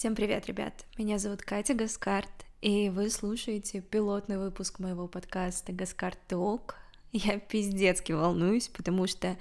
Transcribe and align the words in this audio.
Всем 0.00 0.14
привет, 0.14 0.46
ребят! 0.46 0.86
Меня 0.96 1.18
зовут 1.18 1.42
Катя 1.42 1.74
Гаскарт, 1.74 2.30
и 2.62 2.88
вы 2.88 3.10
слушаете 3.10 3.82
пилотный 3.82 4.38
выпуск 4.38 4.78
моего 4.78 5.06
подкаста 5.06 5.72
«Гаскарт 5.72 6.18
Толк». 6.26 6.76
Я 7.12 7.38
пиздецки 7.38 8.12
волнуюсь, 8.12 8.68
потому 8.68 9.06
что 9.06 9.36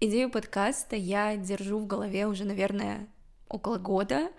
идею 0.00 0.30
подкаста 0.30 0.96
я 0.96 1.36
держу 1.36 1.78
в 1.78 1.86
голове 1.86 2.26
уже, 2.26 2.46
наверное, 2.46 3.06
около 3.50 3.76
года, 3.76 4.30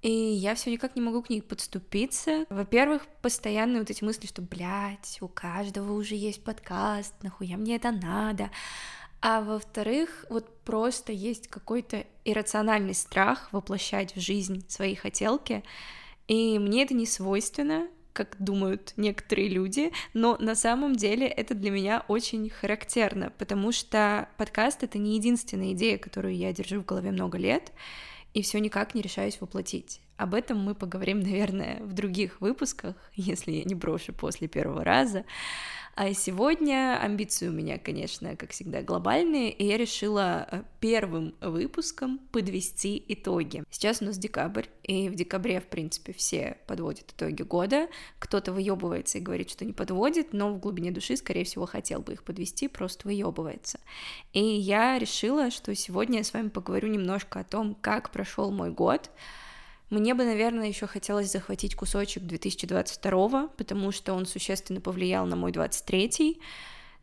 и 0.00 0.10
я 0.10 0.54
все 0.54 0.70
никак 0.70 0.96
не 0.96 1.02
могу 1.02 1.22
к 1.22 1.28
ней 1.28 1.42
подступиться. 1.42 2.46
Во-первых, 2.48 3.06
постоянные 3.20 3.80
вот 3.80 3.90
эти 3.90 4.02
мысли, 4.02 4.26
что, 4.26 4.40
блядь, 4.40 5.18
у 5.20 5.28
каждого 5.28 5.92
уже 5.92 6.14
есть 6.14 6.42
подкаст, 6.42 7.12
нахуя 7.22 7.58
мне 7.58 7.76
это 7.76 7.92
надо? 7.92 8.50
А 9.26 9.40
во-вторых, 9.40 10.26
вот 10.28 10.54
просто 10.64 11.10
есть 11.10 11.48
какой-то 11.48 12.04
иррациональный 12.26 12.92
страх 12.92 13.50
воплощать 13.52 14.14
в 14.14 14.20
жизнь 14.20 14.66
свои 14.68 14.94
хотелки, 14.94 15.64
и 16.28 16.58
мне 16.58 16.82
это 16.82 16.92
не 16.92 17.06
свойственно, 17.06 17.88
как 18.12 18.36
думают 18.38 18.92
некоторые 18.98 19.48
люди, 19.48 19.92
но 20.12 20.36
на 20.36 20.54
самом 20.54 20.94
деле 20.94 21.26
это 21.26 21.54
для 21.54 21.70
меня 21.70 22.04
очень 22.06 22.50
характерно, 22.50 23.32
потому 23.38 23.72
что 23.72 24.28
подкаст— 24.36 24.82
это 24.82 24.98
не 24.98 25.16
единственная 25.16 25.72
идея, 25.72 25.96
которую 25.96 26.36
я 26.36 26.52
держу 26.52 26.82
в 26.82 26.84
голове 26.84 27.10
много 27.10 27.38
лет, 27.38 27.72
и 28.34 28.42
все 28.42 28.58
никак 28.58 28.94
не 28.94 29.00
решаюсь 29.00 29.40
воплотить. 29.40 30.02
Об 30.16 30.34
этом 30.34 30.58
мы 30.58 30.74
поговорим, 30.74 31.20
наверное, 31.20 31.80
в 31.82 31.92
других 31.92 32.40
выпусках, 32.40 32.94
если 33.14 33.52
я 33.52 33.64
не 33.64 33.74
брошу 33.74 34.12
после 34.12 34.48
первого 34.48 34.84
раза. 34.84 35.24
А 35.96 36.12
сегодня 36.12 36.98
амбиции 37.00 37.46
у 37.46 37.52
меня, 37.52 37.78
конечно, 37.78 38.34
как 38.34 38.50
всегда, 38.50 38.82
глобальные, 38.82 39.52
и 39.52 39.64
я 39.64 39.76
решила 39.76 40.48
э, 40.50 40.62
первым 40.80 41.36
выпуском 41.40 42.18
подвести 42.32 43.04
итоги. 43.06 43.62
Сейчас 43.70 44.02
у 44.02 44.06
нас 44.06 44.18
декабрь, 44.18 44.66
и 44.82 45.08
в 45.08 45.14
декабре, 45.14 45.60
в 45.60 45.66
принципе, 45.66 46.12
все 46.12 46.58
подводят 46.66 47.12
итоги 47.12 47.42
года. 47.42 47.88
Кто-то 48.18 48.52
выебывается 48.52 49.18
и 49.18 49.20
говорит, 49.20 49.50
что 49.50 49.64
не 49.64 49.72
подводит, 49.72 50.32
но 50.32 50.52
в 50.52 50.58
глубине 50.58 50.90
души, 50.90 51.16
скорее 51.16 51.44
всего, 51.44 51.64
хотел 51.64 52.00
бы 52.00 52.14
их 52.14 52.24
подвести, 52.24 52.66
просто 52.66 53.06
выебывается. 53.06 53.78
И 54.32 54.42
я 54.42 54.98
решила, 54.98 55.52
что 55.52 55.72
сегодня 55.76 56.18
я 56.18 56.24
с 56.24 56.32
вами 56.32 56.48
поговорю 56.48 56.88
немножко 56.88 57.38
о 57.38 57.44
том, 57.44 57.76
как 57.80 58.10
прошел 58.10 58.50
мой 58.50 58.72
год, 58.72 59.12
мне 59.94 60.14
бы, 60.14 60.24
наверное, 60.24 60.68
еще 60.68 60.86
хотелось 60.86 61.30
захватить 61.30 61.74
кусочек 61.74 62.24
2022, 62.24 63.48
потому 63.56 63.92
что 63.92 64.12
он 64.14 64.26
существенно 64.26 64.80
повлиял 64.80 65.24
на 65.26 65.36
мой 65.36 65.52
23-й. 65.52 66.40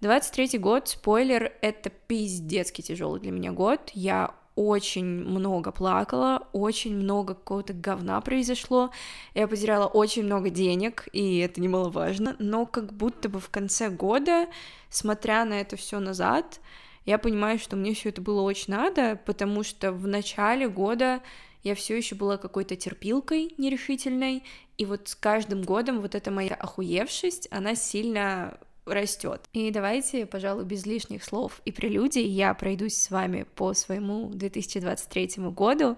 23-й 0.01 0.57
год, 0.57 0.89
спойлер, 0.89 1.53
это 1.61 1.89
пиздецкий 1.89 2.83
тяжелый 2.83 3.21
для 3.21 3.31
меня 3.31 3.51
год. 3.51 3.91
Я 3.93 4.33
очень 4.55 5.05
много 5.05 5.71
плакала, 5.71 6.47
очень 6.51 6.95
много 6.95 7.33
какого-то 7.33 7.73
говна 7.73 8.19
произошло, 8.19 8.91
я 9.33 9.47
потеряла 9.47 9.85
очень 9.85 10.23
много 10.23 10.49
денег, 10.49 11.07
и 11.13 11.37
это 11.37 11.61
немаловажно, 11.61 12.35
но 12.39 12.65
как 12.65 12.93
будто 12.93 13.29
бы 13.29 13.39
в 13.39 13.49
конце 13.49 13.89
года, 13.89 14.47
смотря 14.89 15.45
на 15.45 15.61
это 15.61 15.77
все 15.77 15.99
назад, 15.99 16.59
я 17.05 17.17
понимаю, 17.17 17.59
что 17.59 17.75
мне 17.75 17.93
все 17.93 18.09
это 18.09 18.21
было 18.21 18.41
очень 18.41 18.73
надо, 18.73 19.19
потому 19.25 19.63
что 19.63 19.91
в 19.91 20.05
начале 20.05 20.67
года 20.67 21.21
я 21.63 21.75
все 21.75 21.95
еще 21.95 22.15
была 22.15 22.37
какой-то 22.37 22.75
терпилкой 22.75 23.53
нерешительной, 23.57 24.43
и 24.77 24.85
вот 24.85 25.09
с 25.09 25.15
каждым 25.15 25.61
годом 25.63 26.01
вот 26.01 26.15
эта 26.15 26.31
моя 26.31 26.55
охуевшесть, 26.55 27.47
она 27.51 27.75
сильно 27.75 28.57
растет. 28.85 29.41
И 29.53 29.71
давайте, 29.71 30.25
пожалуй, 30.25 30.65
без 30.65 30.85
лишних 30.85 31.23
слов 31.23 31.61
и 31.65 31.71
прелюдий 31.71 32.25
я 32.25 32.53
пройдусь 32.53 32.95
с 32.95 33.11
вами 33.11 33.45
по 33.55 33.73
своему 33.73 34.29
2023 34.29 35.43
году, 35.49 35.97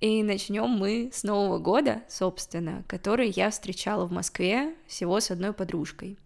и 0.00 0.22
начнем 0.22 0.68
мы 0.68 1.10
с 1.12 1.22
Нового 1.22 1.58
года, 1.58 2.02
собственно, 2.08 2.84
который 2.88 3.30
я 3.30 3.50
встречала 3.50 4.06
в 4.06 4.12
Москве 4.12 4.74
всего 4.86 5.20
с 5.20 5.30
одной 5.30 5.52
подружкой. 5.52 6.18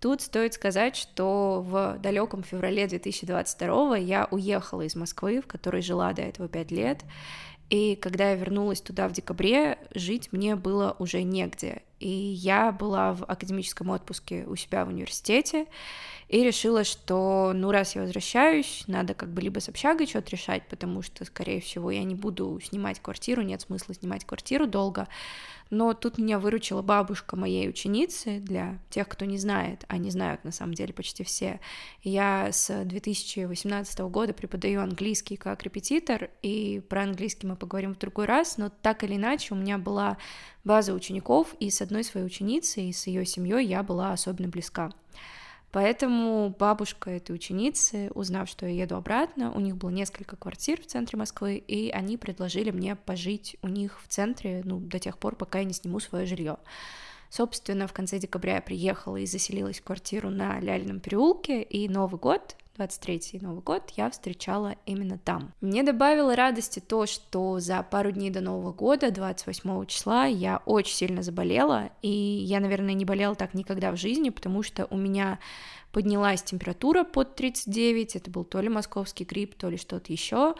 Тут 0.00 0.22
стоит 0.22 0.54
сказать, 0.54 0.94
что 0.94 1.60
в 1.66 1.98
далеком 1.98 2.44
феврале 2.44 2.86
2022 2.86 3.96
я 3.96 4.28
уехала 4.30 4.82
из 4.82 4.94
Москвы, 4.94 5.40
в 5.40 5.46
которой 5.48 5.82
жила 5.82 6.12
до 6.12 6.22
этого 6.22 6.48
пять 6.48 6.70
лет, 6.70 7.02
и 7.70 7.96
когда 7.96 8.30
я 8.30 8.36
вернулась 8.36 8.80
туда 8.80 9.08
в 9.08 9.12
декабре, 9.12 9.78
жить 9.94 10.30
мне 10.32 10.56
было 10.56 10.96
уже 10.98 11.22
негде. 11.22 11.82
И 12.00 12.08
я 12.08 12.72
была 12.72 13.12
в 13.12 13.24
академическом 13.24 13.90
отпуске 13.90 14.44
у 14.46 14.56
себя 14.56 14.84
в 14.84 14.88
университете 14.88 15.66
и 16.28 16.44
решила, 16.44 16.84
что, 16.84 17.52
ну, 17.54 17.70
раз 17.70 17.96
я 17.96 18.02
возвращаюсь, 18.02 18.84
надо 18.86 19.14
как 19.14 19.30
бы 19.30 19.42
либо 19.42 19.58
с 19.58 19.68
общагой 19.68 20.06
что-то 20.06 20.30
решать, 20.30 20.62
потому 20.68 21.02
что, 21.02 21.24
скорее 21.24 21.60
всего, 21.60 21.90
я 21.90 22.04
не 22.04 22.14
буду 22.14 22.60
снимать 22.62 23.00
квартиру, 23.00 23.42
нет 23.42 23.62
смысла 23.62 23.94
снимать 23.94 24.24
квартиру 24.24 24.66
долго, 24.66 25.08
но 25.70 25.94
тут 25.94 26.18
меня 26.18 26.38
выручила 26.38 26.82
бабушка 26.82 27.36
моей 27.36 27.68
ученицы, 27.68 28.40
для 28.40 28.78
тех, 28.90 29.08
кто 29.08 29.24
не 29.24 29.38
знает, 29.38 29.84
а 29.88 29.98
не 29.98 30.10
знают 30.10 30.44
на 30.44 30.52
самом 30.52 30.74
деле 30.74 30.92
почти 30.92 31.24
все. 31.24 31.60
Я 32.02 32.50
с 32.52 32.84
2018 32.84 33.98
года 34.00 34.32
преподаю 34.32 34.80
английский 34.80 35.36
как 35.36 35.62
репетитор, 35.62 36.30
и 36.42 36.80
про 36.88 37.02
английский 37.02 37.46
мы 37.46 37.56
поговорим 37.56 37.94
в 37.94 37.98
другой 37.98 38.26
раз, 38.26 38.56
но 38.58 38.70
так 38.70 39.04
или 39.04 39.16
иначе 39.16 39.54
у 39.54 39.56
меня 39.56 39.78
была 39.78 40.18
база 40.64 40.92
учеников, 40.92 41.54
и 41.60 41.70
с 41.70 41.80
одной 41.80 42.04
своей 42.04 42.26
ученицей, 42.26 42.88
и 42.88 42.92
с 42.92 43.06
ее 43.06 43.24
семьей 43.24 43.66
я 43.66 43.82
была 43.82 44.12
особенно 44.12 44.48
близка. 44.48 44.92
Поэтому 45.70 46.54
бабушка 46.58 47.10
этой 47.10 47.34
ученицы, 47.34 48.10
узнав, 48.14 48.48
что 48.48 48.66
я 48.66 48.82
еду 48.82 48.96
обратно, 48.96 49.52
у 49.52 49.60
них 49.60 49.76
было 49.76 49.90
несколько 49.90 50.34
квартир 50.36 50.80
в 50.80 50.86
центре 50.86 51.18
Москвы, 51.18 51.56
и 51.56 51.90
они 51.90 52.16
предложили 52.16 52.70
мне 52.70 52.96
пожить 52.96 53.56
у 53.60 53.68
них 53.68 54.00
в 54.02 54.08
центре, 54.08 54.62
ну, 54.64 54.78
до 54.80 54.98
тех 54.98 55.18
пор, 55.18 55.36
пока 55.36 55.58
я 55.58 55.64
не 55.64 55.74
сниму 55.74 56.00
свое 56.00 56.24
жилье. 56.24 56.56
Собственно, 57.28 57.86
в 57.86 57.92
конце 57.92 58.18
декабря 58.18 58.56
я 58.56 58.62
приехала 58.62 59.18
и 59.18 59.26
заселилась 59.26 59.80
в 59.80 59.84
квартиру 59.84 60.30
на 60.30 60.58
Ляльном 60.60 61.00
переулке, 61.00 61.62
и 61.62 61.86
Новый 61.88 62.18
год 62.18 62.56
23-й 62.78 63.40
Новый 63.40 63.62
год 63.62 63.90
я 63.96 64.08
встречала 64.10 64.76
именно 64.86 65.18
там. 65.18 65.52
Мне 65.60 65.82
добавило 65.82 66.36
радости 66.36 66.78
то, 66.80 67.06
что 67.06 67.58
за 67.58 67.82
пару 67.82 68.12
дней 68.12 68.30
до 68.30 68.40
Нового 68.40 68.72
года, 68.72 69.10
28 69.10 69.86
числа, 69.86 70.26
я 70.26 70.62
очень 70.64 70.94
сильно 70.94 71.22
заболела, 71.22 71.90
и 72.02 72.08
я, 72.08 72.60
наверное, 72.60 72.94
не 72.94 73.04
болела 73.04 73.34
так 73.34 73.54
никогда 73.54 73.90
в 73.90 73.96
жизни, 73.96 74.30
потому 74.30 74.62
что 74.62 74.86
у 74.90 74.96
меня 74.96 75.38
поднялась 75.92 76.42
температура 76.42 77.02
под 77.02 77.34
39, 77.34 78.16
это 78.16 78.30
был 78.30 78.44
то 78.44 78.60
ли 78.60 78.68
московский 78.68 79.24
грипп, 79.24 79.56
то 79.56 79.68
ли 79.68 79.76
что-то 79.76 80.12
еще. 80.12 80.54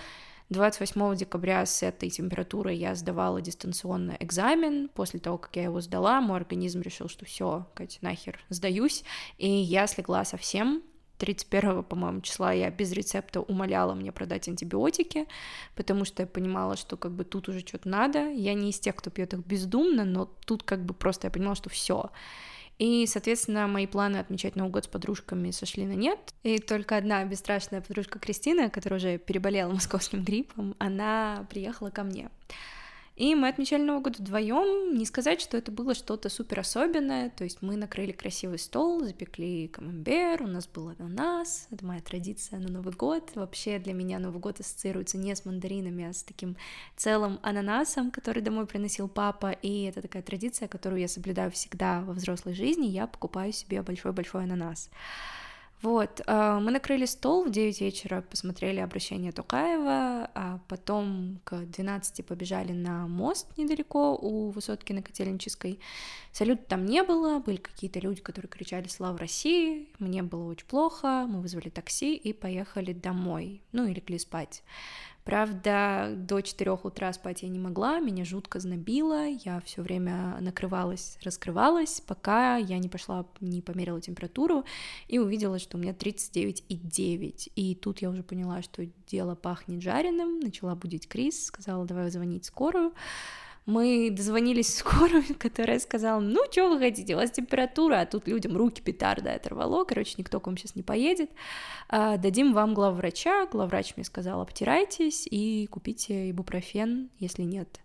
28 0.50 1.15
декабря 1.15 1.67
с 1.67 1.83
этой 1.83 2.09
температурой 2.09 2.77
я 2.77 2.95
сдавала 2.95 3.43
дистанционно 3.43 4.17
экзамен. 4.19 4.89
После 4.89 5.21
того, 5.21 5.37
как 5.37 5.55
я 5.56 5.65
его 5.65 5.81
сдала, 5.83 6.23
мой 6.23 6.39
организм 6.39 6.81
решил, 6.81 7.09
что 7.11 7.27
все, 7.27 7.67
Катя, 7.75 7.99
нахер, 8.00 8.41
сдаюсь. 8.49 9.05
И 9.37 9.47
я 9.47 9.87
слегла 9.87 10.25
совсем, 10.25 10.83
31, 11.19 11.83
по-моему, 11.84 12.21
числа 12.21 12.53
я 12.53 12.71
без 12.71 12.93
рецепта 12.93 13.41
умоляла 13.41 13.95
мне 13.95 14.12
продать 14.12 14.49
антибиотики, 14.49 15.27
потому 15.75 16.05
что 16.05 16.23
я 16.23 16.27
понимала, 16.27 16.77
что 16.77 16.97
как 16.97 17.12
бы 17.12 17.25
тут 17.25 17.49
уже 17.49 17.61
что-то 17.61 17.89
надо. 17.89 18.31
Я 18.31 18.55
не 18.55 18.71
из 18.71 18.79
тех, 18.81 18.95
кто 18.97 19.11
пьет 19.11 19.34
их 19.34 19.41
бездумно, 19.41 20.05
но 20.05 20.25
тут 20.25 20.62
как 20.62 20.84
бы 20.84 20.95
просто 20.95 21.27
я 21.27 21.31
понимала, 21.31 21.56
что 21.56 21.71
все. 21.71 22.11
И, 22.79 23.06
соответственно, 23.06 23.67
мои 23.67 23.89
планы 23.89 24.19
отмечать 24.19 24.55
Новый 24.55 24.71
год 24.71 24.84
с 24.84 24.89
подружками 24.89 25.51
сошли 25.51 25.84
на 25.84 25.95
нет. 25.95 26.19
И 26.45 26.59
только 26.59 26.97
одна 26.97 27.25
бесстрашная 27.25 27.81
подружка 27.81 28.21
Кристина, 28.21 28.71
которая 28.71 28.99
уже 28.99 29.19
переболела 29.19 29.73
московским 29.73 30.23
гриппом, 30.23 30.77
она 30.79 31.45
приехала 31.50 31.91
ко 31.91 32.05
мне. 32.05 32.31
И 33.19 33.34
мы 33.34 33.49
отмечали 33.49 33.83
Новый 33.83 34.01
год 34.03 34.21
вдвоем. 34.21 34.97
Не 34.97 35.05
сказать, 35.05 35.41
что 35.41 35.56
это 35.56 35.73
было 35.73 35.95
что-то 35.95 36.29
супер 36.29 36.61
особенное. 36.61 37.31
То 37.31 37.43
есть 37.43 37.62
мы 37.62 37.75
накрыли 37.75 38.12
красивый 38.12 38.61
стол, 38.61 39.01
запекли 39.01 39.67
камамбер, 39.67 40.41
у 40.45 40.47
нас 40.47 40.69
был 40.69 40.91
ананас. 40.91 41.67
Это 41.73 41.84
моя 41.84 42.01
традиция 42.01 42.61
на 42.61 42.69
Новый 42.69 42.95
год. 42.95 43.33
Вообще 43.34 43.81
для 43.81 43.93
меня 43.93 44.21
Новый 44.21 44.39
год 44.39 44.61
ассоциируется 44.61 45.19
не 45.19 45.34
с 45.34 45.45
мандаринами, 45.45 46.05
а 46.05 46.12
с 46.12 46.23
таким 46.23 46.56
целым 46.97 47.41
ананасом, 47.43 48.12
который 48.12 48.41
домой 48.41 48.67
приносил 48.67 49.09
папа. 49.09 49.50
И 49.50 49.82
это 49.82 50.00
такая 50.00 50.23
традиция, 50.23 50.69
которую 50.69 51.00
я 51.00 51.09
соблюдаю 51.09 51.50
всегда 51.50 52.03
во 52.03 52.12
взрослой 52.12 52.55
жизни. 52.55 52.87
Я 52.87 53.09
покупаю 53.09 53.53
себе 53.53 53.82
большой-большой 53.82 54.44
ананас. 54.44 54.91
Вот, 55.80 56.20
э, 56.26 56.58
мы 56.60 56.72
накрыли 56.72 57.06
стол 57.06 57.44
в 57.44 57.50
9 57.50 57.80
вечера, 57.80 58.20
посмотрели 58.20 58.80
обращение 58.80 59.30
Тукаева, 59.30 60.28
а 60.34 60.60
потом 60.66 61.38
к 61.44 61.56
12 61.56 62.26
побежали 62.26 62.72
на 62.72 63.06
мост 63.06 63.46
недалеко 63.56 64.16
у 64.16 64.50
высотки 64.50 64.92
на 64.92 65.02
Котельнической. 65.02 65.78
Салют 66.32 66.66
там 66.66 66.84
не 66.84 67.04
было, 67.04 67.38
были 67.38 67.58
какие-то 67.58 68.00
люди, 68.00 68.20
которые 68.20 68.50
кричали 68.50 68.88
«Слава 68.88 69.19
России!», 69.19 69.88
мне 70.00 70.25
было 70.25 70.50
очень 70.50 70.66
плохо, 70.66 71.26
мы 71.28 71.40
вызвали 71.40 71.69
такси 71.69 72.16
и 72.16 72.32
поехали 72.32 72.92
домой, 72.92 73.62
ну 73.70 73.86
и 73.86 73.94
легли 73.94 74.19
спать. 74.19 74.64
Правда, 75.28 76.14
до 76.16 76.40
4 76.40 76.70
утра 76.84 77.12
спать 77.12 77.42
я 77.42 77.50
не 77.50 77.58
могла, 77.58 78.00
меня 78.00 78.25
жутко 78.25 78.60
знобило, 78.60 79.26
я 79.26 79.60
все 79.60 79.82
время 79.82 80.38
накрывалась, 80.40 81.19
раскрывалась, 81.22 82.00
пока 82.00 82.56
я 82.56 82.78
не 82.78 82.88
пошла, 82.88 83.26
не 83.38 83.60
померила 83.60 84.00
температуру 84.00 84.64
и 85.06 85.19
увидела, 85.19 85.58
что 85.58 85.76
у 85.76 85.80
меня 85.82 85.92
39,9. 85.92 87.52
И 87.56 87.75
тут 87.75 87.98
я 87.98 88.08
уже 88.08 88.22
поняла, 88.22 88.62
что 88.62 88.86
дело 89.06 89.34
пахнет 89.34 89.82
жареным, 89.82 90.40
начала 90.40 90.75
будить 90.75 91.06
Крис, 91.06 91.44
сказала, 91.44 91.84
давай 91.84 92.10
звонить 92.10 92.46
скорую. 92.46 92.94
Мы 93.69 94.09
дозвонились 94.11 94.69
в 94.69 94.79
скорую, 94.79 95.25
которая 95.38 95.79
сказала, 95.79 96.20
ну, 96.20 96.43
что 96.50 96.70
вы 96.70 96.79
хотите, 96.79 97.12
у 97.15 97.19
вас 97.19 97.31
температура, 97.31 98.00
а 98.00 98.06
тут 98.06 98.26
людям 98.26 98.56
руки 98.56 98.81
петарда 98.81 99.35
оторвало, 99.35 99.85
короче, 99.85 100.15
никто 100.17 100.41
к 100.41 100.47
вам 100.47 100.56
сейчас 100.56 100.75
не 100.75 100.82
поедет, 100.82 101.31
а, 101.91 102.17
дадим 102.17 102.55
вам 102.55 102.73
главврача, 102.73 103.47
главврач 103.53 103.93
мне 103.97 104.06
сказал, 104.06 104.41
обтирайтесь 104.41 105.29
и 105.31 105.67
купите 105.67 106.31
ибупрофен, 106.31 107.11
если 107.19 107.43
нет. 107.43 107.81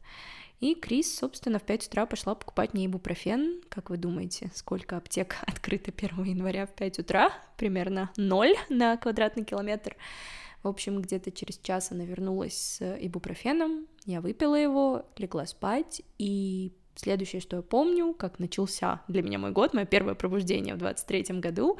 И 0.62 0.74
Крис, 0.74 1.18
собственно, 1.18 1.60
в 1.60 1.64
5 1.64 1.88
утра 1.88 2.06
пошла 2.06 2.34
покупать 2.34 2.74
мне 2.74 2.86
ибупрофен. 2.86 3.62
Как 3.68 3.90
вы 3.90 3.98
думаете, 3.98 4.52
сколько 4.56 4.96
аптек 4.96 5.36
открыто 5.46 5.92
1 5.92 6.24
января 6.24 6.66
в 6.66 6.74
5 6.76 7.00
утра? 7.00 7.34
Примерно 7.58 8.10
0 8.16 8.54
на 8.70 8.96
квадратный 8.96 9.44
километр. 9.44 9.98
В 10.64 10.70
общем, 10.70 11.02
где-то 11.02 11.30
через 11.30 11.58
час 11.58 11.92
она 11.92 12.06
вернулась 12.06 12.54
с 12.54 12.98
ибупрофеном, 13.02 13.88
я 14.06 14.22
выпила 14.22 14.56
его, 14.56 15.06
легла 15.18 15.46
спать, 15.46 16.02
и 16.18 16.72
следующее, 16.96 17.42
что 17.42 17.58
я 17.58 17.62
помню, 17.62 18.14
как 18.14 18.40
начался 18.40 19.02
для 19.08 19.22
меня 19.22 19.40
мой 19.40 19.52
год, 19.52 19.74
мое 19.74 19.86
первое 19.86 20.16
пробуждение 20.16 20.76
в 20.76 20.78
23-м 20.78 21.42
году, 21.42 21.78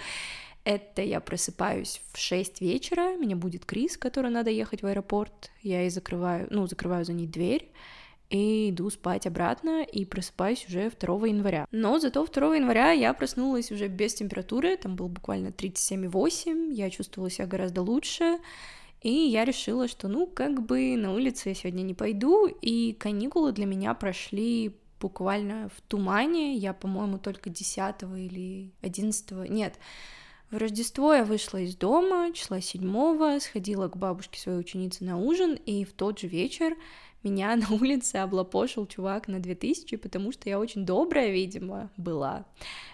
это 0.64 1.02
я 1.02 1.20
просыпаюсь 1.20 2.02
в 2.14 2.18
6 2.18 2.62
вечера, 2.62 3.18
меня 3.18 3.36
будет 3.36 3.66
Крис, 3.66 3.98
который 3.98 4.32
надо 4.32 4.50
ехать 4.50 4.82
в 4.82 4.86
аэропорт, 4.86 5.52
я 5.62 5.82
ей 5.82 5.90
закрываю, 5.90 6.48
ну, 6.50 6.68
закрываю 6.68 7.04
за 7.06 7.14
ней 7.14 7.28
дверь, 7.28 7.70
и 8.30 8.72
иду 8.72 8.90
спать 8.90 9.28
обратно 9.28 9.84
и 9.84 10.06
просыпаюсь 10.06 10.66
уже 10.68 10.90
2 10.90 11.28
января. 11.28 11.68
Но 11.72 12.00
зато 12.00 12.26
2 12.26 12.56
января 12.56 12.92
я 12.92 13.14
проснулась 13.14 13.72
уже 13.72 13.88
без 13.88 14.16
температуры, 14.16 14.78
там 14.78 14.96
был 14.96 15.10
буквально 15.10 15.50
37,8, 15.50 16.74
я 16.74 16.90
чувствовала 16.90 17.30
себя 17.30 17.46
гораздо 17.46 17.82
лучше, 17.84 18.40
и 19.04 19.12
я 19.12 19.46
решила, 19.46 19.88
что 19.88 20.08
ну 20.08 20.26
как 20.28 20.66
бы 20.66 20.96
на 20.98 21.14
улицу 21.14 21.50
я 21.50 21.56
сегодня 21.56 21.84
не 21.84 21.94
пойду, 21.94 22.48
и 22.48 22.94
каникулы 22.94 23.52
для 23.52 23.66
меня 23.66 23.94
прошли 23.94 24.76
буквально 25.00 25.70
в 25.76 25.82
тумане, 25.82 26.56
я, 26.56 26.74
по-моему, 26.74 27.18
только 27.18 27.50
10 27.50 28.04
или 28.18 28.72
11, 28.82 29.50
нет, 29.50 29.78
в 30.50 30.58
Рождество 30.58 31.14
я 31.14 31.26
вышла 31.26 31.58
из 31.58 31.76
дома, 31.76 32.32
числа 32.32 32.62
7 32.62 33.40
сходила 33.40 33.88
к 33.88 33.98
бабушке 33.98 34.40
своей 34.40 34.60
ученицы 34.60 35.04
на 35.04 35.18
ужин, 35.18 35.56
и 35.66 35.84
в 35.84 35.94
тот 35.94 36.20
же 36.20 36.28
вечер 36.28 36.78
меня 37.24 37.56
на 37.56 37.70
улице 37.74 38.18
облапошил 38.18 38.86
чувак 38.86 39.28
на 39.28 39.40
2000, 39.40 39.98
потому 39.98 40.32
что 40.32 40.50
я 40.50 40.60
очень 40.60 40.86
добрая, 40.86 41.32
видимо, 41.32 41.92
была. 41.98 42.46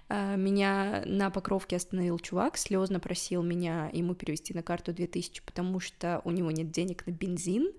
А, 0.08 0.36
меня 0.36 1.04
на 1.06 1.30
Покровке 1.30 1.76
остановил 1.76 2.20
чувак, 2.20 2.58
слезно 2.58 3.00
просил 3.00 3.44
меня 3.44 3.90
ему 3.94 4.16
перевести 4.16 4.54
на 4.54 4.64
карту 4.64 4.94
2000, 4.94 5.44
потому 5.46 5.80
что 5.80 6.22
у 6.24 6.32
него 6.32 6.52
нет 6.52 6.72
денег 6.72 7.06
на 7.06 7.12
бензин, 7.12 7.72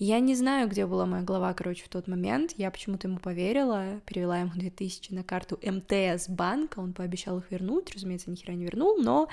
я 0.00 0.20
не 0.20 0.36
знаю, 0.36 0.68
где 0.68 0.86
была 0.86 1.06
моя 1.06 1.24
голова, 1.24 1.52
короче, 1.54 1.84
в 1.84 1.88
тот 1.88 2.06
момент. 2.06 2.54
Я 2.56 2.70
почему-то 2.70 3.08
ему 3.08 3.18
поверила, 3.18 4.00
перевела 4.06 4.38
ему 4.38 4.52
2000 4.54 5.12
на 5.12 5.24
карту 5.24 5.58
МТС 5.60 6.28
банка, 6.28 6.78
он 6.78 6.92
пообещал 6.92 7.38
их 7.38 7.50
вернуть, 7.50 7.92
разумеется, 7.92 8.30
ни 8.30 8.36
хера 8.36 8.54
не 8.54 8.64
вернул, 8.64 8.96
но 8.98 9.28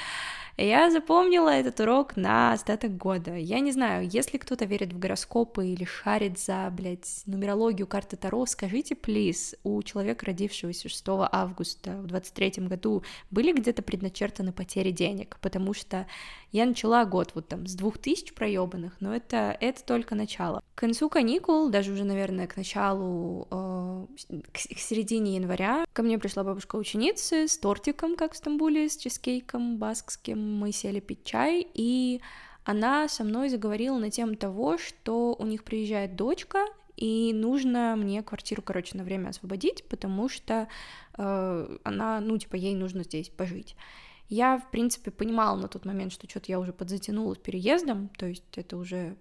я 0.57 0.89
запомнила 0.89 1.49
этот 1.49 1.79
урок 1.81 2.17
на 2.17 2.53
остаток 2.53 2.97
года. 2.97 3.35
Я 3.35 3.59
не 3.59 3.71
знаю, 3.73 4.09
если 4.09 4.39
кто-то 4.39 4.65
верит 4.65 4.91
в 4.91 4.97
гороскопы 4.97 5.67
или 5.67 5.83
шарит 5.83 6.39
за, 6.39 6.67
блядь, 6.71 7.21
нумерологию 7.27 7.85
карты 7.85 8.17
Таро, 8.17 8.47
скажите, 8.47 8.95
плиз, 8.95 9.53
у 9.63 9.83
человека, 9.83 10.25
родившегося 10.25 10.89
6 10.89 11.03
августа 11.31 11.91
в 12.01 12.07
23 12.07 12.65
году, 12.65 13.03
были 13.29 13.51
где-то 13.51 13.83
предначертаны 13.83 14.51
потери 14.51 14.89
денег? 14.89 15.37
Потому 15.41 15.75
что 15.75 16.07
я 16.51 16.65
начала 16.65 17.05
год 17.05 17.33
вот 17.35 17.49
там 17.49 17.67
с 17.67 17.75
2000 17.75 18.33
проебанных, 18.33 18.95
но 18.99 19.15
это, 19.15 19.55
это 19.59 19.83
только 19.83 20.15
начало 20.15 20.54
начала. 20.55 20.63
К 20.75 20.79
концу 20.79 21.09
каникул, 21.09 21.69
даже 21.69 21.91
уже, 21.91 22.03
наверное, 22.03 22.47
к 22.47 22.57
началу, 22.57 23.47
э, 23.51 24.05
к 24.51 24.57
середине 24.57 25.35
января, 25.35 25.85
ко 25.93 26.03
мне 26.03 26.17
пришла 26.19 26.43
бабушка 26.43 26.75
ученицы 26.75 27.47
с 27.47 27.57
тортиком, 27.57 28.15
как 28.15 28.33
в 28.33 28.37
Стамбуле, 28.37 28.89
с 28.89 28.97
чизкейком 28.97 29.77
баскским. 29.77 30.59
Мы 30.59 30.71
сели 30.71 30.99
пить 30.99 31.23
чай, 31.23 31.67
и 31.73 32.21
она 32.63 33.07
со 33.07 33.23
мной 33.23 33.49
заговорила 33.49 33.97
на 33.97 34.09
тему 34.09 34.35
того, 34.35 34.77
что 34.77 35.35
у 35.37 35.45
них 35.45 35.63
приезжает 35.63 36.15
дочка, 36.15 36.65
и 36.97 37.33
нужно 37.33 37.95
мне 37.97 38.23
квартиру, 38.23 38.61
короче, 38.61 38.97
на 38.97 39.03
время 39.03 39.29
освободить, 39.29 39.83
потому 39.89 40.29
что 40.29 40.67
э, 41.17 41.77
она, 41.83 42.21
ну, 42.21 42.37
типа, 42.37 42.55
ей 42.55 42.73
нужно 42.73 43.03
здесь 43.03 43.29
пожить. 43.29 43.75
Я, 44.27 44.57
в 44.57 44.71
принципе, 44.71 45.11
понимала 45.11 45.55
на 45.55 45.67
тот 45.67 45.85
момент, 45.85 46.11
что 46.11 46.27
что-то 46.27 46.45
я 46.51 46.59
уже 46.59 46.73
подзатянула 46.73 47.35
с 47.35 47.37
переездом, 47.37 48.09
то 48.17 48.25
есть 48.25 48.57
это 48.57 48.77
уже 48.77 49.17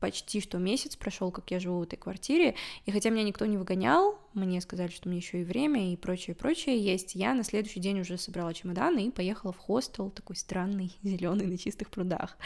почти 0.00 0.40
что 0.40 0.58
месяц 0.58 0.96
прошел, 0.96 1.30
как 1.30 1.50
я 1.50 1.60
живу 1.60 1.78
в 1.78 1.82
этой 1.82 1.96
квартире, 1.96 2.54
и 2.86 2.90
хотя 2.90 3.10
меня 3.10 3.22
никто 3.22 3.46
не 3.46 3.56
выгонял, 3.56 4.18
мне 4.32 4.60
сказали, 4.60 4.90
что 4.90 5.08
мне 5.08 5.18
еще 5.18 5.42
и 5.42 5.44
время 5.44 5.92
и 5.92 5.96
прочее, 5.96 6.34
прочее 6.34 6.78
есть, 6.78 7.14
я 7.14 7.34
на 7.34 7.44
следующий 7.44 7.80
день 7.80 8.00
уже 8.00 8.16
собрала 8.18 8.52
чемоданы 8.54 9.06
и 9.06 9.10
поехала 9.10 9.52
в 9.52 9.58
хостел, 9.58 10.10
такой 10.10 10.36
странный, 10.36 10.96
зеленый 11.02 11.46
на 11.46 11.58
чистых 11.58 11.90
прудах. 11.90 12.36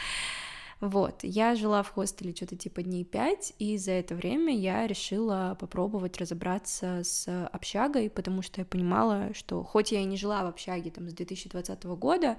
Вот, 0.81 1.23
я 1.23 1.55
жила 1.55 1.83
в 1.83 1.89
хостеле 1.89 2.35
что-то 2.35 2.57
типа 2.57 2.83
дней 2.83 3.05
пять, 3.05 3.53
и 3.59 3.77
за 3.77 3.93
это 3.93 4.13
время 4.13 4.53
я 4.55 4.85
решила 4.85 5.55
попробовать 5.57 6.17
разобраться 6.17 7.01
с 7.03 7.47
общагой, 7.47 8.09
потому 8.09 8.41
что 8.41 8.59
я 8.59 8.65
понимала, 8.65 9.33
что 9.33 9.63
хоть 9.63 9.93
я 9.93 10.01
и 10.01 10.05
не 10.05 10.17
жила 10.17 10.43
в 10.43 10.47
общаге 10.47 10.91
там 10.91 11.09
с 11.09 11.13
2020 11.13 11.83
года, 11.85 12.37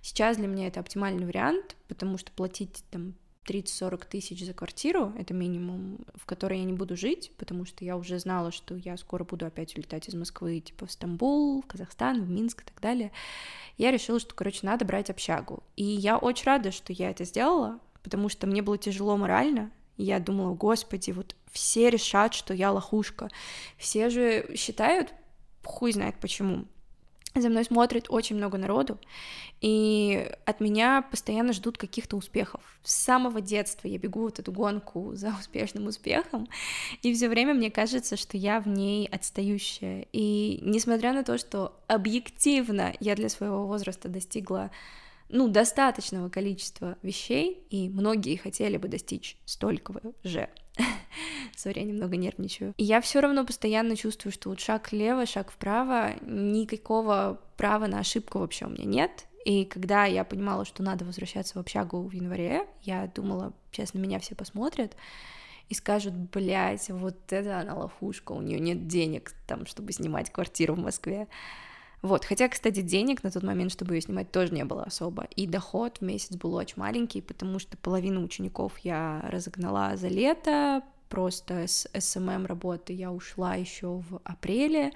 сейчас 0.00 0.38
для 0.38 0.46
меня 0.46 0.68
это 0.68 0.80
оптимальный 0.80 1.26
вариант, 1.26 1.76
потому 1.86 2.16
что 2.16 2.32
платить 2.32 2.82
там 2.90 3.14
30-40 3.46 4.06
тысяч 4.08 4.44
за 4.44 4.54
квартиру, 4.54 5.12
это 5.18 5.34
минимум, 5.34 5.98
в 6.14 6.26
которой 6.26 6.58
я 6.58 6.64
не 6.64 6.72
буду 6.72 6.96
жить, 6.96 7.32
потому 7.36 7.64
что 7.64 7.84
я 7.84 7.96
уже 7.96 8.18
знала, 8.18 8.52
что 8.52 8.74
я 8.76 8.96
скоро 8.96 9.24
буду 9.24 9.46
опять 9.46 9.76
улетать 9.76 10.08
из 10.08 10.14
Москвы, 10.14 10.60
типа 10.60 10.86
в 10.86 10.92
Стамбул, 10.92 11.62
в 11.62 11.66
Казахстан, 11.66 12.22
в 12.22 12.30
Минск 12.30 12.62
и 12.62 12.64
так 12.64 12.80
далее. 12.80 13.12
Я 13.76 13.90
решила, 13.90 14.18
что, 14.20 14.34
короче, 14.34 14.60
надо 14.62 14.84
брать 14.84 15.10
общагу. 15.10 15.62
И 15.76 15.84
я 15.84 16.16
очень 16.18 16.46
рада, 16.46 16.72
что 16.72 16.92
я 16.92 17.10
это 17.10 17.24
сделала, 17.24 17.80
потому 18.02 18.28
что 18.28 18.46
мне 18.46 18.62
было 18.62 18.78
тяжело 18.78 19.16
морально, 19.16 19.70
я 19.96 20.18
думала, 20.18 20.54
господи, 20.54 21.12
вот 21.12 21.36
все 21.52 21.88
решат, 21.88 22.34
что 22.34 22.52
я 22.52 22.72
лохушка. 22.72 23.30
Все 23.78 24.10
же 24.10 24.56
считают, 24.56 25.14
хуй 25.62 25.92
знает 25.92 26.16
почему, 26.20 26.64
за 27.40 27.48
мной 27.48 27.64
смотрит 27.64 28.06
очень 28.08 28.36
много 28.36 28.58
народу, 28.58 28.98
и 29.60 30.30
от 30.44 30.60
меня 30.60 31.02
постоянно 31.02 31.52
ждут 31.52 31.78
каких-то 31.78 32.16
успехов. 32.16 32.60
С 32.82 32.94
самого 32.94 33.40
детства 33.40 33.88
я 33.88 33.98
бегу 33.98 34.20
вот 34.22 34.38
эту 34.38 34.52
гонку 34.52 35.14
за 35.14 35.34
успешным 35.40 35.86
успехом, 35.86 36.48
и 37.02 37.12
все 37.12 37.28
время 37.28 37.54
мне 37.54 37.70
кажется, 37.70 38.16
что 38.16 38.36
я 38.36 38.60
в 38.60 38.68
ней 38.68 39.06
отстающая. 39.06 40.06
И 40.12 40.60
несмотря 40.62 41.12
на 41.12 41.24
то, 41.24 41.38
что 41.38 41.76
объективно 41.88 42.94
я 43.00 43.16
для 43.16 43.28
своего 43.28 43.66
возраста 43.66 44.08
достигла 44.08 44.70
ну, 45.34 45.48
достаточного 45.48 46.28
количества 46.28 46.96
вещей, 47.02 47.66
и 47.68 47.88
многие 47.88 48.36
хотели 48.36 48.76
бы 48.76 48.86
достичь 48.86 49.36
столько 49.44 49.92
же 50.22 50.48
Сори, 51.56 51.80
я 51.80 51.84
немного 51.84 52.16
нервничаю. 52.16 52.72
И 52.76 52.84
я 52.84 53.00
все 53.00 53.20
равно 53.20 53.44
постоянно 53.44 53.96
чувствую, 53.96 54.32
что 54.32 54.50
вот 54.50 54.60
шаг 54.60 54.92
влево, 54.92 55.26
шаг 55.26 55.50
вправо, 55.50 56.14
никакого 56.22 57.40
права 57.56 57.88
на 57.88 57.98
ошибку 57.98 58.38
вообще 58.38 58.66
у 58.66 58.70
меня 58.70 58.84
нет. 58.84 59.26
И 59.44 59.64
когда 59.64 60.04
я 60.04 60.24
понимала, 60.24 60.64
что 60.64 60.84
надо 60.84 61.04
возвращаться 61.04 61.54
в 61.54 61.60
общагу 61.60 62.02
в 62.02 62.12
январе, 62.12 62.66
я 62.82 63.10
думала, 63.12 63.52
честно, 63.72 63.98
меня 63.98 64.20
все 64.20 64.36
посмотрят 64.36 64.96
и 65.68 65.74
скажут, 65.74 66.14
блядь, 66.14 66.90
вот 66.90 67.32
это 67.32 67.58
она 67.58 67.74
лохушка, 67.74 68.32
у 68.32 68.40
нее 68.40 68.60
нет 68.60 68.86
денег 68.86 69.32
там, 69.48 69.66
чтобы 69.66 69.92
снимать 69.92 70.30
квартиру 70.30 70.74
в 70.74 70.78
Москве. 70.78 71.26
Вот, 72.04 72.26
хотя, 72.26 72.50
кстати, 72.50 72.82
денег 72.82 73.22
на 73.24 73.30
тот 73.30 73.42
момент, 73.42 73.72
чтобы 73.72 73.94
ее 73.94 74.02
снимать, 74.02 74.30
тоже 74.30 74.52
не 74.52 74.66
было 74.66 74.82
особо. 74.82 75.26
И 75.36 75.46
доход 75.46 75.96
в 75.96 76.00
месяц 76.02 76.36
был 76.36 76.52
очень 76.52 76.74
маленький, 76.76 77.22
потому 77.22 77.58
что 77.58 77.78
половину 77.78 78.22
учеников 78.22 78.78
я 78.80 79.24
разогнала 79.30 79.96
за 79.96 80.08
лето, 80.08 80.82
просто 81.08 81.66
с 81.66 81.88
SMM 81.98 82.44
работы 82.44 82.92
я 82.92 83.10
ушла 83.10 83.54
еще 83.54 84.02
в 84.06 84.20
апреле, 84.22 84.92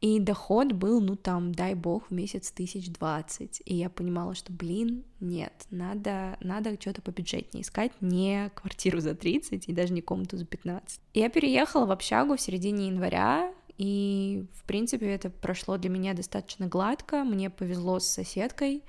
и 0.00 0.20
доход 0.20 0.70
был, 0.70 1.00
ну 1.00 1.16
там, 1.16 1.50
дай 1.50 1.74
бог, 1.74 2.08
в 2.08 2.10
месяц 2.12 2.52
тысяч 2.52 2.88
двадцать. 2.88 3.60
И 3.64 3.74
я 3.74 3.90
понимала, 3.90 4.36
что, 4.36 4.52
блин, 4.52 5.02
нет, 5.18 5.66
надо, 5.70 6.36
надо 6.38 6.80
что-то 6.80 7.02
побюджетнее 7.02 7.62
искать, 7.62 7.90
не 8.00 8.52
квартиру 8.54 9.00
за 9.00 9.16
30 9.16 9.68
и 9.68 9.72
даже 9.72 9.92
не 9.92 10.02
комнату 10.02 10.36
за 10.36 10.44
15. 10.44 11.00
Я 11.14 11.28
переехала 11.30 11.86
в 11.86 11.90
общагу 11.90 12.36
в 12.36 12.40
середине 12.40 12.86
января, 12.86 13.52
и, 13.76 14.46
в 14.54 14.64
принципе, 14.64 15.06
это 15.06 15.30
прошло 15.30 15.76
для 15.76 15.90
меня 15.90 16.14
достаточно 16.14 16.66
гладко. 16.66 17.24
Мне 17.24 17.50
повезло 17.50 17.98
с 17.98 18.06
соседкой. 18.06 18.82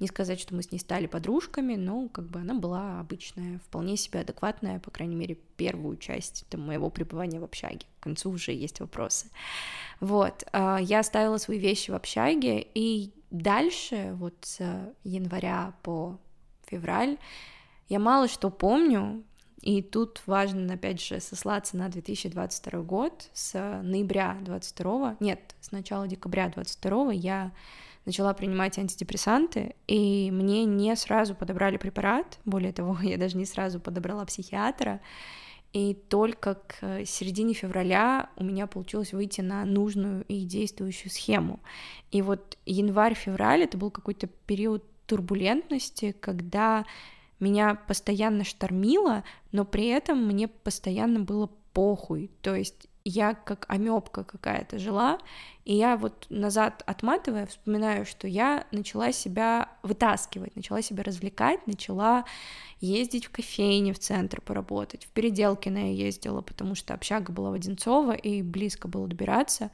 Не 0.00 0.08
сказать, 0.08 0.40
что 0.40 0.54
мы 0.54 0.62
с 0.62 0.72
ней 0.72 0.78
стали 0.78 1.06
подружками, 1.06 1.76
но 1.76 2.08
как 2.08 2.24
бы 2.26 2.40
она 2.40 2.54
была 2.54 2.98
обычная, 2.98 3.60
вполне 3.60 3.96
себе 3.96 4.20
адекватная, 4.20 4.80
по 4.80 4.90
крайней 4.90 5.14
мере, 5.14 5.36
первую 5.56 5.96
часть 5.96 6.44
там, 6.50 6.62
моего 6.62 6.90
пребывания 6.90 7.38
в 7.38 7.44
общаге. 7.44 7.86
К 8.00 8.02
концу 8.02 8.30
уже 8.30 8.50
есть 8.50 8.80
вопросы. 8.80 9.28
Вот, 10.00 10.42
а, 10.52 10.78
я 10.78 10.98
оставила 10.98 11.36
свои 11.36 11.58
вещи 11.58 11.92
в 11.92 11.94
общаге, 11.94 12.66
и 12.74 13.12
дальше, 13.30 14.12
вот 14.14 14.34
с 14.40 14.92
января 15.04 15.72
по 15.84 16.18
февраль, 16.66 17.16
я 17.88 18.00
мало 18.00 18.26
что 18.26 18.50
помню, 18.50 19.22
И 19.62 19.80
тут 19.80 20.20
важно, 20.26 20.74
опять 20.74 21.00
же, 21.00 21.20
сослаться 21.20 21.76
на 21.76 21.88
2022 21.88 22.80
год. 22.82 23.30
С 23.32 23.80
ноября 23.82 24.36
22, 24.42 25.16
нет, 25.20 25.54
с 25.60 25.70
начала 25.70 26.08
декабря 26.08 26.48
22 26.48 27.12
я 27.12 27.52
начала 28.04 28.34
принимать 28.34 28.76
антидепрессанты, 28.78 29.76
и 29.86 30.30
мне 30.32 30.64
не 30.64 30.94
сразу 30.96 31.36
подобрали 31.36 31.76
препарат, 31.76 32.40
более 32.44 32.72
того, 32.72 32.98
я 33.02 33.16
даже 33.16 33.36
не 33.36 33.46
сразу 33.46 33.78
подобрала 33.78 34.24
психиатра, 34.24 35.00
и 35.72 35.94
только 35.94 36.56
к 36.56 37.06
середине 37.06 37.54
февраля 37.54 38.30
у 38.36 38.44
меня 38.44 38.66
получилось 38.66 39.12
выйти 39.12 39.40
на 39.40 39.64
нужную 39.64 40.24
и 40.24 40.44
действующую 40.44 41.10
схему. 41.10 41.60
И 42.10 42.20
вот 42.20 42.58
январь-февраль— 42.66 43.62
это 43.62 43.78
был 43.78 43.90
какой-то 43.90 44.26
период 44.26 44.84
турбулентности, 45.06 46.12
когда 46.12 46.84
меня 47.42 47.74
постоянно 47.74 48.44
штормило, 48.44 49.24
но 49.50 49.64
при 49.64 49.88
этом 49.88 50.24
мне 50.26 50.48
постоянно 50.48 51.20
было 51.20 51.50
похуй. 51.72 52.30
То 52.40 52.54
есть 52.54 52.88
я 53.04 53.34
как 53.34 53.66
амебка 53.68 54.24
какая-то 54.24 54.78
жила, 54.78 55.18
и 55.64 55.74
я 55.74 55.96
вот 55.96 56.26
назад 56.30 56.82
отматывая, 56.86 57.46
вспоминаю, 57.46 58.06
что 58.06 58.28
я 58.28 58.66
начала 58.70 59.12
себя 59.12 59.68
вытаскивать, 59.82 60.54
начала 60.54 60.82
себя 60.82 61.02
развлекать, 61.02 61.66
начала 61.66 62.24
ездить 62.80 63.26
в 63.26 63.30
кофейне 63.30 63.92
в 63.92 63.98
центр 63.98 64.40
поработать, 64.40 65.04
в 65.04 65.08
Переделкино 65.08 65.78
я 65.78 66.06
ездила, 66.06 66.40
потому 66.42 66.74
что 66.74 66.94
общага 66.94 67.32
была 67.32 67.50
в 67.50 67.54
Одинцово, 67.54 68.12
и 68.12 68.42
близко 68.42 68.88
было 68.88 69.06
добираться, 69.06 69.70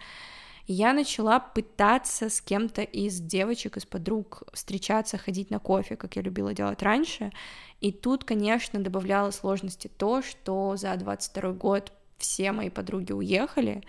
я 0.68 0.92
начала 0.92 1.40
пытаться 1.40 2.28
с 2.28 2.42
кем-то 2.42 2.82
из 2.82 3.20
девочек, 3.20 3.78
из 3.78 3.86
подруг 3.86 4.42
встречаться, 4.52 5.16
ходить 5.16 5.50
на 5.50 5.58
кофе, 5.58 5.96
как 5.96 6.16
я 6.16 6.22
любила 6.22 6.52
делать 6.52 6.82
раньше. 6.82 7.32
И 7.80 7.90
тут, 7.90 8.24
конечно, 8.24 8.78
добавляло 8.78 9.30
сложности 9.30 9.88
то, 9.88 10.20
что 10.20 10.76
за 10.76 10.94
22 10.94 11.52
год 11.52 11.92
все 12.18 12.52
мои 12.52 12.68
подруги 12.68 13.12
уехали, 13.12 13.82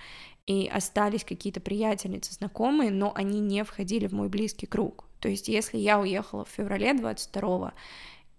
и 0.48 0.68
остались 0.68 1.26
какие-то 1.26 1.60
приятельницы, 1.60 2.34
знакомые, 2.34 2.92
но 2.92 3.12
они 3.14 3.42
не 3.42 3.64
входили 3.66 4.08
в 4.08 4.14
мой 4.14 4.30
близкий 4.30 4.66
круг. 4.66 5.04
То 5.20 5.28
есть, 5.28 5.50
если 5.50 5.78
я 5.78 6.00
уехала 6.00 6.46
в 6.46 6.50
феврале 6.50 6.94
22 6.94 7.74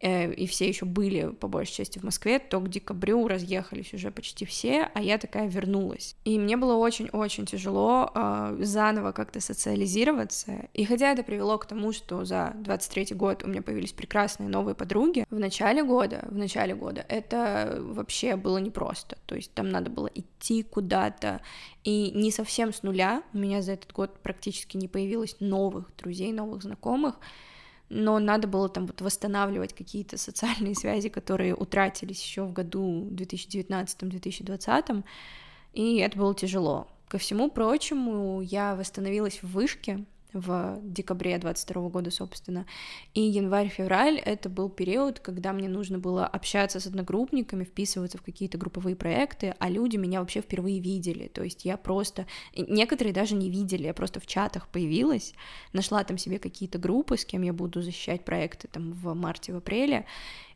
Э, 0.00 0.32
и 0.32 0.46
все 0.46 0.66
еще 0.66 0.86
были, 0.86 1.28
по 1.28 1.48
большей 1.48 1.74
части, 1.74 1.98
в 1.98 2.02
Москве, 2.02 2.38
то 2.38 2.58
к 2.60 2.68
декабрю 2.68 3.28
разъехались 3.28 3.92
уже 3.92 4.10
почти 4.10 4.44
все, 4.46 4.90
а 4.94 5.02
я 5.02 5.18
такая 5.18 5.46
вернулась. 5.46 6.16
И 6.24 6.38
мне 6.38 6.56
было 6.56 6.74
очень-очень 6.74 7.46
тяжело 7.46 8.10
э, 8.14 8.56
заново 8.60 9.12
как-то 9.12 9.40
социализироваться. 9.40 10.68
И 10.72 10.84
хотя 10.84 11.12
это 11.12 11.22
привело 11.22 11.58
к 11.58 11.66
тому, 11.66 11.92
что 11.92 12.24
за 12.24 12.54
23 12.56 13.14
год 13.14 13.44
у 13.44 13.48
меня 13.48 13.62
появились 13.62 13.92
прекрасные 13.92 14.48
новые 14.48 14.74
подруги, 14.74 15.26
в 15.30 15.38
начале 15.38 15.82
года, 15.84 16.26
в 16.30 16.36
начале 16.36 16.74
года 16.74 17.04
это 17.08 17.78
вообще 17.80 18.36
было 18.36 18.58
непросто. 18.58 19.18
То 19.26 19.34
есть 19.34 19.52
там 19.52 19.68
надо 19.68 19.90
было 19.90 20.10
идти 20.14 20.62
куда-то, 20.62 21.42
и 21.84 22.10
не 22.12 22.30
совсем 22.30 22.72
с 22.72 22.82
нуля. 22.82 23.22
У 23.34 23.38
меня 23.38 23.60
за 23.62 23.72
этот 23.72 23.92
год 23.92 24.18
практически 24.22 24.76
не 24.76 24.88
появилось 24.88 25.36
новых 25.40 25.94
друзей, 25.96 26.32
новых 26.32 26.62
знакомых 26.62 27.16
но 27.90 28.18
надо 28.20 28.48
было 28.48 28.68
там 28.68 28.86
вот 28.86 29.00
восстанавливать 29.02 29.74
какие-то 29.74 30.16
социальные 30.16 30.74
связи, 30.76 31.08
которые 31.08 31.54
утратились 31.54 32.22
еще 32.22 32.44
в 32.44 32.52
году 32.52 33.08
2019-2020, 33.10 35.04
и 35.74 35.96
это 35.98 36.16
было 36.16 36.34
тяжело. 36.34 36.88
Ко 37.08 37.18
всему 37.18 37.50
прочему, 37.50 38.40
я 38.40 38.76
восстановилась 38.76 39.42
в 39.42 39.52
вышке, 39.52 40.04
в 40.32 40.78
декабре 40.82 41.38
22 41.38 41.88
года, 41.88 42.10
собственно. 42.10 42.66
И 43.14 43.20
январь-февраль— 43.20 44.18
это 44.24 44.48
был 44.48 44.68
период, 44.68 45.20
когда 45.20 45.52
мне 45.52 45.68
нужно 45.68 45.98
было 45.98 46.26
общаться 46.26 46.80
с 46.80 46.86
одногруппниками, 46.86 47.64
вписываться 47.64 48.18
в 48.18 48.22
какие-то 48.22 48.58
групповые 48.58 48.96
проекты, 48.96 49.54
а 49.58 49.68
люди 49.68 49.96
меня 49.96 50.20
вообще 50.20 50.40
впервые 50.40 50.80
видели. 50.80 51.28
То 51.28 51.42
есть 51.42 51.64
я 51.64 51.76
просто... 51.76 52.26
Некоторые 52.56 53.12
даже 53.12 53.34
не 53.34 53.50
видели, 53.50 53.84
я 53.84 53.94
просто 53.94 54.20
в 54.20 54.26
чатах 54.26 54.68
появилась, 54.68 55.34
нашла 55.72 56.04
там 56.04 56.18
себе 56.18 56.38
какие-то 56.38 56.78
группы, 56.78 57.16
с 57.16 57.24
кем 57.24 57.42
я 57.42 57.52
буду 57.52 57.82
защищать 57.82 58.24
проекты 58.24 58.68
там 58.68 58.92
в 58.92 59.14
марте, 59.14 59.52
в 59.52 59.56
апреле, 59.56 60.06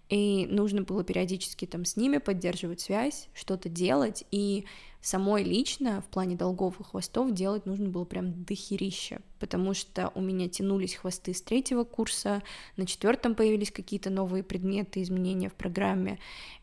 и 0.09 0.47
нужно 0.51 0.83
было 0.83 1.03
периодически 1.03 1.67
там 1.67 1.85
с 1.85 1.97
ними 1.97 2.19
поддерживать 2.19 2.81
связь, 2.81 3.29
что-то 3.35 3.69
делать, 3.69 4.25
и 4.31 4.67
самой 5.05 5.45
лично 5.45 6.01
в 6.01 6.07
плане 6.07 6.35
долгов 6.35 6.81
и 6.81 6.83
хвостов 6.83 7.33
делать 7.33 7.67
нужно 7.67 7.91
было 7.91 8.07
прям 8.07 8.43
дохерища, 8.45 9.21
потому 9.39 9.75
что 9.75 10.11
у 10.15 10.23
меня 10.23 10.49
тянулись 10.49 10.95
хвосты 10.95 11.35
с 11.35 11.43
третьего 11.43 11.85
курса, 11.85 12.43
на 12.79 12.87
четвертом 12.87 13.35
появились 13.35 13.71
какие-то 13.71 14.09
новые 14.09 14.43
предметы, 14.43 15.03
изменения 15.03 15.51
в 15.51 15.55
программе, 15.55 16.19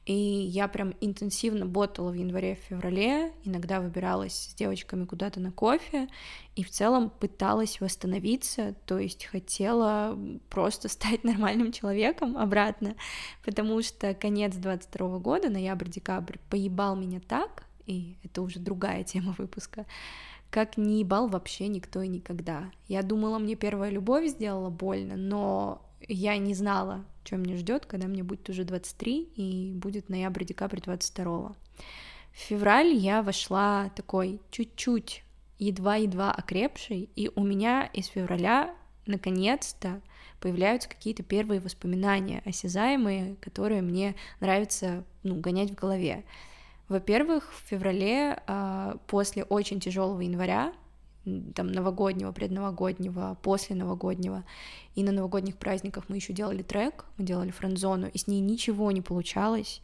и 0.08 0.14
я 0.14 0.68
прям 0.68 0.96
интенсивно 1.02 1.68
ботала 1.68 2.10
в 2.10 2.16
январе-феврале, 2.16 3.32
иногда 3.44 3.80
выбиралась 3.80 4.34
с 4.34 4.56
девочками 4.56 5.06
куда-то 5.06 5.40
на 5.40 5.52
кофе, 5.52 6.08
и 6.56 6.64
в 6.64 6.72
целом 6.72 7.12
пыталась 7.12 7.80
восстановиться, 7.80 8.74
то 8.88 8.98
есть 8.98 9.26
хотела 9.26 10.18
просто 10.50 10.90
стать 10.90 11.24
нормальным 11.24 11.72
человеком 11.72 12.36
обратно, 12.36 12.96
потому 13.46 13.84
что 13.84 14.16
конец 14.16 14.56
22 14.56 15.20
года, 15.20 15.52
ноябрь-декабрь, 15.52 16.40
поебал 16.50 16.96
меня 16.96 17.20
так, 17.20 17.68
и 17.86 18.18
это 18.24 18.42
уже 18.42 18.60
другая 18.60 19.04
тема 19.06 19.36
выпуска, 19.38 19.86
как 20.50 20.78
не 20.78 21.00
ебал 21.00 21.28
вообще 21.28 21.68
никто 21.68 22.02
и 22.02 22.08
никогда. 22.08 22.72
Я 22.88 23.04
думала, 23.04 23.40
мне 23.40 23.56
первая 23.56 23.90
любовь 23.90 24.28
сделала 24.28 24.70
больно, 24.70 25.16
но 25.16 25.82
я 26.08 26.38
не 26.38 26.54
знала, 26.54 27.06
что 27.24 27.38
меня 27.38 27.58
ждет, 27.58 27.86
когда 27.86 28.08
мне 28.08 28.24
будет 28.24 28.50
уже 28.50 28.64
23 28.64 29.30
и 29.36 29.72
будет 29.74 30.10
ноябрь-декабрь 30.10 30.82
22. 30.82 31.56
В 32.32 32.38
февраль 32.38 32.94
я 32.94 33.22
вошла 33.22 33.90
такой 33.96 34.42
чуть-чуть 34.52 35.24
едва-едва 35.60 36.32
окрепшей, 36.32 37.10
и 37.16 37.30
у 37.36 37.44
меня 37.44 37.86
из 37.94 38.08
февраля 38.08 38.74
наконец-то 39.06 40.02
появляются 40.40 40.90
какие-то 40.90 41.24
первые 41.24 41.62
воспоминания 41.62 42.42
осязаемые, 42.46 43.36
которые 43.42 43.82
мне 43.82 44.16
нравится 44.40 45.04
ну, 45.24 45.36
гонять 45.36 45.72
в 45.72 45.76
голове. 45.76 46.24
Во-первых, 46.92 47.54
в 47.54 47.70
феврале, 47.70 48.44
а, 48.48 48.98
после 49.08 49.46
очень 49.46 49.80
тяжелого 49.80 50.20
января, 50.20 50.74
там 51.56 51.72
новогоднего, 51.72 52.34
предновогоднего, 52.34 53.38
после 53.42 53.78
новогоднего, 53.78 54.44
и 54.96 55.04
на 55.06 55.14
новогодних 55.14 55.56
праздниках 55.56 56.10
мы 56.10 56.18
еще 56.18 56.34
делали 56.34 56.64
трек, 56.64 57.06
мы 57.18 57.24
делали 57.24 57.52
френд-зону, 57.52 58.10
и 58.12 58.18
с 58.18 58.28
ней 58.28 58.42
ничего 58.42 58.92
не 58.92 59.00
получалось. 59.00 59.82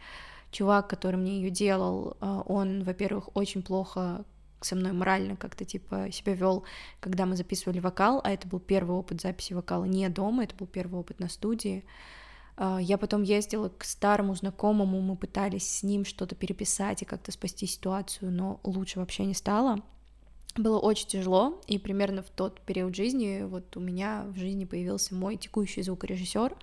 Чувак, 0.51 0.89
который 0.89 1.15
мне 1.15 1.37
ее 1.37 1.49
делал, 1.49 2.17
а, 2.19 2.41
он, 2.41 2.83
во-первых, 2.83 3.33
очень 3.37 3.61
плохо 3.63 4.25
со 4.59 4.75
мной 4.75 4.91
морально 4.91 5.37
как-то 5.37 5.63
типа 5.63 6.09
себя 6.11 6.33
вел, 6.33 6.65
когда 6.99 7.25
мы 7.25 7.37
записывали 7.37 7.79
вокал, 7.79 8.19
а 8.21 8.31
это 8.31 8.49
был 8.49 8.59
первый 8.59 8.97
опыт 8.97 9.21
записи 9.21 9.53
вокала 9.53 9.85
не 9.85 10.09
дома, 10.09 10.43
это 10.43 10.55
был 10.55 10.67
первый 10.67 10.99
опыт 10.99 11.21
на 11.21 11.29
студии. 11.29 11.85
А, 12.57 12.79
я 12.81 12.97
потом 12.97 13.21
ездила 13.21 13.69
к 13.69 13.83
старому 13.83 14.35
знакомому, 14.35 14.99
мы 14.99 15.15
пытались 15.15 15.69
с 15.69 15.83
ним 15.83 16.03
что-то 16.03 16.35
переписать 16.35 17.03
и 17.03 17.05
как-то 17.05 17.31
спасти 17.31 17.67
ситуацию, 17.67 18.31
но 18.31 18.59
лучше 18.63 18.99
вообще 18.99 19.25
не 19.25 19.35
стало. 19.35 19.83
Было 20.55 20.79
очень 20.79 21.07
тяжело, 21.07 21.61
и 21.67 21.77
примерно 21.77 22.23
в 22.23 22.29
тот 22.31 22.59
период 22.61 22.95
жизни 22.95 23.43
вот 23.43 23.77
у 23.77 23.79
меня 23.79 24.25
в 24.27 24.37
жизни 24.37 24.65
появился 24.65 25.13
мой 25.13 25.37
текущий 25.37 25.83
звукорежиссер, 25.83 26.55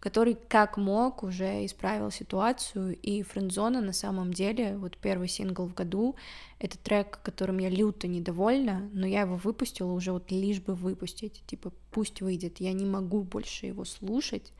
который 0.00 0.38
как 0.48 0.78
мог 0.78 1.22
уже 1.22 1.66
исправил 1.66 2.10
ситуацию, 2.10 2.96
и 2.96 3.22
Френдзона 3.22 3.82
на 3.82 3.92
самом 3.92 4.32
деле, 4.32 4.78
вот 4.78 4.96
первый 4.96 5.28
сингл 5.28 5.66
в 5.66 5.74
году, 5.74 6.14
это 6.58 6.78
трек, 6.78 7.20
которым 7.22 7.58
я 7.58 7.68
люто 7.68 8.06
недовольна, 8.06 8.88
но 8.94 9.06
я 9.06 9.22
его 9.22 9.36
выпустила 9.36 9.92
уже 9.92 10.12
вот 10.12 10.30
лишь 10.30 10.62
бы 10.62 10.74
выпустить, 10.74 11.42
типа 11.46 11.72
пусть 11.90 12.22
выйдет, 12.22 12.60
я 12.60 12.72
не 12.72 12.86
могу 12.86 13.22
больше 13.24 13.66
его 13.66 13.84
слушать, 13.84 14.52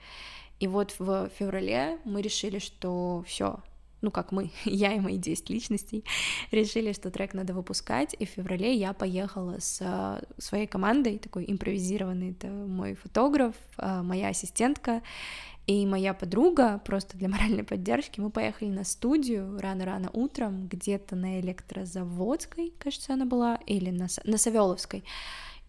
и 0.60 0.66
вот 0.66 0.94
в 0.98 1.30
феврале 1.38 1.98
мы 2.04 2.20
решили, 2.20 2.58
что 2.58 3.22
все, 3.26 3.60
ну 4.00 4.10
как 4.10 4.32
мы, 4.32 4.50
я 4.64 4.92
и 4.92 5.00
мои 5.00 5.16
10 5.16 5.50
личностей, 5.50 6.04
решили, 6.50 6.92
что 6.92 7.10
трек 7.10 7.34
надо 7.34 7.54
выпускать, 7.54 8.14
и 8.18 8.26
в 8.26 8.30
феврале 8.30 8.74
я 8.74 8.92
поехала 8.92 9.58
с 9.60 9.80
а, 9.80 10.22
своей 10.38 10.66
командой, 10.66 11.18
такой 11.18 11.44
импровизированный, 11.48 12.32
это 12.32 12.48
мой 12.48 12.94
фотограф, 12.94 13.54
а, 13.76 14.02
моя 14.02 14.28
ассистентка 14.28 15.02
и 15.66 15.86
моя 15.86 16.14
подруга, 16.14 16.80
просто 16.84 17.16
для 17.16 17.28
моральной 17.28 17.64
поддержки, 17.64 18.20
мы 18.20 18.30
поехали 18.30 18.68
на 18.68 18.84
студию 18.84 19.58
рано-рано 19.60 20.10
утром, 20.12 20.66
где-то 20.66 21.14
на 21.14 21.40
Электрозаводской, 21.40 22.72
кажется, 22.78 23.14
она 23.14 23.26
была, 23.26 23.56
или 23.66 23.90
на, 23.90 24.08
на 24.24 24.38
Савеловской, 24.38 25.04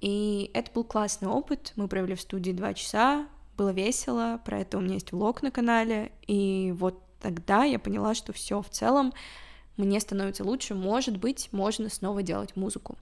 и 0.02 0.50
это 0.54 0.72
был 0.72 0.84
классный 0.84 1.28
опыт, 1.28 1.74
мы 1.76 1.88
провели 1.88 2.16
в 2.16 2.22
студии 2.22 2.52
два 2.52 2.74
часа, 2.74 3.28
было 3.60 3.72
весело, 3.72 4.40
про 4.46 4.62
это 4.62 4.78
у 4.78 4.82
меня 4.82 4.94
есть 4.94 5.12
влог 5.12 5.42
на 5.44 5.52
канале, 5.52 6.14
и 6.28 6.74
вот 6.78 7.04
тогда 7.20 7.66
я 7.66 7.78
поняла, 7.78 8.16
что 8.16 8.32
все 8.32 8.62
в 8.62 8.70
целом 8.70 9.12
мне 9.76 10.00
становится 10.00 10.46
лучше, 10.46 10.76
может 10.76 11.18
быть, 11.18 11.50
можно 11.52 11.90
снова 11.90 12.24
делать 12.24 12.56
музыку. 12.56 12.98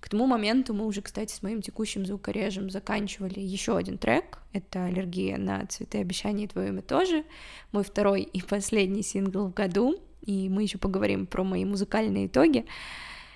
К 0.00 0.08
тому 0.08 0.26
моменту 0.26 0.74
мы 0.74 0.86
уже, 0.86 1.02
кстати, 1.02 1.32
с 1.34 1.42
моим 1.42 1.60
текущим 1.60 2.06
звукорежем 2.06 2.70
заканчивали 2.70 3.40
еще 3.40 3.76
один 3.76 3.98
трек. 3.98 4.38
Это 4.52 4.84
«Аллергия 4.84 5.36
на 5.36 5.66
цветы 5.66 5.98
обещаний» 5.98 6.46
«Твое 6.46 6.68
имя 6.68 6.82
тоже». 6.82 7.24
Мой 7.72 7.82
второй 7.82 8.22
и 8.22 8.40
последний 8.40 9.02
сингл 9.02 9.46
в 9.48 9.54
году. 9.54 10.00
И 10.24 10.48
мы 10.48 10.62
еще 10.62 10.78
поговорим 10.78 11.26
про 11.26 11.42
мои 11.42 11.64
музыкальные 11.64 12.28
итоги 12.28 12.64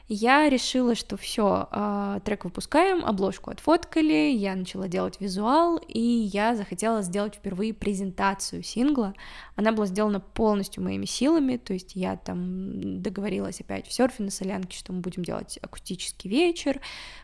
я 0.08 0.48
решила, 0.48 0.94
что 0.94 1.16
все, 1.16 1.68
а, 1.70 2.20
трек 2.20 2.44
выпускаем, 2.44 3.04
обложку 3.04 3.50
отфоткали, 3.50 4.30
я 4.32 4.54
начала 4.54 4.88
делать 4.88 5.20
визуал, 5.20 5.78
и 5.88 6.00
я 6.00 6.54
захотела 6.54 7.02
сделать 7.02 7.36
впервые 7.36 7.72
презентацию 7.72 8.62
сингла. 8.62 9.14
Она 9.56 9.72
была 9.72 9.86
сделана 9.86 10.20
полностью 10.20 10.82
моими 10.82 11.06
силами, 11.06 11.56
то 11.56 11.72
есть 11.72 11.94
я 11.94 12.16
там 12.16 13.00
договорилась 13.02 13.60
опять 13.60 13.86
в 13.86 13.92
серфе 13.92 14.22
на 14.22 14.30
солянке, 14.30 14.76
что 14.76 14.92
мы 14.92 15.00
будем 15.00 15.24
делать 15.24 15.58
акустический 15.62 16.28
вечер, 16.28 16.80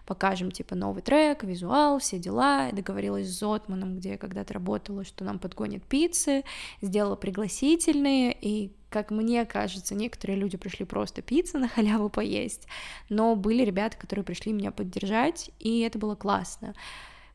покажем 0.06 0.50
типа 0.50 0.74
новый 0.74 1.02
трек, 1.02 1.44
визуал, 1.44 1.98
все 1.98 2.18
дела. 2.18 2.70
договорилась 2.72 3.28
с 3.28 3.38
Зотманом, 3.38 3.96
где 3.96 4.10
я 4.10 4.18
когда-то 4.18 4.54
работала, 4.54 5.04
что 5.04 5.24
нам 5.24 5.38
подгонят 5.38 5.84
пиццы, 5.84 6.44
сделала 6.80 7.16
пригласительные, 7.16 8.36
и 8.40 8.72
как 8.90 9.10
мне 9.10 9.44
кажется, 9.44 9.94
некоторые 9.94 10.38
люди 10.38 10.56
пришли 10.56 10.84
просто 10.84 11.22
пиццы 11.22 11.58
на 11.58 11.68
халяву 11.68 12.08
поесть, 12.08 12.66
но 13.08 13.36
были 13.36 13.64
ребята, 13.64 13.96
которые 13.96 14.24
пришли 14.24 14.52
меня 14.52 14.70
поддержать, 14.70 15.50
и 15.58 15.80
это 15.80 15.98
было 15.98 16.14
классно. 16.14 16.74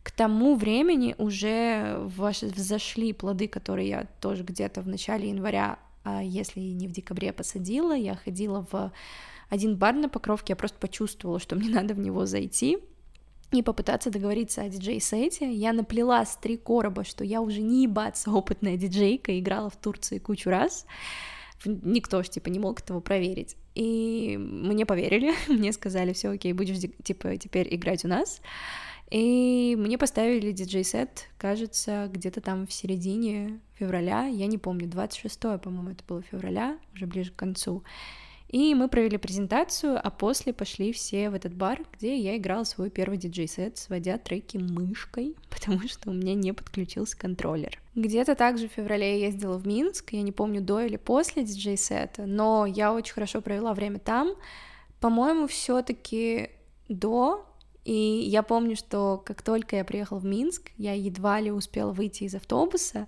К 0.02 0.12
тому 0.12 0.56
времени 0.56 1.16
уже 1.18 1.98
взошли 2.00 3.14
плоды, 3.14 3.48
которые 3.48 3.88
я 3.88 4.08
тоже 4.20 4.44
где-то 4.44 4.82
в 4.82 4.88
начале 4.88 5.30
января, 5.30 5.80
а 6.04 6.22
если 6.22 6.60
не 6.60 6.88
в 6.88 6.92
декабре 6.92 7.32
посадила, 7.32 7.96
я 7.96 8.16
ходила 8.16 8.68
в 8.72 8.92
один 9.50 9.78
бар 9.78 9.94
на 9.94 10.10
Покровке, 10.10 10.54
я 10.54 10.56
просто 10.56 10.78
почувствовала, 10.80 11.40
что 11.40 11.56
мне 11.56 11.70
надо 11.74 11.94
в 11.94 12.00
него 12.00 12.26
зайти, 12.26 12.80
и 13.52 13.62
попытаться 13.62 14.10
договориться 14.10 14.64
о 14.64 14.70
диджей-сете. 14.70 15.54
Я 15.54 15.74
наплела 15.74 16.26
с 16.26 16.36
три 16.38 16.58
короба, 16.58 17.04
что 17.04 17.24
я 17.24 17.40
уже 17.40 17.62
не 17.62 17.84
ебаться 17.84 18.32
опытная 18.32 18.78
диджейка, 18.78 19.40
играла 19.40 19.70
в 19.70 19.78
Турции 19.78 20.18
кучу 20.18 20.50
раз 20.50 20.88
никто 21.66 22.24
ж, 22.24 22.30
типа, 22.30 22.50
не 22.50 22.60
мог 22.60 22.80
этого 22.82 23.00
проверить. 23.00 23.56
И 23.76 24.38
мне 24.38 24.86
поверили, 24.86 25.34
мне 25.48 25.72
сказали, 25.74 26.14
все 26.14 26.30
окей, 26.30 26.54
будешь, 26.54 26.80
типа, 27.04 27.38
теперь 27.38 27.74
играть 27.74 28.06
у 28.06 28.08
нас. 28.08 28.42
И 29.10 29.76
мне 29.78 29.98
поставили 29.98 30.52
диджей-сет, 30.52 31.28
кажется, 31.38 32.10
где-то 32.12 32.42
там 32.42 32.66
в 32.66 32.74
середине 32.74 33.60
февраля, 33.76 34.26
я 34.26 34.48
не 34.48 34.58
помню, 34.58 34.88
26 34.88 35.40
по-моему, 35.62 35.92
это 35.92 36.04
было 36.08 36.22
февраля, 36.24 36.80
уже 36.96 37.06
ближе 37.06 37.32
к 37.32 37.36
концу. 37.36 37.84
И 38.54 38.76
мы 38.76 38.88
провели 38.88 39.18
презентацию, 39.18 40.00
а 40.02 40.12
после 40.12 40.54
пошли 40.54 40.94
все 40.94 41.32
в 41.32 41.34
этот 41.34 41.56
бар, 41.56 41.82
где 41.92 42.16
я 42.16 42.38
играла 42.38 42.66
свой 42.66 42.92
первый 42.92 43.18
диджей-сет, 43.18 43.80
сводя 43.80 44.20
треки 44.20 44.58
мышкой, 44.58 45.36
потому 45.50 45.88
что 45.88 46.12
у 46.12 46.14
меня 46.14 46.36
не 46.36 46.54
подключился 46.54 47.18
контроллер. 47.18 47.82
Где-то 47.96 48.36
также 48.36 48.70
в 48.70 48.74
феврале 48.74 49.20
я 49.20 49.26
ездила 49.26 49.58
в 49.58 49.66
Минск, 49.66 50.14
я 50.14 50.22
не 50.22 50.32
помню, 50.32 50.62
до 50.62 50.82
или 50.82 50.98
после 50.98 51.44
диджей-сета, 51.44 52.28
но 52.28 52.68
я 52.68 52.94
очень 52.94 53.16
хорошо 53.16 53.42
провела 53.42 53.74
время 53.74 53.98
там. 53.98 54.36
По-моему, 55.00 55.48
все 55.48 55.82
таки 55.82 56.52
до, 56.90 57.48
и 57.86 57.94
я 57.94 58.44
помню, 58.44 58.76
что 58.76 59.22
как 59.26 59.42
только 59.42 59.76
я 59.78 59.84
приехала 59.84 60.20
в 60.20 60.26
Минск, 60.26 60.72
я 60.78 60.94
едва 60.94 61.40
ли 61.42 61.52
успела 61.52 61.92
выйти 61.92 62.24
из 62.24 62.36
автобуса, 62.36 63.08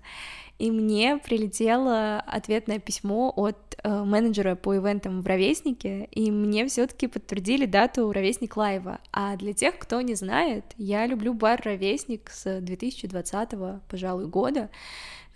и 0.58 0.70
мне 0.70 1.18
прилетело 1.18 2.18
ответное 2.20 2.78
письмо 2.78 3.32
от 3.34 3.76
э, 3.82 4.04
менеджера 4.04 4.54
по 4.54 4.76
ивентам 4.76 5.22
в 5.22 5.26
Ровеснике, 5.26 6.08
и 6.10 6.30
мне 6.30 6.66
все 6.66 6.86
таки 6.86 7.06
подтвердили 7.06 7.66
дату 7.66 8.10
Ровесник 8.12 8.56
Лайва. 8.56 9.00
А 9.12 9.36
для 9.36 9.52
тех, 9.52 9.78
кто 9.78 10.00
не 10.00 10.14
знает, 10.14 10.64
я 10.76 11.06
люблю 11.06 11.34
бар 11.34 11.60
Ровесник 11.62 12.30
с 12.30 12.60
2020, 12.60 13.50
пожалуй, 13.88 14.26
года, 14.26 14.70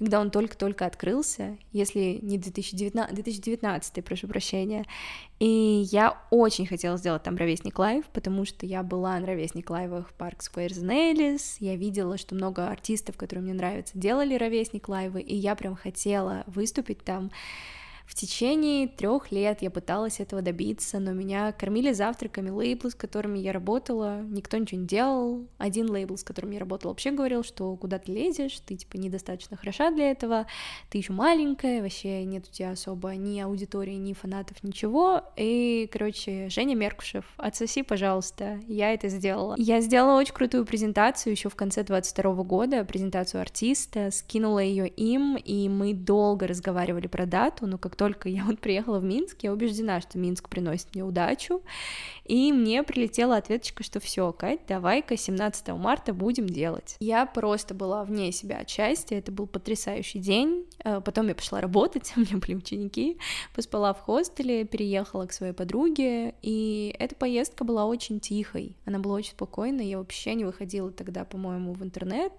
когда 0.00 0.19
он 0.19 0.30
только-только 0.30 0.87
открылся, 0.87 1.59
если 1.73 2.19
не 2.23 2.38
2019, 2.38 3.14
2019, 3.14 4.02
прошу 4.02 4.28
прощения. 4.28 4.87
И 5.38 5.87
я 5.92 6.19
очень 6.30 6.66
хотела 6.66 6.97
сделать 6.97 7.23
там 7.23 7.37
ровесник 7.37 7.78
live, 7.78 8.07
потому 8.07 8.47
что 8.47 8.64
я 8.64 8.83
была 8.83 9.19
на 9.19 9.26
ровесник 9.26 9.69
лайвах 9.69 10.08
в 10.08 10.15
Parks, 10.15 10.39
Squares 10.41 10.82
and 10.82 11.05
Alleys, 11.05 11.56
я 11.58 11.76
видела, 11.76 12.17
что 12.17 12.34
много 12.34 12.69
артистов, 12.69 13.19
которые 13.19 13.45
мне 13.45 13.52
нравятся, 13.52 13.99
делали 13.99 14.34
ровесник 14.36 14.89
лайвы, 14.89 15.21
и 15.21 15.36
я 15.36 15.54
прям 15.54 15.76
хотела 15.76 16.45
выступить 16.47 17.04
там. 17.04 17.30
В 18.10 18.14
течение 18.16 18.88
трех 18.88 19.30
лет 19.30 19.62
я 19.62 19.70
пыталась 19.70 20.18
этого 20.18 20.42
добиться, 20.42 20.99
но 20.99 21.12
меня 21.12 21.52
кормили 21.52 21.92
завтраками 21.92 22.50
лейблы, 22.50 22.90
с 22.90 22.96
которыми 22.96 23.38
я 23.38 23.52
работала, 23.52 24.23
никто 24.23 24.56
ничего 24.56 24.80
не 24.80 24.86
делал. 24.88 25.46
Один 25.58 25.88
лейбл, 25.88 26.16
с 26.16 26.25
которым 26.25 26.50
я 26.50 26.58
работала, 26.58 26.90
вообще 26.90 27.12
говорил, 27.12 27.44
что 27.44 27.76
куда 27.76 28.00
ты 28.00 28.10
лезешь, 28.10 28.58
ты 28.66 28.75
типа 28.75 28.96
недостаточно 28.96 29.56
хороша 29.56 29.92
для 29.92 30.10
этого, 30.10 30.49
ты 30.90 30.99
еще 30.99 31.12
маленькая, 31.12 31.82
вообще 31.82 32.25
нет 32.25 32.49
у 32.49 32.52
тебя 32.52 32.73
особо 32.73 33.14
ни 33.14 33.38
аудитории, 33.38 33.94
ни 33.94 34.12
фанатов, 34.12 34.60
ничего. 34.64 35.23
И, 35.36 35.88
короче, 35.92 36.49
Женя 36.49 36.75
Меркушев, 36.75 37.25
отсоси, 37.36 37.82
пожалуйста, 37.82 38.58
я 38.66 38.92
это 38.92 39.08
сделала. 39.08 39.54
Я 39.56 39.80
сделала 39.80 40.18
очень 40.18 40.34
крутую 40.34 40.66
презентацию 40.66 41.30
еще 41.30 41.49
в 41.49 41.54
конце 41.54 41.84
22 41.84 42.42
года, 42.42 42.84
презентацию 42.84 43.40
артиста, 43.40 44.10
скинула 44.10 44.58
ее 44.58 44.88
им, 44.88 45.36
и 45.36 45.68
мы 45.68 45.94
долго 45.94 46.49
разговаривали 46.49 47.06
про 47.06 47.25
дату, 47.25 47.68
но 47.68 47.78
как 47.78 48.00
только 48.00 48.30
я 48.30 48.45
вот 48.45 48.60
приехала 48.60 48.99
в 48.99 49.04
Минск, 49.04 49.43
я 49.43 49.52
убеждена, 49.52 50.00
что 50.00 50.17
Минск 50.17 50.49
приносит 50.49 50.95
мне 50.95 51.04
удачу, 51.04 51.60
и 52.25 52.50
мне 52.50 52.82
прилетела 52.82 53.36
ответочка, 53.36 53.82
что 53.82 54.00
все, 54.00 54.32
Кать, 54.32 54.60
давай-ка 54.67 55.19
17 55.19 55.69
марта 55.75 56.15
будем 56.15 56.47
делать. 56.47 56.97
Я 57.00 57.26
просто 57.26 57.75
была 57.75 58.02
вне 58.04 58.32
себя 58.32 58.60
от 58.60 58.71
счастья, 58.71 59.19
это 59.19 59.30
был 59.30 59.47
потрясающий 59.47 60.19
день, 60.19 60.65
э, 60.82 61.02
потом 61.02 61.28
я 61.28 61.34
пошла 61.34 61.60
работать, 61.60 62.10
у 62.17 62.21
меня 62.21 62.39
были 62.39 62.54
ученики, 62.54 63.19
поспала 63.54 63.93
в 63.93 64.00
хостеле, 64.00 64.65
переехала 64.65 65.26
к 65.26 65.34
своей 65.34 65.52
подруге, 65.52 66.34
и 66.41 66.97
эта 66.99 67.15
поездка 67.15 67.65
была 67.65 67.84
очень 67.84 68.19
тихой, 68.19 68.76
она 68.86 68.99
была 68.99 69.17
очень 69.17 69.32
спокойной, 69.32 69.84
я 69.84 69.99
вообще 69.99 70.32
не 70.32 70.47
выходила 70.47 70.91
тогда, 70.91 71.26
по-моему, 71.26 71.75
в 71.75 71.82
интернет, 71.82 72.32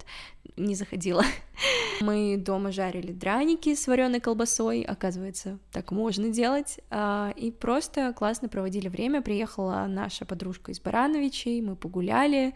не 0.56 0.74
заходила. 0.74 1.24
Мы 2.00 2.36
дома 2.36 2.72
жарили 2.72 3.12
драники 3.12 3.76
с 3.76 3.86
вареной 3.86 4.18
колбасой, 4.18 4.82
оказывается, 4.82 5.41
так 5.70 5.90
можно 5.90 6.28
делать, 6.28 6.80
а, 6.90 7.32
и 7.36 7.50
просто 7.50 8.12
классно 8.12 8.48
проводили 8.48 8.88
время. 8.88 9.22
Приехала 9.22 9.86
наша 9.88 10.24
подружка 10.24 10.72
из 10.72 10.80
Барановичей, 10.80 11.60
мы 11.60 11.76
погуляли, 11.76 12.54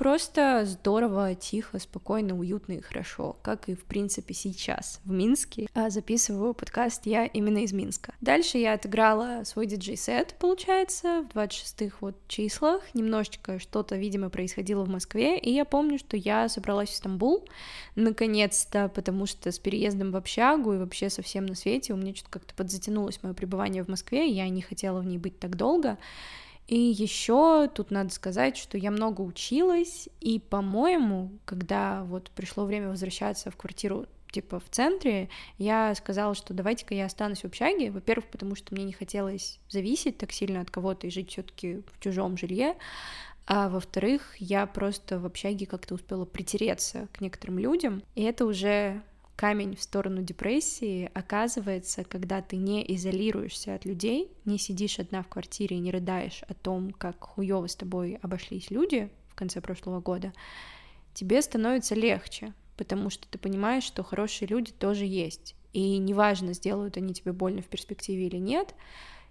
Просто 0.00 0.62
здорово, 0.64 1.34
тихо, 1.34 1.78
спокойно, 1.78 2.34
уютно 2.34 2.72
и 2.72 2.80
хорошо, 2.80 3.36
как 3.42 3.68
и 3.68 3.74
в 3.74 3.84
принципе 3.84 4.32
сейчас 4.32 4.98
в 5.04 5.12
Минске. 5.12 5.68
А 5.74 5.90
записываю 5.90 6.54
подкаст 6.54 7.04
я 7.04 7.26
именно 7.26 7.58
из 7.58 7.74
Минска. 7.74 8.14
Дальше 8.22 8.56
я 8.56 8.72
отыграла 8.72 9.44
свой 9.44 9.66
диджей-сет, 9.66 10.36
получается, 10.38 11.26
в 11.28 11.36
26-х 11.36 11.98
вот 12.00 12.16
числах. 12.28 12.82
Немножечко 12.94 13.58
что-то, 13.58 13.96
видимо, 13.96 14.30
происходило 14.30 14.86
в 14.86 14.88
Москве, 14.88 15.38
и 15.38 15.52
я 15.52 15.66
помню, 15.66 15.98
что 15.98 16.16
я 16.16 16.48
собралась 16.48 16.88
в 16.88 16.94
Стамбул, 16.94 17.46
наконец-то, 17.94 18.88
потому 18.88 19.26
что 19.26 19.52
с 19.52 19.58
переездом 19.58 20.12
в 20.12 20.16
общагу 20.16 20.72
и 20.72 20.78
вообще 20.78 21.10
совсем 21.10 21.44
на 21.44 21.54
свете 21.54 21.92
у 21.92 21.98
меня 21.98 22.14
что-то 22.14 22.30
как-то 22.30 22.54
подзатянулось 22.54 23.22
мое 23.22 23.34
пребывание 23.34 23.84
в 23.84 23.88
Москве, 23.88 24.28
я 24.28 24.48
не 24.48 24.62
хотела 24.62 25.00
в 25.00 25.04
ней 25.04 25.18
быть 25.18 25.38
так 25.38 25.56
долго, 25.56 25.98
и 26.70 26.78
еще 26.78 27.68
тут 27.74 27.90
надо 27.90 28.10
сказать, 28.10 28.56
что 28.56 28.78
я 28.78 28.92
много 28.92 29.22
училась, 29.22 30.08
и, 30.20 30.38
по-моему, 30.38 31.32
когда 31.44 32.04
вот 32.04 32.30
пришло 32.30 32.64
время 32.64 32.90
возвращаться 32.90 33.50
в 33.50 33.56
квартиру 33.56 34.06
типа 34.30 34.60
в 34.60 34.70
центре, 34.70 35.28
я 35.58 35.92
сказала, 35.96 36.36
что 36.36 36.54
давайте-ка 36.54 36.94
я 36.94 37.06
останусь 37.06 37.40
в 37.40 37.46
общаге, 37.46 37.90
во-первых, 37.90 38.28
потому 38.28 38.54
что 38.54 38.72
мне 38.72 38.84
не 38.84 38.92
хотелось 38.92 39.58
зависеть 39.68 40.18
так 40.18 40.30
сильно 40.30 40.60
от 40.60 40.70
кого-то 40.70 41.08
и 41.08 41.10
жить 41.10 41.30
все 41.30 41.42
таки 41.42 41.82
в 41.92 41.98
чужом 41.98 42.36
жилье, 42.36 42.76
а 43.48 43.68
во-вторых, 43.68 44.36
я 44.38 44.64
просто 44.66 45.18
в 45.18 45.26
общаге 45.26 45.66
как-то 45.66 45.96
успела 45.96 46.24
притереться 46.24 47.08
к 47.12 47.20
некоторым 47.20 47.58
людям, 47.58 48.04
и 48.14 48.22
это 48.22 48.46
уже 48.46 49.02
камень 49.40 49.74
в 49.74 49.82
сторону 49.82 50.20
депрессии 50.20 51.10
оказывается, 51.14 52.04
когда 52.04 52.42
ты 52.42 52.56
не 52.56 52.84
изолируешься 52.94 53.74
от 53.74 53.86
людей, 53.86 54.30
не 54.44 54.58
сидишь 54.58 54.98
одна 54.98 55.22
в 55.22 55.28
квартире 55.28 55.78
и 55.78 55.80
не 55.80 55.90
рыдаешь 55.90 56.42
о 56.46 56.52
том, 56.52 56.90
как 56.90 57.24
хуёво 57.24 57.66
с 57.66 57.74
тобой 57.74 58.18
обошлись 58.20 58.70
люди 58.70 59.08
в 59.30 59.34
конце 59.34 59.62
прошлого 59.62 60.02
года, 60.02 60.34
тебе 61.14 61.40
становится 61.40 61.94
легче, 61.94 62.52
потому 62.76 63.08
что 63.08 63.26
ты 63.28 63.38
понимаешь, 63.38 63.84
что 63.84 64.02
хорошие 64.02 64.46
люди 64.46 64.72
тоже 64.72 65.06
есть. 65.06 65.54
И 65.72 65.96
неважно, 65.96 66.52
сделают 66.52 66.98
они 66.98 67.14
тебе 67.14 67.32
больно 67.32 67.62
в 67.62 67.66
перспективе 67.66 68.26
или 68.26 68.36
нет, 68.36 68.74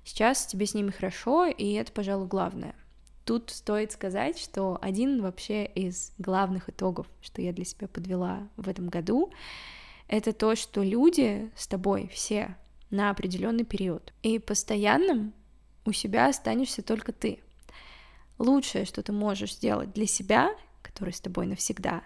сейчас 0.03 0.47
тебе 0.47 0.65
с 0.65 0.73
ними 0.73 0.89
хорошо, 0.89 1.45
и 1.45 1.73
это, 1.73 1.91
пожалуй, 1.91 2.25
главное. 2.25 2.73
Тут 3.25 3.51
стоит 3.51 3.91
сказать, 3.91 4.39
что 4.39 4.79
один 4.81 5.21
вообще 5.21 5.65
из 5.65 6.13
главных 6.17 6.67
итогов, 6.67 7.05
что 7.21 7.43
я 7.43 7.53
для 7.53 7.63
себя 7.63 7.87
подвела 7.87 8.49
в 8.57 8.67
этом 8.67 8.89
году, 8.89 9.31
это 10.09 10.33
то, 10.33 10.55
что 10.55 10.81
люди 10.81 11.51
с 11.55 11.67
тобой 11.67 12.09
все 12.11 12.57
на 12.89 13.11
определенный 13.11 13.63
период. 13.63 14.11
И 14.23 14.39
постоянным 14.39 15.33
у 15.85 15.91
себя 15.91 16.27
останешься 16.27 16.81
только 16.81 17.13
ты. 17.13 17.39
лучшее, 18.39 18.85
что 18.85 19.03
ты 19.03 19.11
можешь 19.11 19.55
сделать 19.55 19.93
для 19.93 20.07
себя, 20.07 20.49
который 20.81 21.13
с 21.13 21.19
тобой 21.19 21.45
навсегда, 21.45 22.03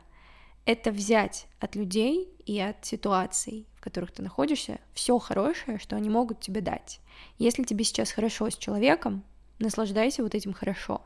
это 0.65 0.91
взять 0.91 1.47
от 1.59 1.75
людей 1.75 2.27
и 2.45 2.59
от 2.59 2.83
ситуаций, 2.85 3.67
в 3.75 3.81
которых 3.81 4.11
ты 4.11 4.23
находишься, 4.23 4.79
все 4.93 5.19
хорошее, 5.19 5.77
что 5.77 5.95
они 5.95 6.09
могут 6.09 6.41
тебе 6.41 6.61
дать. 6.61 6.99
Если 7.37 7.63
тебе 7.63 7.83
сейчас 7.83 8.11
хорошо 8.11 8.49
с 8.49 8.57
человеком, 8.57 9.23
наслаждайся 9.59 10.23
вот 10.23 10.33
этим 10.33 10.53
хорошо. 10.53 11.01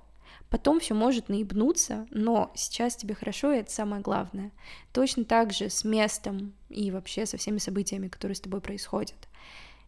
Потом 0.50 0.80
все 0.80 0.94
может 0.94 1.30
наебнуться, 1.30 2.08
но 2.12 2.52
сейчас 2.56 2.96
тебе 2.96 3.16
хорошо, 3.16 3.52
и 3.52 3.60
это 3.60 3.72
самое 3.72 4.02
главное. 4.02 4.52
Точно 4.94 5.26
так 5.26 5.52
же 5.52 5.70
с 5.70 5.84
местом 5.84 6.54
и 6.70 6.92
вообще 6.92 7.26
со 7.26 7.38
всеми 7.38 7.58
событиями, 7.58 8.08
которые 8.08 8.36
с 8.36 8.42
тобой 8.42 8.62
происходят. 8.62 9.28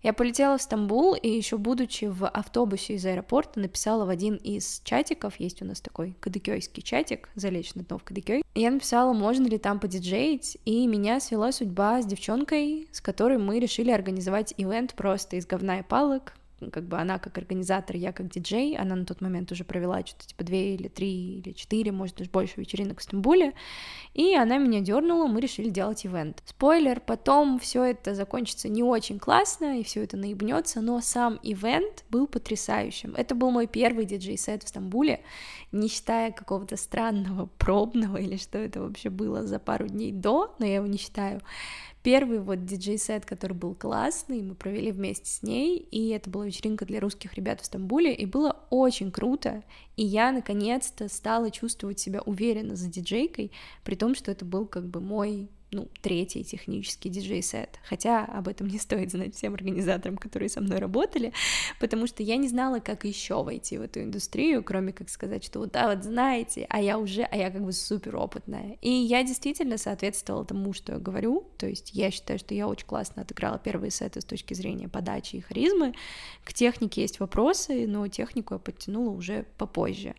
Я 0.02 0.14
полетела 0.14 0.58
в 0.58 0.62
Стамбул, 0.62 1.14
и 1.14 1.28
еще 1.28 1.58
будучи 1.58 2.06
в 2.06 2.26
автобусе 2.26 2.94
из 2.94 3.06
аэропорта, 3.06 3.60
написала 3.60 4.06
в 4.06 4.10
один 4.10 4.36
из 4.36 4.82
чатиков, 4.86 5.38
есть 5.40 5.62
у 5.62 5.66
нас 5.66 5.82
такой 5.82 6.16
кадыкёйский 6.22 6.82
чатик, 6.82 7.30
залечь 7.36 7.76
на 7.76 7.84
дно 7.84 7.98
в 7.98 8.04
Кадыкёй, 8.04 8.44
я 8.56 8.72
написала, 8.72 9.12
можно 9.12 9.46
ли 9.46 9.58
там 9.58 9.80
подиджеить, 9.80 10.58
и 10.64 10.88
меня 10.88 11.20
свела 11.20 11.52
судьба 11.52 12.02
с 12.02 12.06
девчонкой, 12.06 12.88
с 12.94 13.02
которой 13.02 13.38
мы 13.38 13.60
решили 13.60 13.92
организовать 13.92 14.54
ивент 14.56 14.94
просто 14.94 15.36
из 15.36 15.46
говна 15.46 15.80
и 15.80 15.84
палок, 15.84 16.34
как 16.72 16.86
бы 16.88 16.98
она 16.98 17.20
как 17.20 17.38
организатор, 17.38 17.96
я 17.96 18.12
как 18.12 18.30
диджей, 18.30 18.76
она 18.76 18.96
на 18.96 19.06
тот 19.06 19.22
момент 19.22 19.52
уже 19.52 19.64
провела 19.64 20.06
что-то 20.06 20.28
типа 20.28 20.44
две 20.44 20.76
или 20.76 20.88
три 20.88 21.40
или 21.40 21.54
четыре, 21.54 21.92
может 21.92 22.18
даже 22.18 22.30
больше 22.30 22.54
вечеринок 22.58 23.00
в 23.00 23.04
Стамбуле, 23.04 23.54
и 24.14 24.36
она 24.36 24.58
меня 24.58 24.82
дернула, 24.82 25.28
мы 25.28 25.42
решили 25.42 25.70
делать 25.70 26.06
ивент. 26.06 26.44
Спойлер, 26.46 27.00
потом 27.00 27.60
все 27.60 27.84
это 27.84 28.14
закончится 28.14 28.70
не 28.70 28.84
очень 28.84 29.20
классно, 29.20 29.80
и 29.80 29.84
все 29.84 30.04
это 30.04 30.18
наебнется, 30.18 30.82
но 30.82 31.02
сам 31.02 31.40
ивент 31.44 32.06
был 32.10 32.28
потрясающим. 32.28 33.16
Это 33.16 33.36
был 33.36 33.52
мой 33.52 33.68
первый 33.68 34.06
диджей-сет 34.06 34.64
в 34.64 34.68
Стамбуле, 34.68 35.22
не 35.72 35.88
считая 35.88 36.32
какого-то 36.32 36.78
странного 36.78 37.48
пробного 37.58 38.18
или 38.18 38.38
что 38.38 38.58
это 38.58 38.82
вообще 38.82 39.10
было 39.10 39.46
за 39.46 39.60
пару 39.60 39.88
дней 39.88 40.12
до, 40.12 40.56
но 40.60 40.66
я 40.66 40.76
его 40.76 40.88
не 40.88 40.98
считаю. 40.98 41.42
Первый 42.02 42.40
вот 42.40 42.66
диджей-сет, 42.66 43.26
который 43.26 43.54
был 43.54 43.76
классный, 43.76 44.42
мы 44.42 44.56
провели 44.56 44.92
вместе 44.92 45.30
с 45.30 45.44
ней, 45.44 45.78
и 45.78 46.10
это 46.10 46.30
была 46.30 46.46
вечеринка 46.46 46.86
для 46.86 47.02
русских 47.02 47.34
ребят 47.34 47.60
в 47.60 47.66
Стамбуле, 47.66 48.14
и 48.14 48.26
было 48.26 48.56
очень 48.70 49.12
круто, 49.12 49.64
и 49.98 50.06
я 50.06 50.32
наконец-то 50.32 51.10
стала 51.10 51.52
чувствовать 51.52 52.00
себя 52.00 52.22
уверенно 52.22 52.78
за 52.78 52.88
диджейкой, 52.88 53.52
при 53.84 53.96
том, 53.96 54.16
что 54.16 54.32
это 54.32 54.46
был 54.46 54.66
как 54.66 54.88
бы 54.88 55.02
мой 55.02 55.50
ну, 55.72 55.88
третий 56.02 56.44
технический 56.44 57.10
диджей-сет. 57.10 57.80
Хотя 57.84 58.26
об 58.26 58.48
этом 58.48 58.68
не 58.68 58.80
стоит 58.80 59.12
знать 59.12 59.36
всем 59.36 59.54
организаторам, 59.54 60.18
которые 60.18 60.50
со 60.50 60.62
мной 60.62 60.80
работали, 60.80 61.32
потому 61.80 62.08
что 62.08 62.24
я 62.24 62.38
не 62.38 62.48
знала, 62.48 62.80
как 62.80 63.06
еще 63.06 63.44
войти 63.44 63.78
в 63.78 63.82
эту 63.82 64.02
индустрию, 64.02 64.64
кроме 64.64 64.94
как 64.94 65.10
сказать, 65.10 65.44
что 65.44 65.60
вот, 65.60 65.72
да, 65.72 65.94
вот 65.94 66.04
знаете, 66.04 66.66
а 66.70 66.82
я 66.82 66.98
уже, 66.98 67.24
а 67.24 67.38
я 67.38 67.52
как 67.52 67.64
бы 67.64 67.72
супер 67.72 68.16
опытная. 68.16 68.78
И 68.82 68.90
я 68.90 69.24
действительно 69.24 69.78
соответствовала 69.78 70.46
тому, 70.46 70.74
что 70.74 70.94
я 70.94 71.00
говорю, 71.00 71.48
то 71.58 71.68
есть 71.68 71.92
я 71.94 72.10
считаю, 72.10 72.40
что 72.40 72.54
я 72.54 72.68
очень 72.68 72.88
классно 72.88 73.22
отыграла 73.22 73.60
первые 73.60 73.92
сеты 73.92 74.22
с 74.22 74.26
точки 74.26 74.54
зрения 74.54 74.90
подачи 74.90 75.36
и 75.36 75.42
харизмы. 75.42 75.94
К 76.44 76.54
технике 76.54 77.02
есть 77.02 77.20
вопросы, 77.20 77.86
но 77.88 78.08
технику 78.08 78.56
я 78.56 78.60
подтянула 78.60 79.12
уже 79.12 79.46
попозже. 79.58 80.16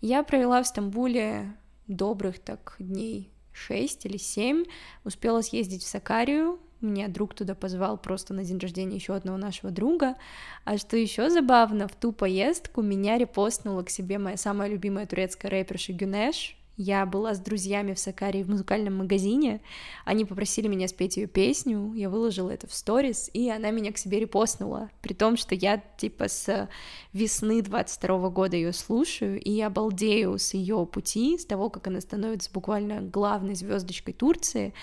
Я 0.00 0.22
провела 0.22 0.62
в 0.62 0.66
Стамбуле 0.66 1.56
добрых 1.86 2.38
так 2.38 2.76
дней 2.78 3.33
6 3.54 4.06
или 4.06 4.18
7, 4.18 4.64
успела 5.04 5.40
съездить 5.40 5.82
в 5.82 5.86
Сакарию, 5.86 6.58
меня 6.84 7.08
друг 7.08 7.34
туда 7.34 7.54
позвал 7.54 7.96
просто 7.96 8.34
на 8.34 8.44
день 8.44 8.58
рождения 8.58 8.96
еще 8.96 9.14
одного 9.14 9.38
нашего 9.38 9.70
друга. 9.70 10.16
А 10.64 10.76
что 10.76 10.96
еще 10.96 11.30
забавно, 11.30 11.88
в 11.88 11.94
ту 11.96 12.12
поездку 12.12 12.82
меня 12.82 13.16
репостнула 13.16 13.82
к 13.82 13.90
себе 13.90 14.18
моя 14.18 14.36
самая 14.36 14.68
любимая 14.68 15.06
турецкая 15.06 15.50
рэперша 15.50 15.92
Гюнеш, 15.94 16.56
я 16.76 17.06
была 17.06 17.34
с 17.34 17.38
друзьями 17.38 17.94
в 17.94 17.98
Сакаре 17.98 18.42
в 18.42 18.50
музыкальном 18.50 18.96
магазине, 18.96 19.60
они 20.04 20.24
попросили 20.24 20.66
меня 20.66 20.88
спеть 20.88 21.16
ее 21.16 21.26
песню, 21.26 21.92
я 21.94 22.10
выложила 22.10 22.50
это 22.50 22.66
в 22.66 22.74
сторис, 22.74 23.30
и 23.32 23.48
она 23.48 23.70
меня 23.70 23.92
к 23.92 23.98
себе 23.98 24.20
репостнула, 24.20 24.90
при 25.00 25.12
том, 25.12 25.36
что 25.36 25.54
я 25.54 25.82
типа 25.96 26.28
с 26.28 26.68
весны 27.12 27.62
22 27.62 28.30
года 28.30 28.56
ее 28.56 28.72
слушаю, 28.72 29.40
и 29.40 29.50
я 29.50 29.70
балдею 29.70 30.38
с 30.38 30.54
ее 30.54 30.84
пути, 30.86 31.38
с 31.38 31.44
того, 31.44 31.70
как 31.70 31.86
она 31.86 32.00
становится 32.00 32.50
буквально 32.52 33.00
главной 33.02 33.54
звездочкой 33.54 34.14
Турции, 34.14 34.74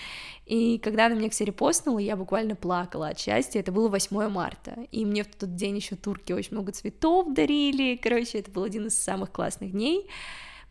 и 0.46 0.78
когда 0.78 1.06
она 1.06 1.14
меня 1.14 1.28
к 1.28 1.34
себе 1.34 1.46
репостнула, 1.46 1.98
я 1.98 2.16
буквально 2.16 2.56
плакала 2.56 3.08
от 3.08 3.18
счастья, 3.18 3.60
это 3.60 3.70
было 3.70 3.88
8 3.88 4.28
марта, 4.28 4.86
и 4.90 5.04
мне 5.04 5.24
в 5.24 5.28
тот 5.28 5.54
день 5.56 5.76
еще 5.76 5.96
турки 5.96 6.32
очень 6.32 6.52
много 6.52 6.72
цветов 6.72 7.32
дарили, 7.34 7.96
короче, 7.96 8.38
это 8.38 8.50
был 8.50 8.64
один 8.64 8.86
из 8.86 8.98
самых 8.98 9.30
классных 9.30 9.72
дней, 9.72 10.08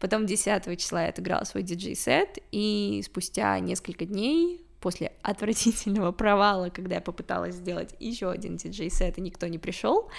Потом 0.02 0.26
10 0.26 0.80
числа 0.80 1.04
я 1.04 1.10
отыграла 1.10 1.44
свой 1.44 1.62
диджей-сет, 1.62 2.40
и 2.52 3.02
спустя 3.06 3.58
несколько 3.60 4.06
дней 4.06 4.66
после 4.82 5.14
отвратительного 5.22 6.12
провала, 6.12 6.70
когда 6.70 6.96
я 6.96 7.02
попыталась 7.02 7.56
сделать 7.56 7.96
еще 8.00 8.32
один 8.32 8.58
диджей-сет, 8.58 9.20
и 9.20 9.22
никто 9.22 9.46
не 9.46 9.60
пришел, 9.60 10.10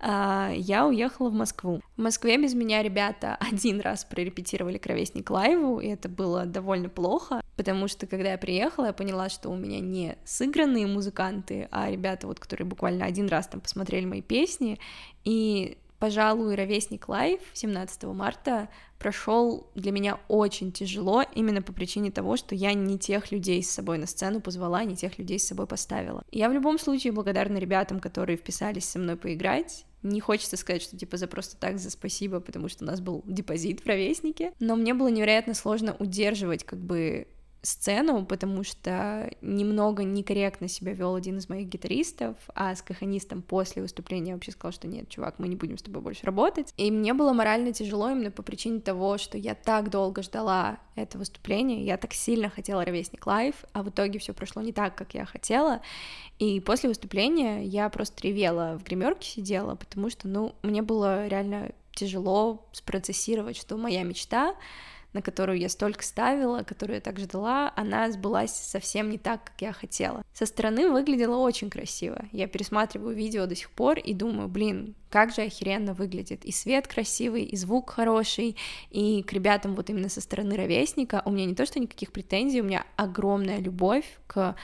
а, 0.00 0.50
я 0.54 0.86
уехала 0.86 1.28
в 1.28 1.34
Москву. 1.34 1.82
В 1.98 2.00
Москве 2.00 2.38
без 2.38 2.54
меня 2.54 2.82
ребята 2.82 3.36
один 3.52 3.80
раз 3.80 4.06
прорепетировали 4.06 4.78
к 4.78 4.83
«Ровесник 4.83 5.28
лайву», 5.28 5.78
и 5.78 5.88
это 5.88 6.08
было 6.08 6.46
довольно 6.46 6.88
плохо, 6.88 7.42
потому 7.54 7.86
что 7.86 8.06
когда 8.06 8.32
я 8.32 8.38
приехала, 8.38 8.86
я 8.86 8.92
поняла, 8.94 9.28
что 9.28 9.50
у 9.50 9.56
меня 9.56 9.80
не 9.80 10.16
сыгранные 10.24 10.86
музыканты, 10.86 11.68
а 11.70 11.90
ребята, 11.90 12.26
вот, 12.26 12.40
которые 12.40 12.66
буквально 12.66 13.04
один 13.04 13.28
раз 13.28 13.46
там 13.46 13.60
посмотрели 13.60 14.06
мои 14.06 14.22
песни, 14.22 14.78
и 15.24 15.76
Пожалуй, 15.98 16.54
ровесник 16.54 17.08
live 17.08 17.40
17 17.54 18.04
марта 18.04 18.68
прошел 18.98 19.70
для 19.74 19.90
меня 19.90 20.20
очень 20.28 20.70
тяжело 20.72 21.22
именно 21.34 21.60
по 21.60 21.72
причине 21.72 22.10
того, 22.10 22.36
что 22.36 22.54
я 22.54 22.72
не 22.74 22.98
тех 22.98 23.32
людей 23.32 23.62
с 23.62 23.70
собой 23.70 23.98
на 23.98 24.06
сцену 24.06 24.40
позвала, 24.40 24.84
не 24.84 24.96
тех 24.96 25.18
людей 25.18 25.38
с 25.38 25.46
собой 25.46 25.66
поставила. 25.66 26.22
Я 26.30 26.48
в 26.48 26.52
любом 26.52 26.78
случае 26.78 27.12
благодарна 27.12 27.58
ребятам, 27.58 27.98
которые 28.00 28.36
вписались 28.36 28.84
со 28.84 28.98
мной 28.98 29.16
поиграть. 29.16 29.86
Не 30.02 30.20
хочется 30.20 30.56
сказать, 30.56 30.82
что 30.82 30.96
типа 30.96 31.16
за 31.16 31.26
просто 31.26 31.56
так, 31.56 31.78
за 31.78 31.90
спасибо, 31.90 32.38
потому 32.38 32.68
что 32.68 32.84
у 32.84 32.86
нас 32.86 33.00
был 33.00 33.24
депозит 33.26 33.80
в 33.80 33.86
ровеснике, 33.86 34.52
но 34.60 34.76
мне 34.76 34.94
было 34.94 35.08
невероятно 35.08 35.54
сложно 35.54 35.96
удерживать 35.98 36.62
как 36.62 36.78
бы 36.78 37.26
сцену, 37.68 38.24
потому 38.24 38.64
что 38.64 39.30
немного 39.40 40.02
некорректно 40.04 40.68
себя 40.68 40.92
вел 40.92 41.14
один 41.14 41.38
из 41.38 41.48
моих 41.48 41.68
гитаристов, 41.68 42.36
а 42.54 42.74
с 42.74 42.82
кахонистом 42.82 43.42
после 43.42 43.82
выступления 43.82 44.34
вообще 44.34 44.52
сказал, 44.52 44.72
что 44.72 44.88
нет, 44.88 45.08
чувак, 45.08 45.38
мы 45.38 45.48
не 45.48 45.56
будем 45.56 45.78
с 45.78 45.82
тобой 45.82 46.02
больше 46.02 46.24
работать. 46.24 46.72
И 46.76 46.90
мне 46.90 47.14
было 47.14 47.32
морально 47.32 47.72
тяжело 47.72 48.10
именно 48.10 48.30
по 48.30 48.42
причине 48.42 48.80
того, 48.80 49.18
что 49.18 49.38
я 49.38 49.54
так 49.54 49.90
долго 49.90 50.22
ждала 50.22 50.78
это 50.94 51.18
выступление, 51.18 51.84
я 51.84 51.96
так 51.96 52.12
сильно 52.12 52.48
хотела 52.48 52.84
ровесник 52.84 53.26
live, 53.26 53.54
а 53.72 53.82
в 53.82 53.90
итоге 53.90 54.18
все 54.18 54.32
прошло 54.32 54.62
не 54.62 54.72
так, 54.72 54.94
как 54.94 55.14
я 55.14 55.24
хотела. 55.24 55.80
И 56.38 56.60
после 56.60 56.88
выступления 56.88 57.64
я 57.64 57.88
просто 57.88 58.26
ревела, 58.26 58.78
в 58.78 58.84
гримерке 58.84 59.28
сидела, 59.28 59.74
потому 59.74 60.10
что, 60.10 60.26
ну, 60.28 60.54
мне 60.62 60.82
было 60.82 61.26
реально 61.26 61.72
тяжело 61.94 62.68
спроцессировать, 62.72 63.56
что 63.56 63.76
моя 63.76 64.04
мечта 64.04 64.54
на 65.12 65.22
которую 65.22 65.58
я 65.58 65.68
столько 65.68 66.04
ставила, 66.04 66.62
которую 66.62 66.96
я 66.96 67.00
так 67.00 67.18
ждала, 67.18 67.72
она 67.76 68.10
сбылась 68.10 68.52
совсем 68.52 69.10
не 69.10 69.18
так, 69.18 69.44
как 69.44 69.62
я 69.62 69.72
хотела. 69.72 70.22
Со 70.32 70.46
стороны 70.46 70.90
выглядела 70.90 71.36
очень 71.36 71.70
красиво. 71.70 72.24
Я 72.32 72.46
пересматриваю 72.46 73.16
видео 73.16 73.46
до 73.46 73.54
сих 73.54 73.70
пор 73.70 73.98
и 73.98 74.12
думаю, 74.14 74.48
блин, 74.48 74.94
как 75.10 75.34
же 75.34 75.42
охеренно 75.42 75.94
выглядит. 75.94 76.44
И 76.44 76.52
свет 76.52 76.86
красивый, 76.86 77.44
и 77.44 77.56
звук 77.56 77.90
хороший, 77.90 78.56
и 78.90 79.22
к 79.22 79.32
ребятам 79.32 79.74
вот 79.74 79.88
именно 79.90 80.08
со 80.08 80.20
стороны 80.20 80.56
ровесника 80.56 81.22
у 81.24 81.30
меня 81.30 81.46
не 81.46 81.54
то, 81.54 81.64
что 81.64 81.80
никаких 81.80 82.12
претензий, 82.12 82.60
у 82.60 82.64
меня 82.64 82.84
огромная 82.96 83.58
любовь 83.58 84.04
к 84.26 84.54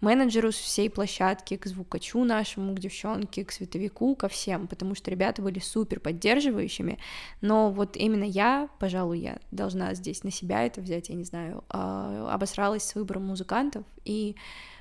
менеджеру 0.00 0.50
всей 0.50 0.88
площадки, 0.90 1.56
к 1.56 1.66
звукачу 1.66 2.24
нашему, 2.24 2.74
к 2.74 2.78
девчонке, 2.78 3.44
к 3.44 3.52
световику, 3.52 4.14
ко 4.14 4.28
всем, 4.28 4.66
потому 4.66 4.94
что 4.94 5.10
ребята 5.10 5.42
были 5.42 5.58
супер 5.58 6.00
поддерживающими, 6.00 6.98
но 7.40 7.70
вот 7.70 7.96
именно 7.96 8.24
я, 8.24 8.68
пожалуй, 8.78 9.18
я 9.18 9.38
должна 9.50 9.94
здесь 9.94 10.24
на 10.24 10.30
себя 10.30 10.64
это 10.64 10.80
взять, 10.80 11.08
я 11.08 11.14
не 11.14 11.24
знаю, 11.24 11.64
а, 11.68 12.32
обосралась 12.32 12.84
с 12.84 12.94
выбором 12.94 13.26
музыкантов, 13.26 13.84
и 14.04 14.36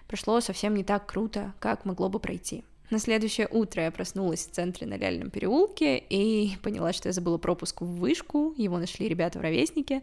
прошло 0.08 0.40
совсем 0.40 0.76
не 0.76 0.84
так 0.84 1.06
круто, 1.06 1.54
как 1.60 1.86
могло 1.86 2.10
бы 2.10 2.20
пройти. 2.20 2.64
На 2.90 3.00
следующее 3.00 3.50
утро 3.52 3.84
я 3.84 3.92
проснулась 3.92 4.48
в 4.48 4.52
центре 4.52 4.88
на 4.88 4.96
Ляльном 4.98 5.30
переулке 5.30 5.98
и 5.98 6.56
поняла, 6.64 6.94
что 6.94 7.10
я 7.10 7.14
забыла 7.14 7.38
пропуск 7.38 7.82
в 7.82 7.86
вышку, 7.86 8.54
его 8.56 8.78
нашли 8.78 9.10
ребята 9.10 9.40
в 9.40 9.42
ровеснике. 9.42 10.02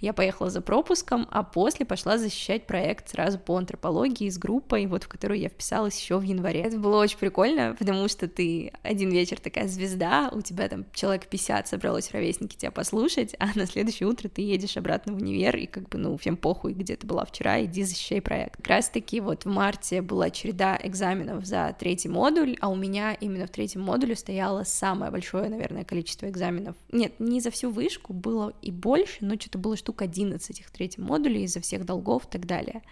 Я 0.00 0.12
поехала 0.12 0.48
за 0.48 0.60
пропуском, 0.60 1.26
а 1.30 1.42
после 1.42 1.84
пошла 1.84 2.18
защищать 2.18 2.66
проект 2.66 3.08
сразу 3.08 3.38
по 3.38 3.56
антропологии 3.56 4.28
с 4.28 4.38
группой, 4.38 4.86
вот 4.86 5.04
в 5.04 5.08
которую 5.08 5.40
я 5.40 5.48
вписалась 5.48 5.98
еще 5.98 6.18
в 6.18 6.22
январе. 6.22 6.60
Это 6.60 6.78
было 6.78 7.00
очень 7.00 7.18
прикольно, 7.18 7.74
потому 7.76 8.06
что 8.08 8.28
ты 8.28 8.72
один 8.82 9.10
вечер 9.10 9.40
такая 9.40 9.66
звезда, 9.66 10.30
у 10.32 10.40
тебя 10.40 10.68
там 10.68 10.84
человек 10.92 11.26
50 11.26 11.66
собралось 11.66 12.08
в 12.08 12.14
ровеснике 12.14 12.56
тебя 12.56 12.70
послушать, 12.70 13.34
а 13.38 13.48
на 13.54 13.66
следующее 13.66 14.08
утро 14.08 14.28
ты 14.28 14.42
едешь 14.42 14.76
обратно 14.76 15.14
в 15.14 15.16
универ, 15.16 15.56
и 15.56 15.66
как 15.66 15.88
бы, 15.88 15.98
ну, 15.98 16.16
всем 16.16 16.36
похуй, 16.36 16.74
где 16.74 16.94
ты 16.94 17.06
была 17.06 17.24
вчера, 17.24 17.64
иди 17.64 17.82
защищай 17.82 18.20
проект. 18.20 18.56
Как 18.58 18.68
раз 18.68 18.90
таки 18.90 19.20
вот 19.20 19.46
в 19.46 19.48
марте 19.48 20.00
была 20.00 20.30
череда 20.30 20.78
экзаменов 20.80 21.44
за 21.44 21.74
третий 21.78 22.08
модуль, 22.18 22.56
а 22.60 22.68
у 22.68 22.74
меня 22.74 23.12
именно 23.12 23.46
в 23.46 23.50
третьем 23.50 23.82
модуле 23.82 24.16
стояло 24.16 24.64
самое 24.64 25.12
большое, 25.12 25.48
наверное, 25.48 25.84
количество 25.84 26.28
экзаменов. 26.28 26.74
Нет, 26.90 27.12
не 27.20 27.40
за 27.40 27.52
всю 27.52 27.70
вышку, 27.70 28.12
было 28.12 28.52
и 28.60 28.72
больше, 28.72 29.18
но 29.20 29.36
что-то 29.36 29.58
было 29.58 29.76
штук 29.76 30.02
11 30.02 30.58
их 30.58 30.66
в 30.66 30.72
третьем 30.72 31.04
модуле 31.04 31.44
из-за 31.44 31.60
всех 31.60 31.86
долгов 31.86 32.24
и 32.24 32.28
так 32.28 32.44
далее. 32.44 32.82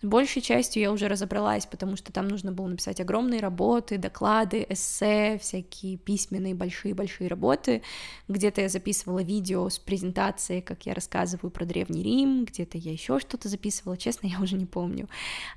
С 0.00 0.06
большей 0.06 0.42
частью 0.42 0.82
я 0.82 0.92
уже 0.92 1.08
разобралась, 1.08 1.66
потому 1.66 1.96
что 1.96 2.12
там 2.12 2.28
нужно 2.28 2.52
было 2.52 2.68
написать 2.68 3.00
огромные 3.00 3.40
работы, 3.40 3.98
доклады, 3.98 4.64
эссе, 4.68 5.38
всякие 5.38 5.96
письменные 5.96 6.54
большие-большие 6.54 7.26
работы. 7.26 7.82
Где-то 8.28 8.60
я 8.60 8.68
записывала 8.68 9.24
видео 9.24 9.68
с 9.68 9.80
презентацией, 9.80 10.62
как 10.62 10.86
я 10.86 10.94
рассказываю 10.94 11.50
про 11.50 11.64
Древний 11.64 12.04
Рим, 12.04 12.44
где-то 12.44 12.78
я 12.78 12.92
еще 12.92 13.18
что-то 13.18 13.48
записывала, 13.48 13.96
честно, 13.96 14.28
я 14.28 14.40
уже 14.40 14.54
не 14.54 14.66
помню. 14.66 15.08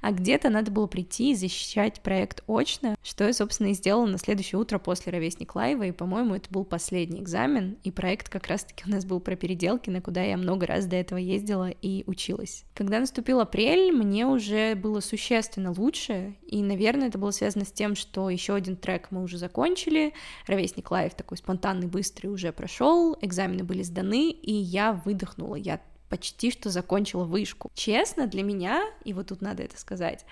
А 0.01 0.11
где-то 0.11 0.49
надо 0.49 0.71
было 0.71 0.87
прийти 0.87 1.31
и 1.31 1.35
защищать 1.35 2.01
проект 2.01 2.43
очно, 2.47 2.95
что 3.03 3.25
я, 3.25 3.33
собственно, 3.33 3.67
и 3.67 3.73
сделала 3.73 4.07
на 4.07 4.17
следующее 4.17 4.59
утро 4.59 4.79
после 4.79 5.11
Ровесник 5.11 5.53
Лайва, 5.53 5.83
и, 5.83 5.91
по-моему, 5.91 6.33
это 6.33 6.49
был 6.49 6.65
последний 6.65 7.21
экзамен, 7.21 7.77
и 7.83 7.91
проект 7.91 8.29
как 8.29 8.47
раз-таки 8.47 8.85
у 8.87 8.89
нас 8.89 9.05
был 9.05 9.19
про 9.19 9.35
переделки, 9.35 9.91
на 9.91 10.01
куда 10.01 10.23
я 10.23 10.35
много 10.35 10.65
раз 10.65 10.87
до 10.87 10.95
этого 10.95 11.19
ездила 11.19 11.69
и 11.69 12.03
училась. 12.07 12.65
Когда 12.73 12.99
наступил 12.99 13.39
апрель, 13.39 13.91
мне 13.91 14.30
уже 14.31 14.75
было 14.75 14.99
существенно 14.99 15.71
лучше, 15.71 16.35
и, 16.45 16.61
наверное, 16.63 17.07
это 17.07 17.17
было 17.17 17.31
связано 17.31 17.65
с 17.65 17.71
тем, 17.71 17.95
что 17.95 18.29
еще 18.29 18.55
один 18.55 18.75
трек 18.75 19.07
мы 19.11 19.23
уже 19.23 19.37
закончили, 19.37 20.13
Ровесник 20.47 20.89
Лайв 20.91 21.13
такой 21.13 21.37
спонтанный, 21.37 21.87
быстрый 21.87 22.27
уже 22.27 22.51
прошел, 22.51 23.17
экзамены 23.21 23.63
были 23.63 23.83
сданы, 23.83 24.31
и 24.31 24.53
я 24.53 24.93
выдохнула, 24.93 25.55
я 25.55 25.81
почти 26.09 26.51
что 26.51 26.69
закончила 26.69 27.23
вышку. 27.23 27.71
Честно, 27.73 28.27
для 28.27 28.43
меня, 28.43 28.83
и 29.05 29.13
вот 29.13 29.27
тут 29.27 29.41
надо 29.41 29.63
это 29.63 29.79
сказать, 29.79 30.25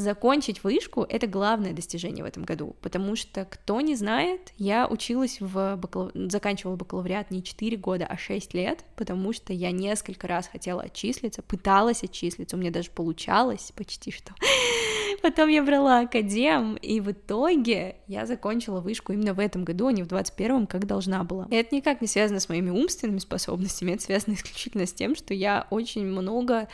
закончить 0.00 0.64
вышку— 0.64 1.02
это 1.08 1.26
главное 1.26 1.72
достижение 1.72 2.24
в 2.24 2.26
этом 2.26 2.44
году, 2.44 2.76
потому 2.80 3.16
что, 3.16 3.44
кто 3.44 3.80
не 3.80 3.94
знает, 3.94 4.52
я 4.56 4.88
училась 4.88 5.40
в 5.40 5.76
бакалав... 5.76 6.10
заканчивала 6.14 6.76
бакалавриат 6.76 7.30
не 7.30 7.42
4 7.42 7.76
года, 7.76 8.06
а 8.06 8.16
6 8.16 8.54
лет, 8.54 8.84
потому 8.96 9.32
что 9.32 9.52
я 9.52 9.70
несколько 9.70 10.26
раз 10.26 10.48
хотела 10.48 10.82
отчислиться, 10.82 11.42
пыталась 11.42 12.02
отчислиться, 12.02 12.56
у 12.56 12.58
меня 12.58 12.70
даже 12.70 12.90
получалось 12.90 13.72
почти 13.76 14.10
что. 14.10 14.34
Потом 15.22 15.48
я 15.48 15.62
брала 15.62 16.00
академ, 16.00 16.76
и 16.76 17.00
в 17.00 17.10
итоге 17.10 17.96
я 18.06 18.26
закончила 18.26 18.80
вышку 18.80 19.12
именно 19.12 19.34
в 19.34 19.38
этом 19.38 19.64
году, 19.64 19.88
а 19.88 19.92
не 19.92 20.02
в 20.02 20.06
21-м, 20.06 20.66
как 20.66 20.86
должна 20.86 21.24
была. 21.24 21.46
И 21.50 21.54
это 21.54 21.74
никак 21.74 22.00
не 22.00 22.06
связано 22.06 22.40
с 22.40 22.48
моими 22.48 22.70
умственными 22.70 23.18
способностями, 23.18 23.92
это 23.92 24.02
связано 24.02 24.34
исключительно 24.36 24.86
с 24.86 24.92
тем, 24.92 25.14
что 25.14 25.34
я 25.34 25.66
очень 25.70 26.06
много 26.06 26.68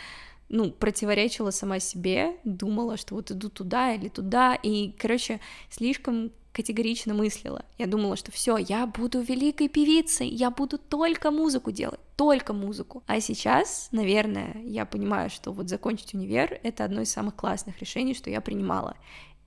ну, 0.49 0.71
противоречила 0.71 1.51
сама 1.51 1.79
себе, 1.81 2.37
думала, 2.45 2.97
что 2.97 3.15
вот 3.15 3.31
иду 3.31 3.49
туда 3.49 3.95
или 3.95 4.09
туда, 4.09 4.55
и, 4.55 4.93
короче, 4.99 5.41
слишком 5.71 6.31
категорично 6.53 7.13
мыслила. 7.13 7.65
Я 7.77 7.87
думала, 7.87 8.17
что 8.17 8.33
все, 8.33 8.57
я 8.57 8.87
буду 8.87 9.21
великой 9.21 9.69
певицей, 9.69 10.29
я 10.29 10.51
буду 10.51 10.79
только 10.79 11.31
музыку 11.31 11.71
делать, 11.71 12.01
только 12.17 12.55
музыку. 12.55 13.03
А 13.07 13.21
сейчас, 13.21 13.89
наверное, 13.93 14.57
я 14.65 14.87
понимаю, 14.87 15.29
что 15.29 15.53
вот 15.53 15.69
закончить 15.69 16.15
универ— 16.15 16.59
это 16.63 16.85
одно 16.85 17.03
из 17.03 17.11
самых 17.11 17.35
классных 17.35 17.79
решений, 17.81 18.15
что 18.15 18.31
я 18.31 18.41
принимала. 18.41 18.97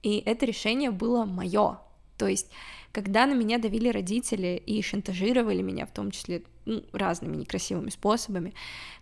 И 0.03 0.19
это 0.19 0.45
решение 0.45 0.91
было 0.91 1.25
мое. 1.25 1.79
То 2.17 2.27
есть, 2.27 2.51
когда 2.91 3.25
на 3.25 3.33
меня 3.33 3.57
давили 3.57 3.89
родители 3.89 4.61
и 4.63 4.81
шантажировали 4.83 5.63
меня, 5.63 5.87
в 5.87 5.91
том 5.91 6.11
числе 6.11 6.43
ну, 6.65 6.83
разными 6.91 7.37
некрасивыми 7.37 7.89
способами, 7.89 8.53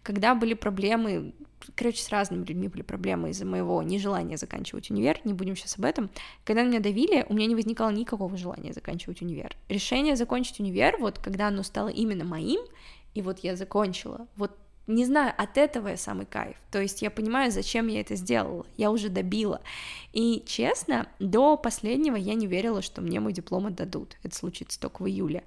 когда 0.02 0.34
были 0.34 0.54
проблемы, 0.54 1.34
короче, 1.76 2.02
с 2.02 2.10
разными 2.10 2.46
людьми 2.46 2.68
были 2.68 2.82
проблемы 2.82 3.30
из-за 3.30 3.46
моего 3.46 3.82
нежелания 3.84 4.38
заканчивать 4.38 4.90
универ, 4.90 5.20
не 5.24 5.34
будем 5.34 5.56
сейчас 5.56 5.78
об 5.78 5.86
этом, 5.86 6.10
когда 6.44 6.64
меня 6.64 6.80
давили, 6.80 7.26
у 7.30 7.34
меня 7.34 7.48
не 7.48 7.56
возникало 7.56 7.90
никакого 7.90 8.36
желания 8.38 8.74
заканчивать 8.74 9.22
универ. 9.22 9.56
Решение 9.70 10.16
закончить 10.16 10.60
универ, 10.60 10.98
вот 11.00 11.20
когда 11.20 11.48
оно 11.48 11.64
стало 11.64 11.90
именно 11.90 12.24
моим, 12.24 12.62
и 13.14 13.22
вот 13.22 13.40
я 13.40 13.56
закончила, 13.56 14.28
вот 14.36 14.52
не 14.88 15.04
знаю, 15.04 15.34
от 15.38 15.58
этого 15.58 15.90
я 15.90 15.98
самый 15.98 16.26
кайф. 16.26 16.56
То 16.72 16.82
есть 16.82 17.02
я 17.02 17.12
понимаю, 17.12 17.52
зачем 17.52 17.88
я 17.88 18.00
это 18.00 18.16
сделала. 18.16 18.66
Я 18.78 18.90
уже 18.90 19.10
добила. 19.10 19.62
И 20.14 20.44
честно, 20.48 21.08
до 21.20 21.58
последнего 21.58 22.16
я 22.16 22.36
не 22.36 22.48
верила, 22.48 22.82
что 22.82 23.02
мне 23.02 23.20
мой 23.20 23.34
диплом 23.34 23.68
отдадут. 23.68 24.16
Это 24.24 24.34
случится 24.34 24.80
только 24.80 25.04
в 25.04 25.08
июле. 25.08 25.44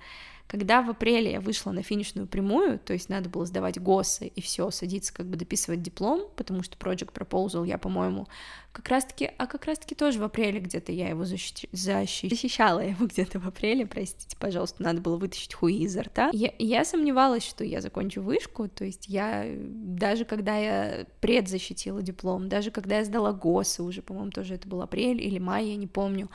Когда 0.51 0.83
в 0.83 0.91
апреле 0.91 1.31
я 1.31 1.41
вышла 1.41 1.71
на 1.71 1.85
финишную 1.85 2.27
прямую, 2.27 2.81
то 2.81 2.93
есть 2.93 3.09
надо 3.09 3.29
было 3.29 3.47
сдавать 3.47 3.81
ГОСы 3.81 4.27
и 4.27 4.41
все, 4.41 4.73
садиться 4.73 5.15
как 5.15 5.27
бы 5.27 5.37
дописывать 5.37 5.81
диплом, 5.81 6.23
потому 6.35 6.65
что 6.65 6.77
Project 6.77 7.13
Proposal 7.13 7.65
я, 7.65 7.79
по-моему, 7.79 8.27
как 8.73 8.89
раз-таки, 8.89 9.31
а 9.39 9.47
как 9.47 9.67
раз-таки 9.67 9.95
тоже 9.95 10.19
в 10.19 10.25
апреле 10.25 10.59
где-то 10.59 10.91
я 10.91 11.09
его 11.09 11.25
защищ... 11.25 11.67
защищала 11.73 12.81
его 12.81 13.07
где-то 13.07 13.39
в 13.39 13.47
апреле, 13.47 13.87
простите, 13.87 14.37
пожалуйста, 14.37 14.83
надо 14.83 15.01
было 15.01 15.19
вытащить 15.19 15.55
хуи 15.55 15.85
изо 15.85 16.03
рта. 16.03 16.31
Я, 16.33 16.53
я 16.59 16.85
сомневалась, 16.85 17.45
что 17.45 17.63
я 17.63 17.81
закончу 17.81 18.21
вышку, 18.21 18.67
то 18.67 18.85
есть 18.85 19.07
я, 19.07 19.47
даже 19.57 20.25
когда 20.25 20.57
я 20.57 21.07
предзащитила 21.21 22.03
диплом, 22.03 22.49
даже 22.49 22.73
когда 22.73 22.99
я 22.99 23.05
сдала 23.05 23.33
ГОСы 23.33 23.85
уже, 23.85 24.03
по-моему, 24.03 24.33
тоже 24.33 24.55
это 24.55 24.67
был 24.67 24.83
апрель 24.83 25.23
или 25.23 25.39
май, 25.39 25.67
я 25.67 25.77
не 25.77 25.87
помню, 25.87 26.29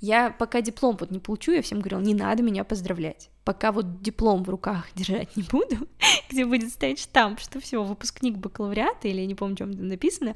я 0.00 0.30
пока 0.30 0.60
диплом 0.60 0.96
вот 0.98 1.12
не 1.12 1.20
получу, 1.20 1.52
я 1.52 1.62
всем 1.62 1.78
говорила, 1.78 2.00
не 2.00 2.14
надо 2.14 2.42
меня 2.42 2.64
поздравлять 2.64 3.30
пока 3.44 3.72
вот 3.72 4.00
диплом 4.02 4.42
в 4.42 4.48
руках 4.48 4.88
держать 4.94 5.36
не 5.36 5.42
буду, 5.42 5.86
где 6.30 6.44
будет 6.44 6.70
стоять 6.70 6.98
штамп, 6.98 7.38
что 7.40 7.60
все, 7.60 7.82
выпускник 7.82 8.36
бакалавриата, 8.36 9.08
или 9.08 9.20
я 9.20 9.26
не 9.26 9.34
помню, 9.34 9.56
чем 9.56 9.74
там 9.74 9.88
написано, 9.88 10.34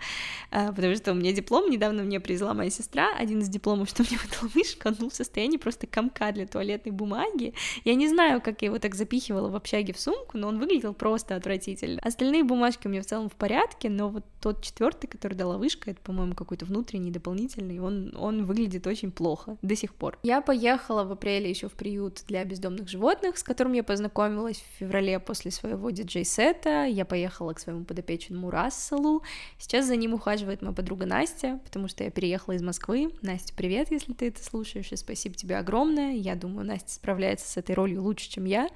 а, 0.51 0.73
потому 0.73 0.95
что 0.95 1.13
у 1.13 1.15
меня 1.15 1.33
диплом 1.33 1.71
недавно 1.71 2.03
мне 2.03 2.21
привезла 2.21 2.55
моя 2.55 2.71
сестра, 2.71 3.15
один 3.17 3.41
из 3.41 3.49
дипломов, 3.49 3.89
что 3.91 4.03
мне 4.03 4.19
выдала 4.23 4.51
вышка, 4.55 4.89
он 4.89 4.95
был 4.95 5.11
в 5.11 5.15
состоянии 5.15 5.57
просто 5.57 5.87
комка 5.87 6.33
для 6.33 6.47
туалетной 6.47 6.93
бумаги. 6.93 7.55
Я 7.85 7.95
не 7.95 8.09
знаю, 8.09 8.41
как 8.41 8.63
я 8.63 8.67
его 8.67 8.79
так 8.79 8.95
запихивала 8.95 9.49
в 9.49 9.57
общаге 9.57 9.93
в 9.93 10.01
сумку, 10.01 10.37
но 10.37 10.49
он 10.49 10.59
выглядел 10.59 10.95
просто 10.95 11.35
отвратительно. 11.37 12.01
Остальные 12.03 12.45
бумажки 12.45 12.87
у 12.87 12.91
меня 12.91 13.03
в 13.03 13.07
целом 13.07 13.29
в 13.29 13.35
порядке, 13.35 13.89
но 13.89 14.09
вот 14.09 14.25
тот 14.41 14.63
четвертый, 14.63 15.07
который 15.07 15.35
дала 15.35 15.57
вышка, 15.57 15.91
это, 15.91 16.01
по-моему, 16.03 16.35
какой-то 16.35 16.67
внутренний, 16.67 17.11
дополнительный, 17.11 17.81
он, 17.81 18.15
он 18.17 18.45
выглядит 18.45 18.87
очень 18.87 19.11
плохо 19.11 19.57
до 19.63 19.75
сих 19.75 19.95
пор. 19.95 20.19
Я 20.23 20.41
поехала 20.41 21.05
в 21.05 21.13
апреле 21.13 21.49
еще 21.49 21.69
в 21.69 21.73
приют 21.73 22.23
для 22.29 22.45
бездомных 22.45 22.89
животных, 22.89 22.98
животных, 22.99 23.39
с 23.39 23.45
которым 23.45 23.75
я 23.75 23.85
познакомилась 23.85 24.57
в 24.59 24.79
феврале 24.81 25.21
после 25.21 25.53
своего 25.53 25.91
диджей-сета. 25.91 26.85
Я 26.85 27.05
поехала 27.05 27.53
к 27.53 27.61
своему 27.61 27.85
подопечному 27.85 28.51
Расселу. 28.51 29.23
Сейчас 29.57 29.87
за 29.87 29.95
ним 29.95 30.15
ухаживает 30.15 30.63
моя 30.63 30.75
подруга 30.75 31.07
Настя, 31.07 31.61
потому 31.65 31.87
что 31.87 32.03
я 32.03 32.11
переехала 32.11 32.55
из 32.55 32.63
Москвы. 32.63 33.13
Настя, 33.23 33.55
привет, 33.57 33.93
если 33.93 34.15
ты 34.15 34.29
это 34.29 34.43
слушаешь, 34.43 34.91
и 34.91 34.97
спасибо 34.97 35.37
тебе 35.37 35.59
огромное. 35.59 36.15
Я 36.15 36.35
думаю, 36.35 36.67
Настя 36.67 36.93
справляется 36.93 37.49
с 37.49 37.57
этой 37.57 37.77
ролью 37.77 38.03
лучше, 38.03 38.29
чем 38.29 38.47
я 38.47 38.69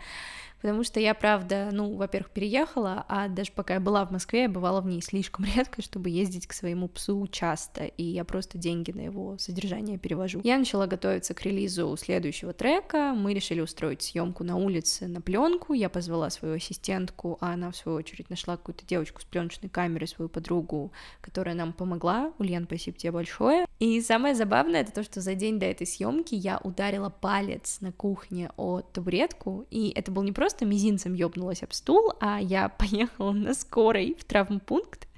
потому 0.62 0.84
что 0.84 1.00
я, 1.00 1.12
правда, 1.12 1.70
ну, 1.72 1.96
во-первых, 1.96 2.30
переехала, 2.30 3.04
а 3.08 3.28
даже 3.28 3.50
пока 3.52 3.74
я 3.74 3.80
была 3.80 4.04
в 4.04 4.12
Москве, 4.12 4.42
я 4.42 4.48
бывала 4.48 4.80
в 4.80 4.86
ней 4.86 5.02
слишком 5.02 5.44
редко, 5.56 5.82
чтобы 5.82 6.08
ездить 6.08 6.46
к 6.46 6.52
своему 6.52 6.88
псу 6.88 7.26
часто, 7.26 7.84
и 7.84 8.04
я 8.04 8.24
просто 8.24 8.58
деньги 8.58 8.92
на 8.92 9.00
его 9.00 9.36
содержание 9.38 9.98
перевожу. 9.98 10.40
Я 10.44 10.56
начала 10.58 10.86
готовиться 10.86 11.34
к 11.34 11.42
релизу 11.42 11.94
следующего 11.98 12.52
трека, 12.52 13.12
мы 13.14 13.34
решили 13.34 13.60
устроить 13.60 14.02
съемку 14.02 14.44
на 14.44 14.56
улице 14.56 15.08
на 15.08 15.20
пленку, 15.20 15.72
я 15.74 15.88
позвала 15.88 16.30
свою 16.30 16.54
ассистентку, 16.54 17.38
а 17.40 17.54
она, 17.54 17.72
в 17.72 17.76
свою 17.76 17.98
очередь, 17.98 18.30
нашла 18.30 18.56
какую-то 18.56 18.86
девочку 18.86 19.20
с 19.20 19.24
пленочной 19.24 19.68
камерой, 19.68 20.06
свою 20.06 20.28
подругу, 20.28 20.92
которая 21.20 21.56
нам 21.56 21.72
помогла, 21.72 22.32
Ульян, 22.38 22.64
спасибо 22.66 22.96
тебе 22.96 23.10
большое. 23.10 23.66
И 23.80 24.00
самое 24.00 24.36
забавное, 24.36 24.82
это 24.82 24.92
то, 24.92 25.02
что 25.02 25.20
за 25.20 25.34
день 25.34 25.58
до 25.58 25.66
этой 25.66 25.88
съемки 25.88 26.36
я 26.36 26.60
ударила 26.62 27.10
палец 27.10 27.80
на 27.80 27.90
кухне 27.90 28.52
о 28.56 28.80
табуретку, 28.80 29.66
и 29.70 29.90
это 29.90 30.12
был 30.12 30.22
не 30.22 30.30
просто 30.30 30.51
просто 30.52 30.66
мизинцем 30.66 31.14
ёбнулась 31.14 31.62
об 31.62 31.72
стул, 31.72 32.12
а 32.20 32.38
я 32.38 32.68
поехала 32.78 33.32
на 33.32 33.54
скорой 33.54 34.14
в 34.18 34.24
травмпункт, 34.24 35.08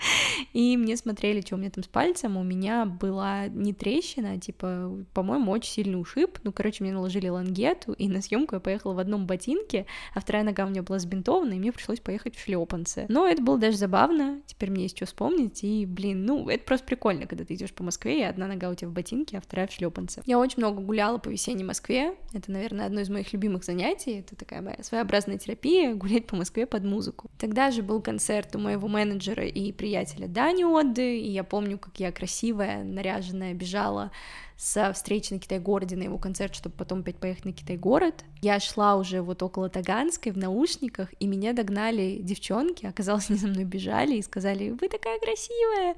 и 0.52 0.76
мне 0.76 0.96
смотрели, 0.96 1.40
что 1.40 1.56
у 1.56 1.58
меня 1.58 1.70
там 1.70 1.82
с 1.82 1.88
пальцем, 1.88 2.36
у 2.36 2.42
меня 2.42 2.84
была 2.84 3.48
не 3.48 3.72
трещина, 3.72 4.32
а 4.32 4.38
типа, 4.38 4.92
по-моему, 5.12 5.50
очень 5.50 5.72
сильный 5.72 6.00
ушиб, 6.00 6.38
ну, 6.44 6.52
короче, 6.52 6.84
мне 6.84 6.92
наложили 6.92 7.28
лангету, 7.28 7.92
и 7.92 8.08
на 8.08 8.20
съемку 8.22 8.56
я 8.56 8.60
поехала 8.60 8.92
в 8.92 8.98
одном 8.98 9.26
ботинке, 9.26 9.86
а 10.14 10.20
вторая 10.20 10.44
нога 10.44 10.66
у 10.66 10.68
меня 10.68 10.82
была 10.82 10.98
сбинтована, 10.98 11.54
и 11.54 11.58
мне 11.58 11.72
пришлось 11.72 12.00
поехать 12.00 12.36
в 12.36 12.42
шлепанце. 12.42 13.06
Но 13.08 13.26
это 13.26 13.42
было 13.42 13.58
даже 13.58 13.76
забавно, 13.76 14.40
теперь 14.46 14.70
мне 14.70 14.84
есть 14.84 14.96
что 14.96 15.06
вспомнить, 15.06 15.64
и, 15.64 15.86
блин, 15.86 16.24
ну, 16.26 16.48
это 16.48 16.64
просто 16.64 16.86
прикольно, 16.86 17.26
когда 17.26 17.44
ты 17.44 17.54
идешь 17.54 17.72
по 17.72 17.82
Москве, 17.82 18.20
и 18.20 18.24
одна 18.24 18.46
нога 18.46 18.70
у 18.70 18.74
тебя 18.74 18.88
в 18.88 18.92
ботинке, 18.92 19.38
а 19.38 19.40
вторая 19.40 19.66
в 19.66 19.72
шлепанце. 19.72 20.22
Я 20.26 20.38
очень 20.38 20.58
много 20.58 20.80
гуляла 20.80 21.18
по 21.18 21.28
весенней 21.28 21.64
Москве, 21.64 22.14
это, 22.32 22.52
наверное, 22.52 22.86
одно 22.86 23.00
из 23.00 23.10
моих 23.10 23.32
любимых 23.32 23.64
занятий, 23.64 24.20
это 24.20 24.36
такая 24.36 24.60
моя 24.60 24.82
своеобразная 24.82 25.23
терапия, 25.38 25.94
гулять 25.94 26.26
по 26.26 26.36
Москве 26.36 26.66
под 26.66 26.84
музыку. 26.84 27.30
Тогда 27.38 27.70
же 27.70 27.82
был 27.82 28.00
концерт 28.00 28.54
у 28.56 28.58
моего 28.58 28.88
менеджера 28.88 29.44
и 29.44 29.72
приятеля 29.72 30.28
Дани 30.28 30.64
Отды, 30.64 31.18
и 31.18 31.30
я 31.30 31.44
помню, 31.44 31.78
как 31.78 31.98
я 32.00 32.12
красивая, 32.12 32.84
наряженная, 32.84 33.54
бежала 33.54 34.10
со 34.56 34.92
встречи 34.92 35.32
на 35.32 35.38
Китай-городе 35.38 35.96
на 35.96 36.04
его 36.04 36.18
концерт, 36.18 36.54
чтобы 36.54 36.76
потом 36.76 37.00
опять 37.00 37.16
поехать 37.16 37.44
на 37.44 37.52
Китай-город. 37.52 38.24
Я 38.40 38.60
шла 38.60 38.96
уже 38.96 39.20
вот 39.20 39.42
около 39.42 39.68
Таганской 39.68 40.32
в 40.32 40.38
наушниках, 40.38 41.08
и 41.18 41.26
меня 41.26 41.52
догнали 41.52 42.18
девчонки, 42.20 42.86
оказалось, 42.86 43.28
они 43.30 43.38
за 43.38 43.48
мной 43.48 43.64
бежали 43.64 44.16
и 44.16 44.22
сказали, 44.22 44.70
вы 44.70 44.88
такая 44.88 45.18
красивая. 45.18 45.96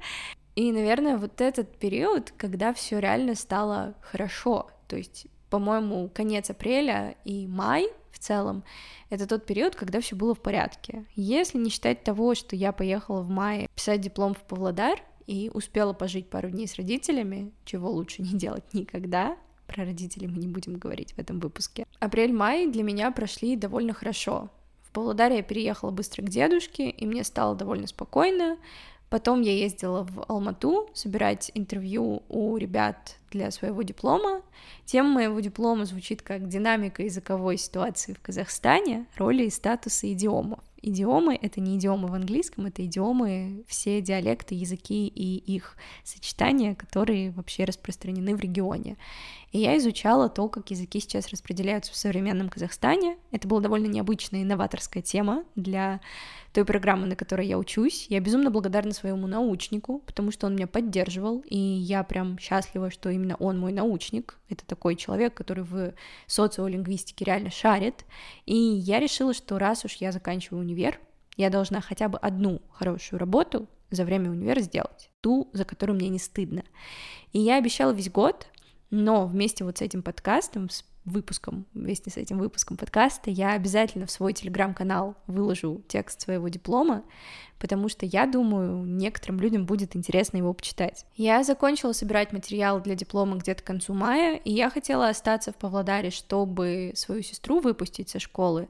И, 0.55 0.71
наверное, 0.71 1.17
вот 1.17 1.39
этот 1.39 1.77
период, 1.77 2.33
когда 2.35 2.73
все 2.73 2.97
реально 2.97 3.35
стало 3.35 3.93
хорошо, 4.01 4.71
то 4.87 4.95
есть, 4.95 5.27
по-моему, 5.51 6.09
конец 6.13 6.49
апреля 6.49 7.15
и 7.25 7.45
май 7.45 7.87
в 8.17 8.19
целом, 8.19 8.63
это 9.09 9.27
тот 9.27 9.45
период, 9.45 9.75
когда 9.75 10.01
все 10.01 10.15
было 10.15 10.33
в 10.33 10.41
порядке. 10.41 11.05
Если 11.15 11.57
не 11.57 11.69
считать 11.69 12.03
того, 12.03 12.35
что 12.35 12.55
я 12.55 12.71
поехала 12.71 13.21
в 13.21 13.29
мае 13.29 13.69
писать 13.75 14.01
диплом 14.01 14.33
в 14.33 14.41
Павлодар 14.41 14.99
и 15.27 15.51
успела 15.53 15.93
пожить 15.93 16.29
пару 16.29 16.49
дней 16.49 16.67
с 16.67 16.75
родителями, 16.75 17.51
чего 17.65 17.91
лучше 17.91 18.21
не 18.21 18.31
делать 18.31 18.73
никогда, 18.73 19.37
про 19.67 19.85
родителей 19.85 20.27
мы 20.27 20.37
не 20.37 20.47
будем 20.47 20.77
говорить 20.77 21.13
в 21.13 21.19
этом 21.19 21.39
выпуске. 21.39 21.85
Апрель-май 21.99 22.67
для 22.67 22.83
меня 22.83 23.11
прошли 23.11 23.55
довольно 23.55 23.93
хорошо. 23.93 24.49
В 24.81 24.91
Павлодаре 24.91 25.37
я 25.37 25.43
переехала 25.43 25.91
быстро 25.91 26.23
к 26.23 26.29
дедушке, 26.29 26.89
и 26.89 27.05
мне 27.05 27.23
стало 27.23 27.55
довольно 27.55 27.87
спокойно. 27.87 28.57
Потом 29.09 29.41
я 29.41 29.53
ездила 29.53 30.03
в 30.03 30.25
Алмату 30.27 30.89
собирать 30.93 31.51
интервью 31.53 32.23
у 32.29 32.57
ребят 32.57 33.16
для 33.31 33.51
своего 33.51 33.81
диплома. 33.81 34.41
Тема 34.85 35.09
моего 35.09 35.39
диплома 35.39 35.85
звучит 35.85 36.21
как 36.21 36.47
«Динамика 36.47 37.03
языковой 37.03 37.57
ситуации 37.57 38.13
в 38.13 38.21
Казахстане. 38.21 39.05
Роли 39.17 39.43
и 39.43 39.49
статусы 39.49 40.13
идиомов». 40.13 40.59
Идиомы— 40.81 41.37
это 41.41 41.59
не 41.59 41.77
идиомы 41.77 42.07
в 42.07 42.13
английском, 42.13 42.67
это 42.67 42.85
идиомы, 42.85 43.63
все 43.67 44.01
диалекты, 44.01 44.55
языки 44.55 45.07
и 45.07 45.37
их 45.37 45.75
сочетания, 46.03 46.75
которые 46.75 47.31
вообще 47.31 47.63
распространены 47.63 48.35
в 48.35 48.39
регионе. 48.39 48.97
И 49.51 49.59
я 49.59 49.77
изучала 49.77 50.29
то, 50.29 50.49
как 50.49 50.69
языки 50.71 50.99
сейчас 50.99 51.29
распределяются 51.29 51.93
в 51.93 51.95
современном 51.95 52.49
Казахстане. 52.49 53.17
Это 53.31 53.47
была 53.47 53.61
довольно 53.61 53.87
необычная 53.87 54.43
инноваторская 54.43 55.01
тема 55.01 55.45
для 55.55 56.01
той 56.53 56.65
программы, 56.65 57.07
на 57.07 57.15
которой 57.15 57.47
я 57.47 57.57
учусь. 57.57 58.07
Я 58.09 58.19
безумно 58.19 58.51
благодарна 58.51 58.91
своему 58.91 59.25
научнику, 59.27 59.99
потому 60.05 60.31
что 60.31 60.47
он 60.47 60.55
меня 60.55 60.67
поддерживал, 60.67 61.43
и 61.47 61.57
я 61.57 62.03
прям 62.03 62.37
счастлива, 62.39 62.91
что 62.91 63.09
именно 63.09 63.35
он 63.35 63.59
мой 63.59 63.71
научник. 63.71 64.37
Это 64.49 64.65
такой 64.65 64.95
человек, 64.95 65.33
который 65.33 65.63
в 65.63 65.93
социолингвистике 66.25 67.25
реально 67.25 67.49
шарит. 67.49 68.05
И 68.45 68.55
я 68.55 68.99
решила, 68.99 69.33
что 69.33 69.59
раз 69.59 69.85
уж 69.85 69.93
я 69.93 70.11
заканчиваю 70.11 70.63
универ, 70.67 70.99
я 71.37 71.49
должна 71.49 71.81
хотя 71.81 72.09
бы 72.09 72.17
одну 72.17 72.61
хорошую 72.71 73.19
работу 73.19 73.67
за 73.89 74.03
время 74.03 74.29
универа 74.29 74.59
сделать, 74.59 75.09
ту, 75.21 75.49
за 75.53 75.65
которую 75.65 75.95
мне 75.95 76.09
не 76.09 76.19
стыдно. 76.19 76.63
И 77.31 77.39
я 77.39 77.57
обещала 77.57 77.91
весь 77.91 78.11
год 78.11 78.47
но 78.89 79.25
вместе 79.25 79.63
вот 79.63 79.77
с 79.77 79.81
этим 79.81 80.01
подкастом, 80.01 80.69
с 80.69 80.85
выпуском, 81.03 81.65
вместе 81.73 82.09
с 82.09 82.17
этим 82.17 82.37
выпуском 82.37 82.75
подкаста, 82.75 83.29
я 83.29 83.53
обязательно 83.53 84.05
в 84.05 84.11
свой 84.11 84.33
телеграм-канал 84.33 85.15
выложу 85.25 85.81
текст 85.87 86.21
своего 86.21 86.49
диплома, 86.49 87.03
потому 87.59 87.87
что 87.87 88.05
я 88.05 88.25
думаю, 88.25 88.83
некоторым 88.83 89.39
людям 89.39 89.65
будет 89.65 89.95
интересно 89.95 90.37
его 90.37 90.53
почитать. 90.53 91.05
Я 91.15 91.43
закончила 91.43 91.93
собирать 91.93 92.33
материал 92.33 92.81
для 92.81 92.95
диплома 92.95 93.37
где-то 93.37 93.63
к 93.63 93.65
концу 93.65 93.93
мая, 93.93 94.35
и 94.35 94.51
я 94.51 94.69
хотела 94.69 95.07
остаться 95.07 95.53
в 95.53 95.55
Павлодаре, 95.55 96.11
чтобы 96.11 96.91
свою 96.95 97.23
сестру 97.23 97.59
выпустить 97.61 98.09
со 98.09 98.19
школы, 98.19 98.67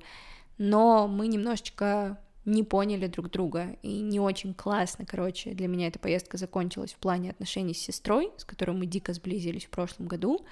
но 0.58 1.08
мы 1.08 1.28
немножечко 1.28 2.20
не 2.46 2.64
поняли 2.64 3.08
друг 3.08 3.30
друга, 3.30 3.76
и 3.82 4.00
не 4.00 4.20
очень 4.20 4.54
классно, 4.54 5.06
короче, 5.06 5.52
для 5.52 5.68
меня 5.68 5.88
эта 5.88 6.00
поездка 6.00 6.38
закончилась 6.38 6.94
в 6.94 6.98
плане 6.98 7.32
отношений 7.32 7.74
с 7.74 7.80
сестрой, 7.80 8.32
с 8.38 8.46
которой 8.46 8.72
мы 8.72 8.86
дико 8.86 9.14
сблизились 9.14 9.66
в 9.66 9.70
прошлом 9.70 10.08
году, 10.08 10.46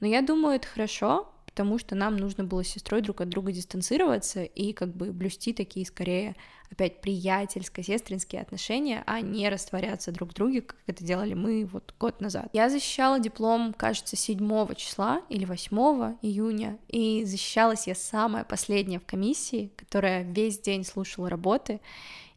но 0.00 0.06
я 0.06 0.20
думаю, 0.20 0.56
это 0.56 0.66
хорошо, 0.66 1.28
потому 1.58 1.76
что 1.78 1.96
нам 1.96 2.16
нужно 2.16 2.44
было 2.44 2.62
с 2.62 2.68
сестрой 2.68 3.00
друг 3.00 3.20
от 3.20 3.30
друга 3.30 3.50
дистанцироваться 3.50 4.44
и 4.44 4.72
как 4.72 4.94
бы 4.94 5.10
блюсти 5.10 5.52
такие 5.52 5.84
скорее 5.84 6.36
опять 6.70 7.00
приятельско-сестринские 7.00 8.40
отношения, 8.40 9.02
а 9.06 9.20
не 9.20 9.48
растворяться 9.48 10.12
друг 10.12 10.30
в 10.30 10.34
друге, 10.34 10.60
как 10.60 10.76
это 10.86 11.02
делали 11.02 11.34
мы 11.34 11.64
вот 11.64 11.94
год 11.98 12.20
назад. 12.20 12.48
Я 12.52 12.70
защищала 12.70 13.18
диплом, 13.18 13.74
кажется, 13.76 14.14
7 14.14 14.72
числа 14.76 15.22
или 15.28 15.46
8 15.46 16.18
июня, 16.22 16.78
и 16.86 17.24
защищалась 17.24 17.88
я 17.88 17.96
самая 17.96 18.44
последняя 18.44 19.00
в 19.00 19.06
комиссии, 19.06 19.72
которая 19.74 20.22
весь 20.22 20.60
день 20.60 20.84
слушала 20.84 21.28
работы, 21.28 21.80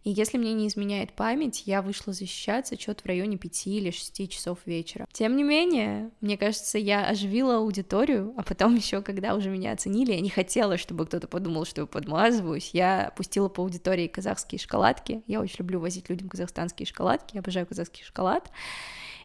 и 0.04 0.10
если 0.10 0.38
мне 0.38 0.54
не 0.54 0.68
изменяет 0.68 1.14
память, 1.14 1.64
я 1.66 1.82
вышла 1.82 2.14
защищаться 2.14 2.80
что-то 2.80 3.04
в 3.04 3.06
районе 3.06 3.38
5 3.38 3.68
или 3.68 3.92
6 3.92 4.30
часов 4.30 4.60
вечера. 4.66 5.08
Тем 5.14 5.36
не 5.36 5.44
менее, 5.44 6.12
мне 6.22 6.38
кажется, 6.38 6.78
я 6.78 7.08
оживила 7.08 7.58
аудиторию, 7.58 8.34
а 8.38 8.44
потом 8.44 8.76
еще, 8.76 9.02
когда 9.02 9.36
уже 9.36 9.50
меня 9.50 9.74
оценили, 9.74 10.14
я 10.14 10.22
не 10.22 10.30
хотела, 10.30 10.78
чтобы 10.78 11.06
кто-то 11.06 11.28
подумал, 11.28 11.66
что 11.66 11.82
я 11.82 11.88
подмазываюсь. 11.88 12.72
Я 12.74 13.14
пустила 13.16 13.48
по 13.50 13.62
аудитории 13.62 14.08
казахские 14.08 14.60
шоколадки. 14.60 15.24
Я 15.28 15.40
очень 15.40 15.58
люблю 15.60 15.80
возить 15.80 16.10
людям 16.10 16.30
казахстанские 16.30 16.86
шоколадки, 16.86 17.36
я 17.36 17.42
обожаю 17.42 17.68
казахский 17.68 18.04
шоколад. 18.04 18.52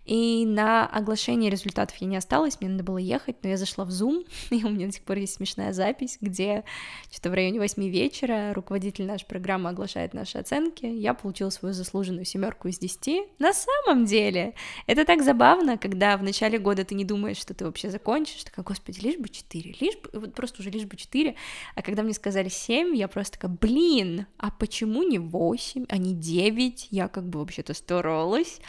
И 0.07 0.47
на 0.47 0.87
оглашение 0.87 1.51
результатов 1.51 1.97
я 1.99 2.07
не 2.07 2.17
осталась, 2.17 2.61
мне 2.61 2.71
надо 2.71 2.85
было 2.85 2.99
ехать, 2.99 3.37
но 3.43 3.51
я 3.51 3.57
зашла 3.57 3.85
в 3.85 3.89
Zoom, 3.89 4.25
и 4.51 4.65
у 4.65 4.71
меня 4.71 4.87
до 4.87 4.93
сих 4.93 5.03
пор 5.03 5.19
есть 5.19 5.35
смешная 5.35 5.73
запись, 5.73 6.19
где 6.21 6.65
что-то 7.11 7.31
в 7.31 7.35
районе 7.35 7.59
восьми 7.59 7.91
вечера 7.91 8.55
руководитель 8.55 9.05
нашей 9.05 9.27
программы 9.27 9.71
оглашает 9.71 10.15
наши 10.15 10.39
оценки, 10.39 10.87
я 10.87 11.13
получила 11.13 11.51
свою 11.51 11.75
заслуженную 11.75 12.25
семерку 12.25 12.69
из 12.69 12.79
десяти. 12.79 13.25
На 13.41 13.53
самом 13.53 14.05
деле, 14.05 14.55
это 14.87 15.05
так 15.05 15.23
забавно, 15.23 15.77
когда 15.77 16.17
в 16.17 16.23
начале 16.23 16.59
года 16.59 16.85
ты 16.85 16.95
не 16.95 17.05
думаешь, 17.05 17.39
что 17.39 17.53
ты 17.53 17.65
вообще 17.65 17.91
закончишь, 17.91 18.45
такая, 18.45 18.65
господи, 18.65 19.01
лишь 19.01 19.17
бы 19.17 19.29
четыре, 19.29 19.75
лишь 19.81 19.97
бы, 19.97 20.21
вот 20.21 20.35
просто 20.35 20.63
уже 20.63 20.71
лишь 20.71 20.85
бы 20.85 20.97
четыре, 20.97 21.35
а 21.75 21.83
когда 21.83 22.05
мне 22.05 22.15
сказали 22.15 22.49
семь, 22.49 22.95
я 22.95 23.09
просто 23.09 23.39
такая, 23.39 23.57
блин, 23.61 24.27
а 24.39 24.53
почему 24.53 25.03
не 25.03 25.19
восемь, 25.19 25.85
а 25.89 25.97
не 25.97 26.15
девять, 26.15 26.87
я 26.93 27.09
как 27.09 27.29
бы 27.29 27.41
вообще-то 27.41 27.75
старалась, 27.75 28.61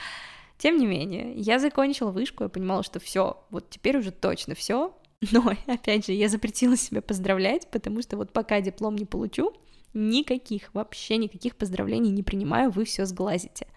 тем 0.58 0.78
не 0.78 0.88
менее, 0.88 1.34
я 1.34 1.60
закончила 1.60 2.12
вышку, 2.12 2.44
я 2.44 2.50
понимала, 2.50 2.84
что 2.84 3.00
все, 3.00 3.44
вот 3.50 3.70
теперь 3.70 3.98
уже 3.98 4.12
точно 4.12 4.56
все. 4.56 4.94
Но, 5.32 5.54
опять 5.68 6.06
же, 6.06 6.14
я 6.14 6.30
запретила 6.30 6.78
себя 6.78 7.02
поздравлять, 7.02 7.70
потому 7.70 8.02
что 8.02 8.18
вот 8.18 8.32
пока 8.32 8.62
диплом 8.62 8.96
не 8.96 9.06
получу, 9.06 9.54
никаких, 9.94 10.74
вообще 10.74 11.18
никаких 11.18 11.56
поздравлений 11.56 12.12
не 12.12 12.24
принимаю, 12.24 12.72
вы 12.72 12.86
все 12.86 13.06
сглазите. 13.06 13.68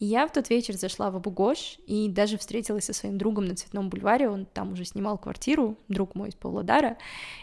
Я 0.00 0.26
в 0.26 0.32
тот 0.32 0.50
вечер 0.50 0.74
зашла 0.74 1.10
в 1.10 1.16
Абугош 1.16 1.78
и 1.86 2.08
даже 2.08 2.36
встретилась 2.36 2.84
со 2.84 2.92
своим 2.92 3.16
другом 3.16 3.44
на 3.44 3.54
Цветном 3.54 3.88
бульваре, 3.88 4.28
он 4.28 4.44
там 4.44 4.72
уже 4.72 4.84
снимал 4.84 5.18
квартиру, 5.18 5.78
друг 5.86 6.16
мой 6.16 6.30
из 6.30 6.34
Павлодара, 6.34 6.98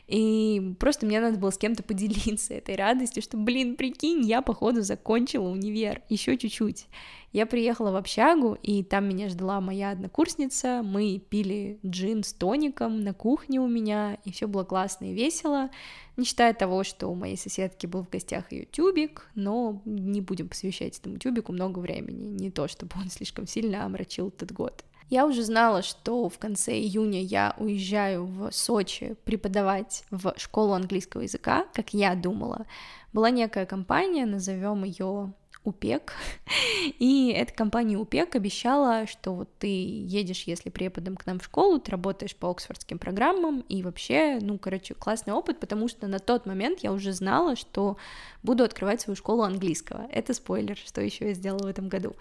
и 0.08 0.76
просто 0.78 1.06
мне 1.06 1.22
надо 1.22 1.40
было 1.40 1.52
с 1.52 1.58
кем-то 1.58 1.82
поделиться 1.82 2.54
этой 2.54 2.76
радостью, 2.76 3.24
что, 3.24 3.38
блин, 3.38 3.78
прикинь, 3.78 4.26
я, 4.26 4.42
походу, 4.42 4.82
закончила 4.82 5.48
универ, 5.48 6.02
еще 6.10 6.38
чуть-чуть. 6.38 6.88
Я 7.32 7.46
приехала 7.46 7.92
в 7.92 7.96
общагу, 7.96 8.58
и 8.62 8.84
там 8.84 9.08
меня 9.08 9.30
ждала 9.30 9.62
моя 9.62 9.92
однокурсница, 9.92 10.82
мы 10.84 11.18
пили 11.18 11.80
джин 11.86 12.24
с 12.24 12.34
тоником 12.34 13.00
на 13.00 13.14
кухне 13.14 13.62
у 13.62 13.68
меня, 13.68 14.18
и 14.26 14.34
все 14.34 14.48
было 14.48 14.66
классно 14.66 15.06
и 15.06 15.14
весело, 15.14 15.70
не 16.18 16.26
считая 16.26 16.54
того, 16.54 16.84
что 16.84 17.08
у 17.08 17.16
моей 17.16 17.38
соседки 17.38 17.86
был 17.86 18.04
в 18.04 18.10
гостях 18.10 18.52
ее 18.52 18.66
тюбик, 18.66 19.30
но 19.34 19.82
не 19.86 20.20
будем 20.20 20.50
посвящать 20.50 21.00
этому 21.00 21.20
тюбику 21.20 21.54
много 21.54 21.80
времени, 21.80 22.26
не 22.26 22.52
то 22.52 22.68
чтобы 22.68 22.92
он 23.00 23.10
слишком 23.10 23.48
сильно 23.48 23.86
омрачил 23.86 24.28
этот 24.28 24.52
год. 24.52 24.84
Я 25.10 25.26
уже 25.26 25.44
знала, 25.44 25.82
что 25.82 26.30
в 26.30 26.38
конце 26.38 26.74
июня 26.74 27.22
я 27.22 27.54
уезжаю 27.58 28.26
в 28.26 28.52
Сочи 28.52 29.16
преподавать 29.26 30.06
в 30.10 30.34
школу 30.38 30.72
английского 30.74 31.22
языка, 31.22 31.66
как 31.74 31.94
я 31.94 32.16
думала. 32.16 32.66
Была 33.12 33.30
некая 33.30 33.66
компания, 33.66 34.26
назовем 34.26 34.86
ее 34.86 35.34
УПЕК, 35.64 36.14
и 37.00 37.34
эта 37.36 37.54
компания 37.54 37.98
УПЕК 37.98 38.36
обещала, 38.36 39.06
что 39.06 39.34
вот 39.34 39.50
ты 39.60 39.68
едешь, 39.68 40.44
если 40.44 40.70
преподом 40.70 41.16
к 41.16 41.26
нам 41.26 41.40
в 41.40 41.46
школу, 41.46 41.80
ты 41.80 41.92
работаешь 41.92 42.36
по 42.36 42.50
оксфордским 42.50 42.98
программам, 42.98 43.62
и 43.70 43.84
вообще, 43.84 44.40
ну, 44.42 44.58
короче, 44.58 44.94
классный 44.94 45.34
опыт, 45.34 45.60
потому 45.60 45.88
что 45.88 46.08
на 46.08 46.20
тот 46.20 46.46
момент 46.46 46.80
я 46.80 46.92
уже 46.92 47.14
знала, 47.14 47.56
что 47.56 47.98
буду 48.44 48.64
открывать 48.64 49.02
свою 49.02 49.16
школу 49.16 49.44
английского. 49.44 50.08
Это 50.12 50.34
спойлер, 50.34 50.78
что 50.78 51.02
еще 51.02 51.28
я 51.28 51.34
сделала 51.34 51.64
в 51.64 51.70
этом 51.70 51.90
году. 51.90 52.16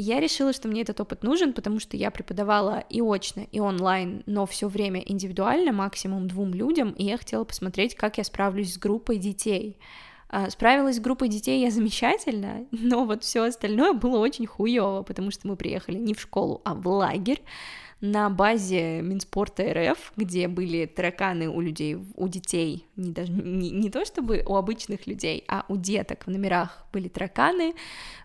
Я 0.00 0.20
решила, 0.20 0.52
что 0.52 0.68
мне 0.68 0.82
этот 0.82 1.00
опыт 1.00 1.24
нужен, 1.24 1.52
потому 1.52 1.80
что 1.80 1.96
я 1.96 2.12
преподавала 2.12 2.84
и 2.88 3.00
очно, 3.00 3.40
и 3.50 3.58
онлайн, 3.58 4.22
но 4.26 4.46
все 4.46 4.68
время 4.68 5.02
индивидуально, 5.04 5.72
максимум 5.72 6.28
двум 6.28 6.54
людям, 6.54 6.90
и 6.92 7.04
я 7.04 7.18
хотела 7.18 7.42
посмотреть, 7.42 7.96
как 7.96 8.16
я 8.16 8.22
справлюсь 8.22 8.74
с 8.74 8.78
группой 8.78 9.18
детей. 9.18 9.76
А, 10.30 10.50
справилась 10.50 10.96
с 10.96 11.00
группой 11.00 11.28
детей 11.28 11.62
я 11.62 11.70
замечательно, 11.70 12.66
но 12.70 13.04
вот 13.04 13.24
все 13.24 13.44
остальное 13.44 13.94
было 13.94 14.18
очень 14.18 14.46
хуево, 14.46 15.02
потому 15.02 15.30
что 15.30 15.48
мы 15.48 15.56
приехали 15.56 15.96
не 15.96 16.14
в 16.14 16.20
школу, 16.20 16.60
а 16.64 16.74
в 16.74 16.86
лагерь 16.86 17.42
на 18.00 18.30
базе 18.30 19.00
Минспорта 19.02 19.64
РФ, 19.72 20.12
где 20.16 20.46
были 20.46 20.86
тараканы 20.86 21.48
у 21.48 21.60
людей, 21.60 21.98
у 22.14 22.28
детей, 22.28 22.86
не, 22.96 23.10
даже, 23.10 23.32
не, 23.32 23.70
не 23.70 23.90
то 23.90 24.04
чтобы 24.04 24.44
у 24.46 24.54
обычных 24.54 25.06
людей, 25.06 25.44
а 25.48 25.64
у 25.68 25.76
деток. 25.76 26.26
В 26.26 26.30
номерах 26.30 26.86
были 26.92 27.08
тараканы, 27.08 27.74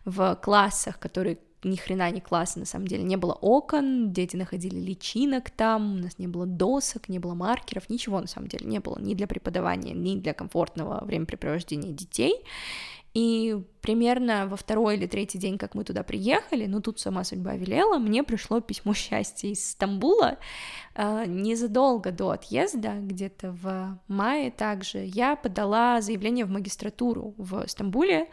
в 0.05 0.35
классах, 0.43 0.99
которые 0.99 1.39
ни 1.63 1.75
хрена 1.75 2.11
не 2.11 2.21
классно, 2.21 2.61
на 2.61 2.65
самом 2.65 2.87
деле, 2.87 3.03
не 3.03 3.17
было 3.17 3.33
окон, 3.33 4.11
дети 4.11 4.35
находили 4.35 4.79
личинок 4.79 5.49
там, 5.49 5.95
у 5.95 5.97
нас 5.99 6.19
не 6.19 6.27
было 6.27 6.45
досок, 6.45 7.09
не 7.09 7.19
было 7.19 7.33
маркеров, 7.33 7.89
ничего 7.89 8.19
на 8.19 8.27
самом 8.27 8.47
деле 8.47 8.65
не 8.65 8.79
было 8.79 8.99
ни 8.99 9.13
для 9.13 9.27
преподавания, 9.27 9.93
ни 9.93 10.15
для 10.15 10.33
комфортного 10.33 11.03
времяпрепровождения 11.05 11.91
детей. 11.91 12.43
И 13.13 13.63
примерно 13.81 14.47
во 14.47 14.55
второй 14.55 14.95
или 14.95 15.05
третий 15.05 15.37
день, 15.37 15.59
как 15.59 15.75
мы 15.75 15.83
туда 15.83 16.01
приехали, 16.01 16.65
ну 16.65 16.81
тут 16.81 16.99
сама 16.99 17.23
судьба 17.23 17.53
велела, 17.55 17.99
мне 17.99 18.23
пришло 18.23 18.59
письмо 18.59 18.95
счастья 18.95 19.49
из 19.49 19.69
Стамбула. 19.69 20.39
А, 20.95 21.25
незадолго 21.25 22.11
до 22.11 22.31
отъезда, 22.31 22.93
где-то 22.99 23.51
в 23.51 23.99
мае 24.07 24.49
также, 24.49 25.05
я 25.05 25.35
подала 25.35 26.01
заявление 26.01 26.45
в 26.45 26.49
магистратуру 26.49 27.35
в 27.37 27.67
Стамбуле, 27.67 28.29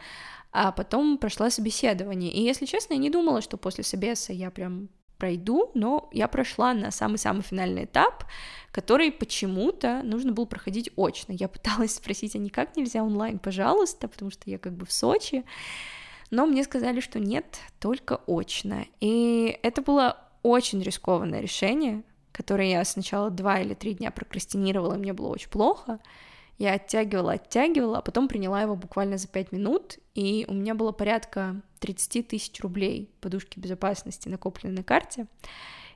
а 0.51 0.71
потом 0.71 1.17
прошла 1.17 1.49
собеседование. 1.49 2.31
И, 2.31 2.41
если 2.41 2.65
честно, 2.65 2.93
я 2.93 2.99
не 2.99 3.09
думала, 3.09 3.41
что 3.41 3.57
после 3.57 3.83
собеса 3.83 4.33
я 4.33 4.51
прям 4.51 4.89
пройду, 5.17 5.69
но 5.75 6.09
я 6.11 6.27
прошла 6.27 6.73
на 6.73 6.89
самый-самый 6.89 7.43
финальный 7.43 7.85
этап, 7.85 8.25
который 8.71 9.11
почему-то 9.11 10.01
нужно 10.03 10.31
было 10.31 10.45
проходить 10.45 10.89
очно. 10.95 11.33
Я 11.33 11.47
пыталась 11.47 11.93
спросить, 11.93 12.35
а 12.35 12.39
никак 12.39 12.75
нельзя 12.75 13.03
онлайн, 13.03 13.37
пожалуйста, 13.37 14.07
потому 14.07 14.31
что 14.31 14.49
я 14.49 14.57
как 14.57 14.73
бы 14.73 14.85
в 14.85 14.91
Сочи, 14.91 15.43
но 16.31 16.47
мне 16.47 16.63
сказали, 16.63 17.01
что 17.01 17.19
нет, 17.19 17.59
только 17.79 18.21
очно. 18.25 18.85
И 18.99 19.59
это 19.61 19.83
было 19.83 20.17
очень 20.41 20.81
рискованное 20.81 21.41
решение, 21.41 22.03
которое 22.31 22.69
я 22.71 22.83
сначала 22.83 23.29
два 23.29 23.59
или 23.59 23.75
три 23.75 23.93
дня 23.93 24.09
прокрастинировала, 24.09 24.95
и 24.95 24.97
мне 24.97 25.13
было 25.13 25.27
очень 25.27 25.49
плохо, 25.49 25.99
я 26.61 26.73
оттягивала, 26.73 27.33
оттягивала, 27.33 27.97
а 27.97 28.01
потом 28.01 28.27
приняла 28.27 28.61
его 28.61 28.75
буквально 28.75 29.17
за 29.17 29.27
5 29.27 29.51
минут, 29.51 29.97
и 30.13 30.45
у 30.47 30.53
меня 30.53 30.75
было 30.75 30.91
порядка 30.91 31.59
30 31.79 32.27
тысяч 32.27 32.61
рублей 32.61 33.09
подушки 33.19 33.59
безопасности 33.59 34.29
накоплены 34.29 34.75
на 34.75 34.83
карте. 34.83 35.25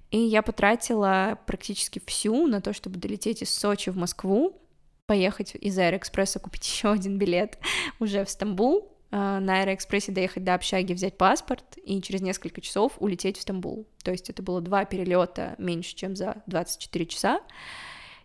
И 0.09 0.17
я 0.17 0.41
потратила 0.41 1.37
практически 1.45 2.01
всю 2.07 2.47
на 2.47 2.61
то, 2.61 2.73
чтобы 2.73 2.97
долететь 2.97 3.43
из 3.43 3.51
Сочи 3.51 3.91
в 3.91 3.97
Москву, 3.97 4.59
поехать 5.05 5.53
из 5.53 5.77
Аэроэкспресса, 5.77 6.39
купить 6.39 6.65
еще 6.67 6.91
один 6.91 7.19
билет 7.19 7.59
уже 7.99 8.25
в 8.25 8.29
Стамбул, 8.31 8.91
а, 9.11 9.39
на 9.39 9.59
Аэроэкспрессе 9.59 10.11
доехать 10.11 10.43
до 10.43 10.55
общаги, 10.55 10.93
взять 10.93 11.15
паспорт 11.15 11.77
и 11.77 12.01
через 12.01 12.21
несколько 12.21 12.59
часов 12.61 12.93
улететь 12.99 13.37
в 13.37 13.41
Стамбул. 13.41 13.87
То 14.03 14.09
есть 14.09 14.31
это 14.31 14.41
было 14.41 14.61
два 14.61 14.85
перелета 14.85 15.53
меньше, 15.59 15.95
чем 15.95 16.15
за 16.15 16.41
24 16.47 17.05
часа. 17.05 17.41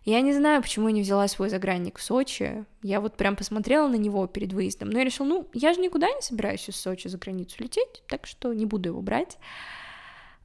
Я 0.03 0.21
не 0.21 0.33
знаю, 0.33 0.61
почему 0.63 0.87
я 0.87 0.93
не 0.93 1.01
взяла 1.01 1.27
свой 1.27 1.49
загранник 1.49 1.99
в 1.99 2.03
Сочи. 2.03 2.65
Я 2.81 2.99
вот 3.01 3.17
прям 3.17 3.35
посмотрела 3.35 3.87
на 3.87 3.95
него 3.95 4.25
перед 4.25 4.51
выездом, 4.51 4.89
но 4.89 4.97
я 4.97 5.05
решила, 5.05 5.27
ну, 5.27 5.47
я 5.53 5.73
же 5.73 5.79
никуда 5.79 6.07
не 6.07 6.21
собираюсь 6.21 6.67
из 6.67 6.75
Сочи 6.75 7.07
за 7.07 7.19
границу 7.19 7.57
лететь, 7.59 8.03
так 8.07 8.25
что 8.25 8.51
не 8.53 8.65
буду 8.65 8.89
его 8.89 9.01
брать. 9.01 9.37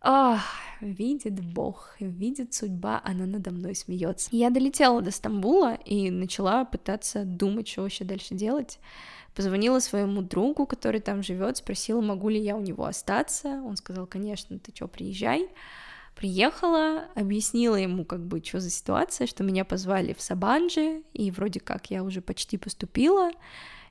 Ах, 0.03 0.43
видит 0.81 1.43
Бог, 1.43 1.97
видит 1.99 2.53
судьба, 2.53 3.01
она 3.03 3.25
надо 3.25 3.51
мной 3.51 3.75
смеется. 3.75 4.29
Я 4.31 4.51
долетела 4.51 5.01
до 5.01 5.11
Стамбула 5.11 5.75
и 5.85 6.11
начала 6.11 6.65
пытаться 6.65 7.25
думать, 7.25 7.67
что 7.67 7.83
вообще 7.83 8.05
дальше 8.05 8.35
делать. 8.35 8.79
Позвонила 9.35 9.81
своему 9.81 10.21
другу, 10.23 10.67
который 10.67 11.01
там 11.01 11.23
живет, 11.23 11.57
спросила, 11.57 12.03
могу 12.03 12.29
ли 12.29 12.39
я 12.39 12.57
у 12.57 12.61
него 12.61 12.85
остаться. 12.85 13.49
Он 13.65 13.77
сказал, 13.77 14.07
конечно, 14.07 14.59
ты 14.59 14.71
что, 14.75 14.87
приезжай. 14.87 15.49
Приехала, 16.17 17.05
объяснила 17.14 17.77
ему, 17.77 18.07
как 18.07 18.27
бы, 18.27 18.43
что 18.43 18.59
за 18.59 18.71
ситуация, 18.71 19.27
что 19.27 19.45
меня 19.45 19.67
позвали 19.67 20.14
в 20.14 20.23
Сабанджи, 20.23 21.03
и 21.12 21.31
вроде 21.31 21.61
как 21.61 21.91
я 21.91 22.03
уже 22.03 22.23
почти 22.23 22.57
поступила, 22.57 23.31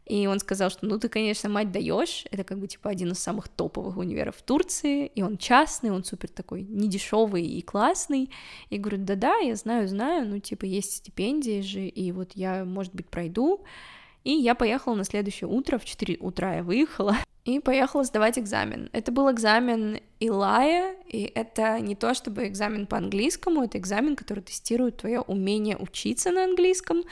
и 0.06 0.26
он 0.26 0.40
сказал, 0.40 0.72
что 0.72 0.88
ну 0.88 1.00
ты, 1.00 1.08
конечно, 1.08 1.50
мать 1.50 1.72
даешь, 1.72 2.26
это 2.32 2.44
как 2.44 2.60
бы 2.60 2.68
типа 2.68 2.90
один 2.90 3.12
из 3.12 3.20
самых 3.20 3.48
топовых 3.48 3.98
универов 3.98 4.36
в 4.38 4.42
Турции, 4.42 5.08
и 5.08 5.22
он 5.22 5.38
частный, 5.38 5.92
он 5.92 6.04
супер 6.04 6.30
такой 6.30 6.64
недешевый 6.64 7.46
и 7.46 7.62
классный. 7.62 8.32
И 8.70 8.78
говорю, 8.80 9.00
да-да, 9.00 9.38
я 9.38 9.56
знаю, 9.56 9.88
знаю, 9.88 10.28
ну 10.28 10.40
типа 10.40 10.66
есть 10.66 10.98
стипендии 10.98 11.62
же, 11.62 11.88
и 11.88 12.12
вот 12.12 12.32
я, 12.34 12.66
может 12.66 12.94
быть, 12.94 13.08
пройду. 13.08 13.64
И 14.26 14.32
я 14.32 14.56
поехала 14.56 14.96
на 14.96 15.04
следующее 15.04 15.48
утро, 15.48 15.78
в 15.78 15.86
4 15.86 16.18
утра 16.20 16.56
я 16.56 16.64
выехала, 16.64 17.16
и 17.46 17.60
поехала 17.60 18.04
сдавать 18.04 18.40
экзамен. 18.40 18.90
Это 18.92 19.12
был 19.12 19.32
экзамен 19.32 20.00
Илая, 20.20 20.96
и 21.08 21.32
это 21.36 21.80
не 21.80 21.96
то 21.96 22.16
чтобы 22.16 22.48
экзамен 22.48 22.88
по 22.88 22.98
английскому, 22.98 23.64
это 23.64 23.78
экзамен, 23.78 24.16
который 24.16 24.42
тестирует 24.42 24.98
твое 24.98 25.22
умение 25.22 25.78
учиться 25.78 26.32
на 26.32 26.44
английском. 26.44 27.04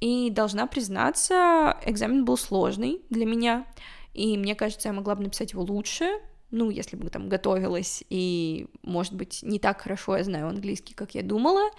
И 0.00 0.30
должна 0.30 0.66
признаться, 0.66 1.78
экзамен 1.84 2.24
был 2.24 2.38
сложный 2.38 3.02
для 3.10 3.26
меня, 3.26 3.66
и 4.14 4.38
мне 4.38 4.54
кажется, 4.54 4.88
я 4.88 4.94
могла 4.94 5.14
бы 5.14 5.24
написать 5.24 5.52
его 5.52 5.62
лучше, 5.62 6.06
ну, 6.50 6.70
если 6.70 6.96
бы 6.96 7.08
там 7.10 7.28
готовилась, 7.28 8.04
и, 8.08 8.66
может 8.82 9.14
быть, 9.14 9.40
не 9.42 9.58
так 9.58 9.80
хорошо 9.80 10.16
я 10.16 10.24
знаю 10.24 10.48
английский, 10.48 10.94
как 10.94 11.14
я 11.14 11.22
думала, 11.22 11.70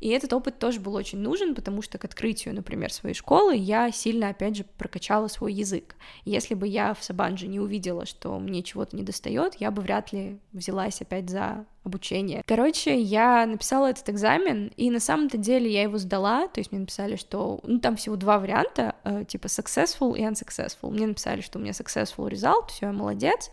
и 0.00 0.08
этот 0.08 0.32
опыт 0.32 0.58
тоже 0.58 0.80
был 0.80 0.94
очень 0.94 1.18
нужен, 1.18 1.54
потому 1.54 1.82
что 1.82 1.98
к 1.98 2.04
открытию, 2.04 2.54
например, 2.54 2.92
своей 2.92 3.14
школы 3.14 3.56
я 3.56 3.90
сильно, 3.90 4.28
опять 4.28 4.56
же, 4.56 4.64
прокачала 4.78 5.28
свой 5.28 5.52
язык. 5.52 5.94
Если 6.24 6.54
бы 6.54 6.66
я 6.66 6.94
в 6.94 7.02
Сабанже 7.02 7.46
не 7.46 7.60
увидела, 7.60 8.06
что 8.06 8.38
мне 8.38 8.62
чего-то 8.62 8.96
не 8.96 9.02
достает, 9.02 9.56
я 9.56 9.70
бы 9.70 9.82
вряд 9.82 10.12
ли 10.12 10.38
взялась 10.52 11.00
опять 11.00 11.28
за 11.28 11.66
обучение. 11.82 12.42
Короче, 12.46 13.00
я 13.00 13.46
написала 13.46 13.90
этот 13.90 14.08
экзамен, 14.10 14.70
и 14.76 14.90
на 14.90 15.00
самом-то 15.00 15.38
деле 15.38 15.70
я 15.70 15.82
его 15.82 15.98
сдала, 15.98 16.46
то 16.48 16.60
есть 16.60 16.72
мне 16.72 16.80
написали, 16.80 17.16
что, 17.16 17.60
ну, 17.62 17.78
там 17.80 17.96
всего 17.96 18.16
два 18.16 18.38
варианта, 18.38 18.96
э, 19.04 19.24
типа 19.26 19.46
successful 19.46 20.16
и 20.16 20.22
unsuccessful. 20.22 20.90
Мне 20.90 21.06
написали, 21.06 21.40
что 21.40 21.58
у 21.58 21.62
меня 21.62 21.72
successful 21.72 22.30
result, 22.30 22.68
все, 22.68 22.86
я 22.86 22.92
молодец, 22.92 23.50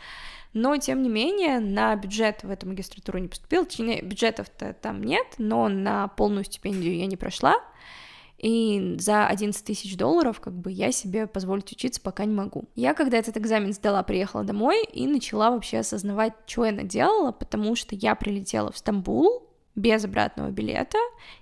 но, 0.57 0.75
тем 0.77 1.03
не 1.03 1.09
менее, 1.09 1.59
на 1.59 1.95
бюджет 1.95 2.43
в 2.43 2.49
эту 2.49 2.67
магистратуру 2.67 3.19
не 3.19 3.27
поступил, 3.27 3.65
точнее, 3.65 4.01
бюджетов-то 4.01 4.73
там 4.73 5.03
нет, 5.03 5.27
но 5.37 5.69
на 5.69 6.07
полную 6.07 6.43
стипендию 6.43 6.97
я 6.97 7.05
не 7.05 7.15
прошла, 7.15 7.55
и 8.39 8.95
за 8.99 9.27
11 9.27 9.63
тысяч 9.63 9.95
долларов 9.97 10.39
как 10.39 10.53
бы 10.53 10.71
я 10.71 10.91
себе 10.91 11.27
позволить 11.27 11.71
учиться 11.71 12.01
пока 12.01 12.25
не 12.25 12.33
могу. 12.33 12.65
Я, 12.75 12.93
когда 12.93 13.17
этот 13.17 13.37
экзамен 13.37 13.71
сдала, 13.71 14.01
приехала 14.03 14.43
домой 14.43 14.83
и 14.83 15.07
начала 15.07 15.51
вообще 15.51 15.79
осознавать, 15.79 16.33
что 16.47 16.65
я 16.65 16.71
наделала, 16.71 17.31
потому 17.31 17.75
что 17.75 17.95
я 17.95 18.15
прилетела 18.15 18.71
в 18.71 18.77
Стамбул, 18.77 19.47
без 19.77 20.03
обратного 20.03 20.49
билета. 20.49 20.97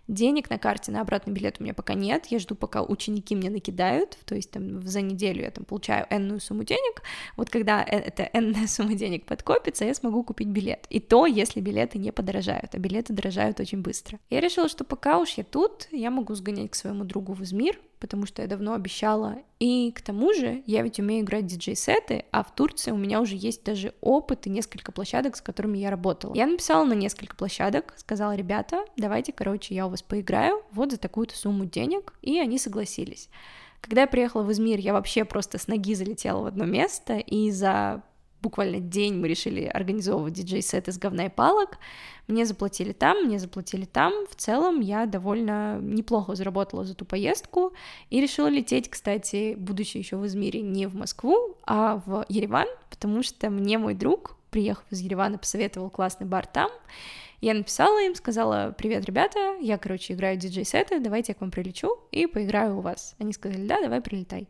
Денег 0.08 0.49
на 0.49 0.60
карте 0.60 0.91
на 0.91 1.01
обратный 1.01 1.34
билет 1.34 1.58
у 1.60 1.64
меня 1.64 1.74
пока 1.74 1.95
нет. 1.95 2.28
Я 2.28 2.39
жду, 2.39 2.56
пока 2.56 2.84
ученики 2.84 3.36
мне 3.36 3.49
накидают. 3.49 4.18
То 4.26 4.36
есть 4.36 4.51
там 4.51 4.86
за 4.86 5.01
неделю 5.01 5.41
я 5.41 5.51
там 5.51 5.66
получаю 5.66 6.06
энную 6.10 6.39
сумму 6.39 6.64
денег. 6.64 7.01
Вот 7.38 7.49
когда 7.49 7.82
э, 7.84 7.97
эта 7.97 8.30
энная 8.34 8.68
сумма 8.68 8.93
денег 8.93 9.26
подкопится, 9.26 9.86
я 9.86 9.93
смогу 9.95 10.24
купить 10.24 10.47
билет. 10.47 10.86
И 10.89 10.99
то, 10.99 11.26
если 11.26 11.60
билеты 11.60 11.97
не 11.97 12.12
подорожают. 12.12 12.76
А 12.76 12.78
билеты 12.78 13.14
дорожают 13.14 13.60
очень 13.60 13.82
быстро. 13.82 14.20
Я 14.30 14.41
решила, 14.41 14.70
что 14.70 14.84
пока 14.84 15.18
уж 15.20 15.32
я 15.32 15.43
тут, 15.43 15.88
я 15.91 16.12
могу 16.12 16.36
сгонять 16.36 16.72
к 16.72 16.76
своему 16.76 17.03
другу 17.03 17.34
в 17.34 17.41
Измир, 17.41 17.80
потому 17.99 18.28
что 18.28 18.43
я 18.43 18.47
давно 18.47 18.74
обещала. 18.74 19.38
И 19.60 19.91
к 19.91 20.01
тому 20.01 20.34
же 20.34 20.62
я 20.66 20.82
ведь 20.82 20.99
умею 20.99 21.24
играть 21.24 21.47
диджей-сеты, 21.47 22.26
а 22.32 22.43
в 22.43 22.53
Турции 22.53 22.91
у 22.91 22.97
меня 22.97 23.22
уже 23.22 23.36
есть 23.36 23.64
даже 23.64 23.93
опыт 24.01 24.45
и 24.47 24.49
несколько 24.49 24.91
площадок, 24.91 25.36
с 25.38 25.41
которыми 25.41 25.78
я 25.78 25.89
работала. 25.89 26.36
Я 26.36 26.45
написала 26.45 26.84
на 26.84 26.93
несколько 26.93 27.36
площадок, 27.36 27.93
сказала, 27.97 28.36
ребята, 28.36 28.86
давайте, 28.97 29.32
короче, 29.32 29.74
я 29.74 29.88
у 29.88 29.89
вас 29.96 30.04
поиграю, 30.04 30.62
вот 30.72 30.91
за 30.91 30.98
такую-то 30.98 31.36
сумму 31.36 31.66
денег, 31.66 32.14
и 32.22 32.39
они 32.39 32.58
согласились. 32.60 33.30
Когда 33.82 34.02
я 34.02 34.08
приехала 34.08 34.43
в 34.43 34.52
Измир, 34.52 34.80
я 34.80 34.93
вообще 34.93 35.26
просто 35.26 35.58
с 35.58 35.68
ноги 35.68 35.93
залетела 35.96 36.41
в 36.41 36.46
одно 36.46 36.66
место, 36.66 37.18
и 37.18 37.52
за 37.52 38.04
буквально 38.41 38.80
день 38.80 39.16
мы 39.16 39.28
решили 39.28 39.64
организовывать 39.64 40.34
диджей-сет 40.34 40.88
из 40.88 41.00
говна 41.00 41.26
и 41.26 41.30
палок. 41.30 41.80
Мне 42.28 42.46
заплатили 42.46 42.91
там, 42.91 43.26
мне 43.26 43.39
заплатили 43.39 43.86
там. 43.86 44.14
В 44.30 44.36
целом 44.36 44.82
я 44.82 45.08
довольно 45.08 45.80
неплохо 45.82 46.36
заработала 46.36 46.84
за 46.84 46.93
ту 46.93 47.06
поездку 47.06 47.74
и 48.12 48.22
решила 48.22 48.48
лететь, 48.48 48.89
кстати, 48.89 49.56
будучи 49.58 49.98
еще 49.98 50.18
в 50.18 50.26
Измире, 50.28 50.62
не 50.62 50.86
в 50.86 50.96
Москву, 50.96 51.56
а 51.66 52.02
в 52.06 52.26
Ереван, 52.30 52.68
потому 52.91 53.24
что 53.24 53.50
мне 53.50 53.80
мой 53.80 53.96
друг, 53.96 54.36
приехав 54.52 54.86
из 54.91 55.00
Еревана, 55.00 55.39
посоветовал 55.39 55.89
классный 55.89 56.28
бар 56.28 56.46
там. 56.46 56.70
Я 57.46 57.54
написала 57.54 58.02
им, 58.04 58.16
сказала, 58.16 58.74
привет, 58.76 59.06
ребята, 59.06 59.58
я, 59.62 59.78
короче, 59.78 60.16
играю 60.16 60.36
диджей-сеты, 60.36 61.00
давайте 61.00 61.34
я 61.34 61.36
к 61.36 61.41
вам 61.41 61.52
прилечу 61.52 62.00
и 62.10 62.26
поиграю 62.26 62.78
у 62.78 62.82
вас. 62.82 63.14
Они 63.20 63.34
сказали, 63.34 63.68
да, 63.68 63.80
давай 63.80 64.02
прилетай. 64.02 64.48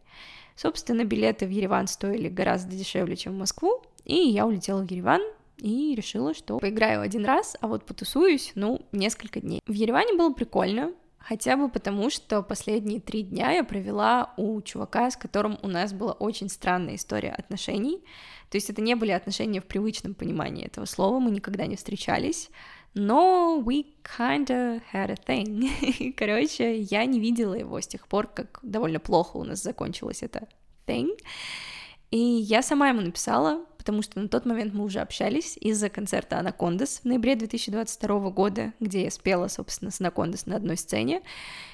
Собственно, 0.55 1.03
билеты 1.03 1.45
в 1.45 1.49
Ереван 1.49 1.87
стоили 1.87 2.29
гораздо 2.29 2.73
дешевле, 2.73 3.17
чем 3.17 3.33
в 3.33 3.39
Москву, 3.39 3.83
и 4.05 4.15
я 4.15 4.47
улетела 4.47 4.81
в 4.81 4.89
Ереван, 4.89 5.21
и 5.57 5.93
решила, 5.93 6.33
что 6.33 6.57
поиграю 6.57 7.01
один 7.01 7.25
раз, 7.25 7.57
а 7.59 7.67
вот 7.67 7.83
потусуюсь, 7.83 8.53
ну, 8.55 8.79
несколько 8.93 9.41
дней. 9.41 9.59
В 9.67 9.73
Ереване 9.73 10.13
было 10.13 10.31
прикольно, 10.31 10.93
хотя 11.17 11.57
бы 11.57 11.67
потому, 11.67 12.09
что 12.09 12.43
последние 12.43 13.01
три 13.01 13.23
дня 13.23 13.51
я 13.51 13.65
провела 13.65 14.33
у 14.37 14.61
чувака, 14.61 15.11
с 15.11 15.17
которым 15.17 15.59
у 15.63 15.67
нас 15.67 15.91
была 15.91 16.13
очень 16.13 16.47
странная 16.47 16.95
история 16.95 17.31
отношений. 17.31 18.05
То 18.49 18.55
есть 18.55 18.69
это 18.69 18.81
не 18.81 18.95
были 18.95 19.11
отношения 19.11 19.59
в 19.59 19.65
привычном 19.65 20.13
понимании 20.13 20.65
этого 20.65 20.85
слова, 20.85 21.19
мы 21.19 21.31
никогда 21.31 21.65
не 21.65 21.75
встречались, 21.75 22.49
но 22.95 23.61
we 23.63 23.85
kinda 24.03 24.81
had 24.91 25.11
a 25.11 25.15
thing. 25.15 26.13
Короче, 26.17 26.79
я 26.79 27.05
не 27.05 27.19
видела 27.19 27.53
его 27.53 27.79
с 27.79 27.87
тех 27.87 28.07
пор, 28.07 28.27
как 28.27 28.59
довольно 28.63 28.99
плохо 28.99 29.37
у 29.37 29.43
нас 29.43 29.61
закончилось 29.61 30.23
это 30.23 30.47
thing. 30.87 31.09
И 32.11 32.17
я 32.17 32.61
сама 32.61 32.89
ему 32.89 33.01
написала, 33.01 33.65
потому 33.85 34.01
что 34.01 34.19
на 34.19 34.27
тот 34.27 34.47
момент 34.47 34.73
мы 34.73 34.83
уже 34.83 34.99
общались 34.99 35.57
из-за 35.61 35.89
концерта 35.89 36.39
«Анакондас» 36.39 37.01
в 37.03 37.05
ноябре 37.05 37.35
2022 37.35 38.31
года, 38.31 38.73
где 38.79 39.03
я 39.03 39.11
спела, 39.11 39.47
собственно, 39.47 39.91
с 39.91 40.01
«Анакондас» 40.01 40.47
на 40.47 40.55
одной 40.55 40.75
сцене, 40.75 41.21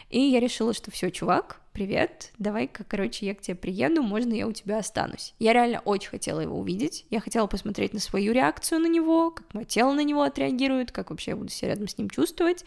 и 0.09 0.19
я 0.19 0.41
решила, 0.41 0.73
что 0.73 0.91
все, 0.91 1.09
чувак, 1.09 1.61
привет, 1.71 2.33
давай-ка, 2.37 2.83
короче, 2.83 3.25
я 3.25 3.33
к 3.33 3.39
тебе 3.39 3.55
приеду, 3.55 4.03
можно 4.03 4.33
я 4.33 4.45
у 4.45 4.51
тебя 4.51 4.79
останусь. 4.79 5.33
Я 5.39 5.53
реально 5.53 5.79
очень 5.85 6.09
хотела 6.09 6.41
его 6.41 6.59
увидеть, 6.59 7.05
я 7.09 7.21
хотела 7.21 7.47
посмотреть 7.47 7.93
на 7.93 8.01
свою 8.01 8.33
реакцию 8.33 8.81
на 8.81 8.87
него, 8.87 9.31
как 9.31 9.53
мое 9.53 9.63
тело 9.63 9.93
на 9.93 10.03
него 10.03 10.23
отреагирует, 10.23 10.91
как 10.91 11.11
вообще 11.11 11.31
я 11.31 11.37
буду 11.37 11.49
себя 11.49 11.69
рядом 11.69 11.87
с 11.87 11.97
ним 11.97 12.09
чувствовать, 12.09 12.65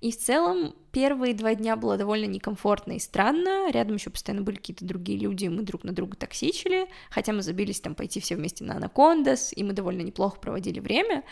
и 0.00 0.10
в 0.12 0.18
целом 0.18 0.74
первые 0.92 1.32
два 1.34 1.54
дня 1.54 1.74
было 1.76 1.96
довольно 1.96 2.26
некомфортно 2.26 2.92
и 2.92 2.98
странно. 2.98 3.70
Рядом 3.70 3.96
еще 3.96 4.10
постоянно 4.10 4.42
были 4.42 4.56
какие-то 4.56 4.84
другие 4.84 5.18
люди, 5.18 5.46
мы 5.46 5.62
друг 5.62 5.84
на 5.84 5.92
друга 5.92 6.16
токсичили. 6.16 6.86
Хотя 7.10 7.32
мы 7.32 7.42
забились 7.42 7.80
там 7.80 7.94
пойти 7.94 8.20
все 8.20 8.36
вместе 8.36 8.64
на 8.64 8.76
Анакондас, 8.76 9.52
и 9.56 9.64
мы 9.64 9.72
довольно 9.72 10.02
неплохо 10.02 10.38
проводили 10.38 10.80
время. 10.80 11.24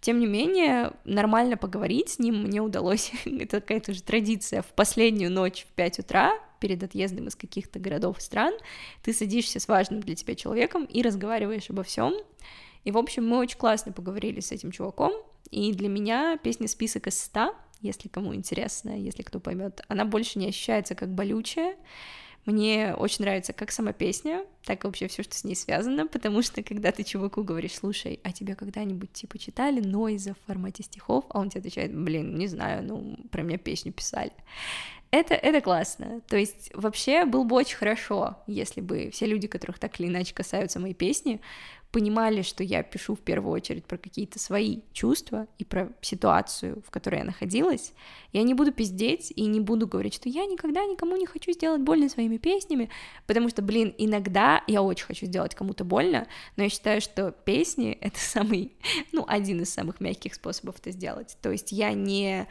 Тем 0.00 0.20
не 0.20 0.26
менее, 0.26 0.92
нормально 1.04 1.56
поговорить 1.56 2.10
с 2.10 2.18
ним 2.18 2.44
мне 2.44 2.60
удалось. 2.60 3.10
Это 3.24 3.60
какая-то 3.60 3.92
уже 3.92 4.02
традиция. 4.02 4.62
В 4.62 4.66
последнюю 4.74 5.32
ночь 5.32 5.66
в 5.68 5.74
5 5.74 6.00
утра, 6.00 6.32
перед 6.60 6.82
отъездом 6.82 7.26
из 7.26 7.34
каких-то 7.34 7.80
городов 7.80 8.18
и 8.18 8.20
стран, 8.20 8.54
ты 9.02 9.12
садишься 9.12 9.58
с 9.58 9.66
важным 9.66 10.00
для 10.00 10.14
тебя 10.14 10.34
человеком 10.36 10.84
и 10.84 11.02
разговариваешь 11.02 11.68
обо 11.68 11.82
всем. 11.82 12.14
И, 12.84 12.90
в 12.90 12.98
общем, 12.98 13.26
мы 13.26 13.38
очень 13.38 13.58
классно 13.58 13.92
поговорили 13.92 14.40
с 14.40 14.52
этим 14.52 14.70
чуваком. 14.70 15.12
И 15.50 15.72
для 15.72 15.88
меня 15.88 16.36
песня 16.36 16.68
«Список 16.68 17.06
из 17.06 17.18
ста» 17.18 17.54
если 17.84 18.08
кому 18.08 18.34
интересно, 18.34 18.98
если 18.98 19.22
кто 19.22 19.38
поймет. 19.38 19.82
Она 19.88 20.04
больше 20.04 20.38
не 20.38 20.48
ощущается 20.48 20.94
как 20.94 21.14
болючая. 21.14 21.76
Мне 22.46 22.94
очень 22.94 23.24
нравится 23.24 23.54
как 23.54 23.72
сама 23.72 23.92
песня, 23.92 24.44
так 24.64 24.84
и 24.84 24.86
вообще 24.86 25.08
все, 25.08 25.22
что 25.22 25.34
с 25.34 25.44
ней 25.44 25.54
связано, 25.54 26.06
потому 26.06 26.42
что 26.42 26.62
когда 26.62 26.92
ты 26.92 27.02
чуваку 27.02 27.42
говоришь, 27.42 27.74
слушай, 27.74 28.20
а 28.22 28.32
тебе 28.32 28.54
когда-нибудь 28.54 29.12
типа 29.14 29.38
читали 29.38 29.80
Нойза 29.80 30.34
в 30.34 30.46
формате 30.46 30.82
стихов, 30.82 31.24
а 31.30 31.38
он 31.38 31.48
тебе 31.48 31.60
отвечает, 31.60 31.96
блин, 31.96 32.36
не 32.36 32.46
знаю, 32.46 32.84
ну 32.84 33.16
про 33.30 33.42
меня 33.42 33.56
песню 33.56 33.92
писали. 33.92 34.32
Это, 35.10 35.34
это 35.34 35.60
классно. 35.60 36.22
То 36.28 36.36
есть 36.36 36.72
вообще 36.74 37.24
было 37.24 37.44
бы 37.44 37.54
очень 37.54 37.76
хорошо, 37.76 38.36
если 38.48 38.80
бы 38.80 39.10
все 39.10 39.26
люди, 39.26 39.46
которых 39.46 39.78
так 39.78 40.00
или 40.00 40.08
иначе 40.08 40.34
касаются 40.34 40.80
моей 40.80 40.92
песни, 40.92 41.40
понимали, 41.94 42.42
что 42.42 42.64
я 42.64 42.82
пишу 42.82 43.14
в 43.14 43.20
первую 43.20 43.52
очередь 43.52 43.84
про 43.84 43.98
какие-то 43.98 44.40
свои 44.40 44.80
чувства 44.92 45.46
и 45.58 45.64
про 45.64 45.92
ситуацию, 46.00 46.82
в 46.84 46.90
которой 46.90 47.20
я 47.20 47.24
находилась, 47.24 47.92
я 48.32 48.42
не 48.42 48.52
буду 48.52 48.72
пиздеть 48.72 49.32
и 49.36 49.46
не 49.46 49.60
буду 49.60 49.86
говорить, 49.86 50.14
что 50.14 50.28
я 50.28 50.44
никогда 50.44 50.84
никому 50.86 51.16
не 51.16 51.24
хочу 51.24 51.52
сделать 51.52 51.82
больно 51.82 52.08
своими 52.08 52.36
песнями, 52.36 52.90
потому 53.28 53.48
что, 53.48 53.62
блин, 53.62 53.94
иногда 53.96 54.64
я 54.66 54.82
очень 54.82 55.06
хочу 55.06 55.26
сделать 55.26 55.54
кому-то 55.54 55.84
больно, 55.84 56.26
но 56.56 56.64
я 56.64 56.68
считаю, 56.68 57.00
что 57.00 57.30
песни— 57.30 57.92
это 58.00 58.18
самый, 58.18 58.72
ну, 59.12 59.24
один 59.28 59.60
из 59.60 59.72
самых 59.72 60.00
мягких 60.00 60.34
способов 60.34 60.80
это 60.80 60.90
сделать. 60.90 61.38
То 61.42 61.52
есть 61.52 61.70
я 61.70 61.92
не 61.92 62.48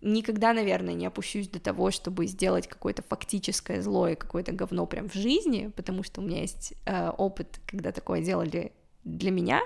никогда, 0.00 0.54
наверное, 0.54 0.94
не 0.94 1.04
опущусь 1.04 1.48
до 1.48 1.60
того, 1.60 1.90
чтобы 1.90 2.26
сделать 2.26 2.66
какое-то 2.66 3.02
фактическое 3.02 3.82
зло 3.82 4.08
и 4.08 4.14
какое-то 4.14 4.52
говно 4.52 4.86
прям 4.86 5.08
в 5.10 5.14
жизни, 5.14 5.70
потому 5.76 6.02
что 6.02 6.20
у 6.20 6.24
меня 6.24 6.40
есть 6.40 6.74
э, 6.86 7.10
опыт, 7.10 7.60
когда 7.66 7.92
такое 7.92 8.22
делали 8.22 8.72
для 9.06 9.30
меня. 9.30 9.62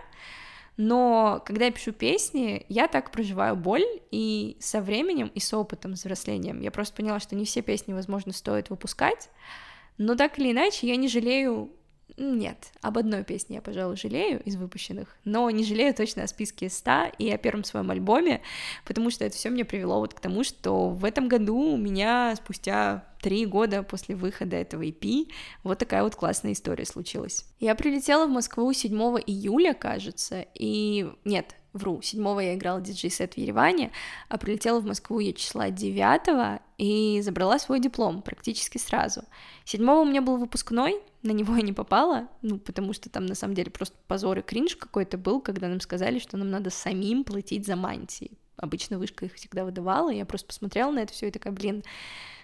Но 0.77 1.43
когда 1.45 1.67
я 1.67 1.73
пишу 1.73 1.93
песни, 1.93 2.65
я 2.69 2.89
так 2.89 3.11
проживаю 3.11 3.57
боль, 3.57 3.85
и 4.11 4.57
со 4.61 4.81
временем, 4.81 5.31
и 5.35 5.41
с 5.41 5.53
опытом, 5.53 5.97
с 5.97 6.01
взрослением, 6.01 6.61
я 6.61 6.71
просто 6.71 6.97
поняла, 6.97 7.21
что 7.21 7.35
не 7.35 7.45
все 7.45 7.61
песни, 7.61 7.93
возможно, 7.93 8.33
стоит 8.33 8.71
выпускать, 8.71 9.29
но 9.99 10.15
так 10.15 10.39
или 10.39 10.53
иначе 10.53 10.87
я 10.87 10.97
не 10.97 11.09
жалею 11.09 11.71
нет, 12.17 12.73
об 12.83 12.99
одной 12.99 13.25
песне 13.25 13.57
я, 13.57 13.63
пожалуй, 13.63 13.97
жалею 13.97 14.43
из 14.43 14.57
выпущенных, 14.57 15.17
но 15.25 15.49
не 15.51 15.65
жалею 15.65 15.95
точно 15.95 16.25
о 16.25 16.27
списке 16.27 16.69
100 16.69 17.13
и 17.19 17.31
о 17.31 17.39
первом 17.39 17.65
своем 17.65 17.91
альбоме, 17.91 18.43
потому 18.85 19.11
что 19.11 19.25
это 19.25 19.37
все 19.37 19.49
мне 19.49 19.65
привело 19.65 20.01
вот 20.01 20.15
к 20.15 20.21
тому, 20.21 20.45
что 20.45 20.91
в 20.91 21.05
этом 21.05 21.29
году 21.29 21.57
у 21.57 21.77
меня 21.77 22.35
спустя 22.37 23.05
три 23.21 23.47
года 23.47 23.83
после 23.83 24.17
выхода 24.17 24.57
этого 24.57 24.83
EP 24.83 25.31
вот 25.63 25.79
такая 25.79 26.03
вот 26.03 26.17
классная 26.17 26.53
история 26.53 26.85
случилась. 26.85 27.45
Я 27.59 27.75
прилетела 27.75 28.27
в 28.27 28.31
Москву 28.31 28.73
7 28.73 28.93
июля, 29.27 29.75
кажется, 29.75 30.47
и... 30.55 31.11
Нет, 31.25 31.57
вру, 31.73 32.01
7 32.03 32.43
я 32.43 32.55
играла 32.55 32.81
диджей-сет 32.81 33.35
в 33.35 33.39
Ереване, 33.39 33.93
а 34.29 34.39
прилетела 34.39 34.81
в 34.81 34.87
Москву 34.87 35.21
я 35.21 35.33
числа 35.33 35.71
9 35.71 36.61
и 36.79 37.21
забрала 37.23 37.59
свой 37.59 37.81
диплом 37.81 38.23
практически 38.23 38.79
сразу. 38.79 39.23
7 39.65 39.89
у 39.89 40.05
меня 40.05 40.23
был 40.23 40.37
выпускной, 40.37 41.01
на 41.23 41.33
него 41.33 41.55
я 41.57 41.63
не 41.63 41.73
попала, 41.73 42.29
ну, 42.43 42.59
потому 42.59 42.93
что 42.93 43.11
там 43.11 43.27
на 43.27 43.35
самом 43.35 43.55
деле 43.55 43.71
просто 43.71 43.97
позор 44.07 44.39
и 44.39 44.43
кринж 44.43 44.77
какой-то 44.77 45.19
был, 45.19 45.41
когда 45.41 45.69
нам 45.69 45.81
сказали, 45.81 46.19
что 46.19 46.37
нам 46.37 46.51
надо 46.51 46.71
самим 46.71 47.25
платить 47.25 47.67
за 47.67 47.77
мантии. 47.77 48.39
Обычно 48.61 48.99
вышка 48.99 49.25
их 49.25 49.35
всегда 49.35 49.65
выдавала, 49.65 50.11
я 50.11 50.27
просто 50.27 50.49
посмотрела 50.49 50.91
на 50.91 51.01
это 51.01 51.13
все 51.13 51.29
и 51.29 51.31
такая, 51.31 51.53
блин, 51.53 51.83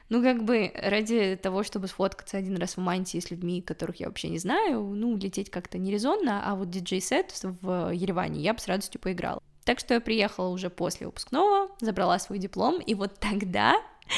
ну, 0.08 0.22
как 0.22 0.44
бы 0.44 0.72
ради 0.74 1.38
того, 1.42 1.62
чтобы 1.62 1.88
сфоткаться 1.88 2.36
один 2.36 2.56
раз 2.56 2.76
в 2.76 2.80
мантии 2.80 3.18
с 3.18 3.30
людьми, 3.30 3.60
которых 3.60 3.96
я 3.96 4.06
вообще 4.06 4.28
не 4.28 4.38
знаю, 4.38 4.80
ну, 4.82 5.16
лететь 5.16 5.50
как-то 5.50 5.78
нерезонно, 5.78 6.42
а 6.48 6.54
вот 6.54 6.70
диджей-сет 6.70 7.34
в 7.60 7.90
Ереване 7.90 8.40
я 8.40 8.54
бы 8.54 8.60
с 8.60 8.68
радостью 8.68 9.00
поиграла. 9.00 9.42
Так 9.64 9.80
что 9.80 9.94
я 9.94 10.00
приехала 10.00 10.48
уже 10.48 10.70
после 10.70 11.06
выпускного, 11.06 11.68
забрала 11.80 12.18
свой 12.20 12.38
диплом, 12.38 12.80
и 12.80 12.94
вот 12.94 13.18
тогда 13.18 13.74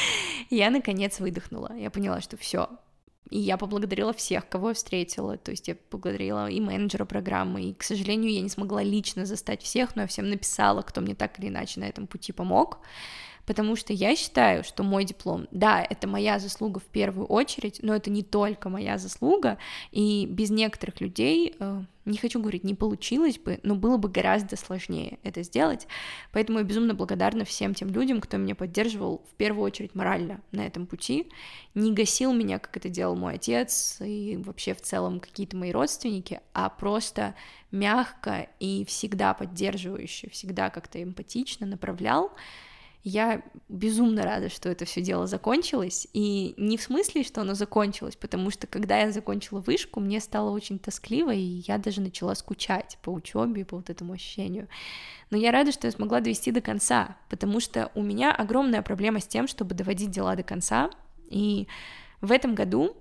я 0.51 0.71
наконец 0.71 1.21
выдохнула. 1.21 1.75
Я 1.75 1.91
поняла, 1.91 2.21
что 2.21 2.37
все, 2.37 2.69
и 3.31 3.39
я 3.39 3.57
поблагодарила 3.57 4.13
всех, 4.13 4.49
кого 4.49 4.69
я 4.69 4.75
встретила. 4.75 5.37
То 5.37 5.51
есть 5.51 5.69
я 5.69 5.75
поблагодарила 5.75 6.49
и 6.49 6.61
менеджера 6.61 7.05
программы. 7.05 7.63
И, 7.63 7.75
к 7.75 7.83
сожалению, 7.83 8.33
я 8.33 8.41
не 8.41 8.49
смогла 8.49 8.83
лично 8.83 9.27
застать 9.27 9.63
всех, 9.63 9.97
но 9.97 10.03
я 10.03 10.09
всем 10.09 10.29
написала, 10.29 10.83
кто 10.83 11.01
мне 11.01 11.15
так 11.15 11.39
или 11.39 11.49
иначе 11.49 11.81
на 11.81 11.85
этом 11.85 12.07
пути 12.07 12.33
помог 12.33 12.79
потому 13.49 13.77
что 13.77 13.95
я 13.95 14.15
считаю, 14.15 14.63
что 14.63 14.83
мой 14.83 15.07
диплом, 15.07 15.49
да, 15.51 15.83
это 15.83 16.07
моя 16.07 16.39
заслуга 16.39 16.81
в 16.81 16.85
первую 16.85 17.27
очередь, 17.27 17.79
но 17.81 17.97
это 17.97 18.11
не 18.11 18.23
только 18.23 18.69
моя 18.69 18.99
заслуга, 18.99 19.57
и 19.91 20.27
без 20.27 20.51
некоторых 20.51 21.01
людей, 21.01 21.55
э, 21.59 21.83
не 22.05 22.19
хочу 22.19 22.41
говорить, 22.41 22.63
не 22.63 22.75
получилось 22.75 23.39
бы, 23.39 23.59
но 23.63 23.75
было 23.75 23.97
бы 23.97 24.11
гораздо 24.11 24.57
сложнее 24.57 25.19
это 25.23 25.43
сделать, 25.43 25.89
поэтому 26.31 26.59
я 26.59 26.65
безумно 26.67 26.93
благодарна 26.93 27.47
всем 27.47 27.73
тем 27.73 27.89
людям, 27.89 28.21
кто 28.21 28.37
меня 28.37 28.55
поддерживал 28.55 29.25
в 29.33 29.35
первую 29.37 29.65
очередь 29.65 29.95
морально 29.95 30.43
на 30.53 30.67
этом 30.67 30.87
пути, 30.87 31.31
не 31.75 31.95
гасил 31.95 32.35
меня, 32.35 32.59
как 32.59 32.77
это 32.77 32.91
делал 32.91 33.17
мой 33.17 33.37
отец 33.37 33.97
и 34.03 34.39
вообще 34.45 34.75
в 34.75 34.83
целом 34.83 35.21
какие-то 35.21 35.57
мои 35.57 35.73
родственники, 35.73 36.43
а 36.53 36.69
просто 36.69 37.35
мягко 37.71 38.51
и 38.61 38.85
всегда 38.85 39.33
поддерживающе, 39.33 40.29
всегда 40.29 40.69
как-то 40.69 41.03
эмпатично 41.03 41.67
направлял, 41.67 42.33
я 43.09 43.43
безумно 43.69 44.23
рада, 44.23 44.49
что 44.49 44.69
это 44.69 44.85
все 44.85 45.01
дело 45.01 45.27
закончилось, 45.27 46.07
и 46.13 46.55
не 46.57 46.77
в 46.77 46.83
смысле, 46.83 47.25
что 47.25 47.41
оно 47.41 47.55
закончилось, 47.55 48.17
потому 48.17 48.51
что 48.51 48.67
когда 48.67 48.99
я 48.99 49.11
закончила 49.11 49.61
вышку, 49.61 50.01
мне 50.01 50.21
стало 50.21 50.51
очень 50.51 50.79
тоскливо, 50.79 51.33
и 51.33 51.63
я 51.67 51.79
даже 51.79 52.01
начала 52.01 52.35
скучать 52.35 52.99
по 53.03 53.11
учебе, 53.11 53.65
по 53.65 53.77
вот 53.77 53.91
этому 53.91 54.13
ощущению. 54.13 54.69
Но 55.31 55.37
я 55.37 55.51
рада, 55.51 55.73
что 55.73 55.87
я 55.87 55.91
смогла 55.91 56.21
довести 56.21 56.51
до 56.53 56.61
конца, 56.61 57.17
потому 57.29 57.61
что 57.61 57.91
у 57.95 58.03
меня 58.03 58.33
огромная 58.33 58.83
проблема 58.83 59.21
с 59.21 59.27
тем, 59.27 59.49
чтобы 59.49 59.75
доводить 59.75 60.11
дела 60.11 60.37
до 60.37 60.43
конца, 60.43 60.91
и 61.29 61.67
в 62.21 62.33
этом 62.33 62.55
году 62.55 62.97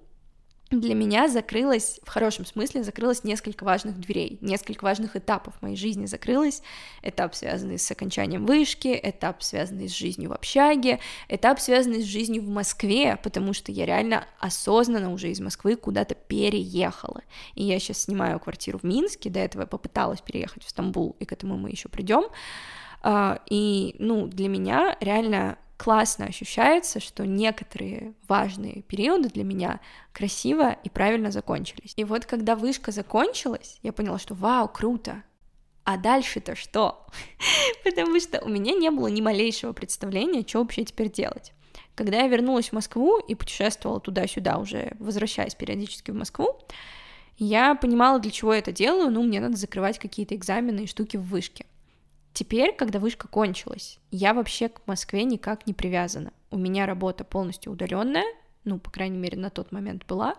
для 0.71 0.95
меня 0.95 1.29
закрылось, 1.29 1.99
в 2.03 2.09
хорошем 2.09 2.45
смысле, 2.45 2.83
закрылось 2.83 3.23
несколько 3.23 3.63
важных 3.63 3.99
дверей, 3.99 4.37
несколько 4.41 4.83
важных 4.83 5.15
этапов 5.15 5.53
моей 5.61 5.77
жизни 5.77 6.05
закрылось. 6.07 6.61
Этап, 7.03 7.35
связанный 7.35 7.79
с 7.79 7.89
окончанием 7.89 8.45
вышки, 8.45 8.99
этап, 9.01 9.43
связанный 9.43 9.87
с 9.87 9.93
жизнью 9.93 10.29
в 10.29 10.33
общаге, 10.33 10.99
этап, 11.29 11.61
связанный 11.61 12.01
с 12.01 12.05
жизнью 12.05 12.43
в 12.43 12.49
Москве, 12.49 13.17
потому 13.23 13.53
что 13.53 13.71
я 13.71 13.85
реально 13.85 14.25
осознанно 14.39 15.13
уже 15.13 15.29
из 15.29 15.39
Москвы 15.39 15.77
куда-то 15.77 16.15
переехала. 16.15 17.21
И 17.55 17.63
я 17.63 17.79
сейчас 17.79 18.03
снимаю 18.03 18.39
квартиру 18.39 18.79
в 18.79 18.83
Минске, 18.83 19.29
до 19.29 19.39
этого 19.39 19.61
я 19.61 19.67
попыталась 19.67 20.19
переехать 20.19 20.65
в 20.65 20.69
Стамбул, 20.69 21.15
и 21.19 21.25
к 21.25 21.31
этому 21.31 21.57
мы 21.57 21.69
еще 21.69 21.87
придем. 21.87 22.25
А, 23.03 23.39
и, 23.49 23.95
ну, 23.99 24.27
для 24.27 24.49
меня 24.49 24.97
реально 24.99 25.57
классно 25.77 26.25
ощущается, 26.25 26.99
что 26.99 27.25
некоторые 27.25 28.13
важные 28.27 28.81
периоды 28.81 29.29
для 29.29 29.43
меня 29.43 29.79
красиво 30.11 30.75
и 30.83 30.89
правильно 30.89 31.31
закончились. 31.31 31.93
И 31.95 32.03
вот 32.03 32.25
когда 32.25 32.55
вышка 32.55 32.91
закончилась, 32.91 33.79
я 33.83 33.93
поняла, 33.93 34.17
что 34.17 34.33
вау, 34.33 34.67
круто, 34.67 35.23
а 35.83 35.97
дальше-то 35.97 36.55
что? 36.55 37.07
Потому 37.83 38.19
что 38.19 38.43
у 38.43 38.49
меня 38.49 38.73
не 38.73 38.91
было 38.91 39.07
ни 39.07 39.21
малейшего 39.21 39.71
представления, 39.71 40.43
что 40.45 40.59
вообще 40.59 40.83
теперь 40.83 41.11
делать. 41.11 41.53
Когда 41.95 42.17
я 42.17 42.27
вернулась 42.27 42.69
в 42.69 42.73
Москву 42.73 43.19
и 43.19 43.35
путешествовала 43.35 43.99
туда-сюда, 43.99 44.57
уже 44.57 44.95
возвращаясь 44.99 45.55
периодически 45.55 46.11
в 46.11 46.15
Москву, 46.15 46.59
я 47.37 47.75
понимала, 47.75 48.19
для 48.19 48.31
чего 48.31 48.53
я 48.53 48.59
это 48.59 48.71
делаю, 48.71 49.11
ну, 49.11 49.23
мне 49.23 49.39
надо 49.39 49.55
закрывать 49.55 49.99
какие-то 49.99 50.35
экзамены 50.35 50.81
и 50.81 50.87
штуки 50.87 51.17
в 51.17 51.23
вышке. 51.23 51.65
Теперь, 52.37 52.71
когда 52.71 52.99
вышка 52.99 53.27
кончилась, 53.27 53.97
я 54.11 54.35
вообще 54.35 54.69
к 54.69 54.85
Москве 54.85 55.23
никак 55.23 55.65
не 55.65 55.73
привязана. 55.73 56.33
У 56.51 56.57
меня 56.59 56.85
работа 56.85 57.23
полностью 57.23 57.71
удаленная, 57.71 58.31
ну, 58.63 58.77
по 58.77 58.91
крайней 58.91 59.17
мере, 59.17 59.39
на 59.39 59.49
тот 59.49 59.71
момент 59.71 60.05
была. 60.05 60.35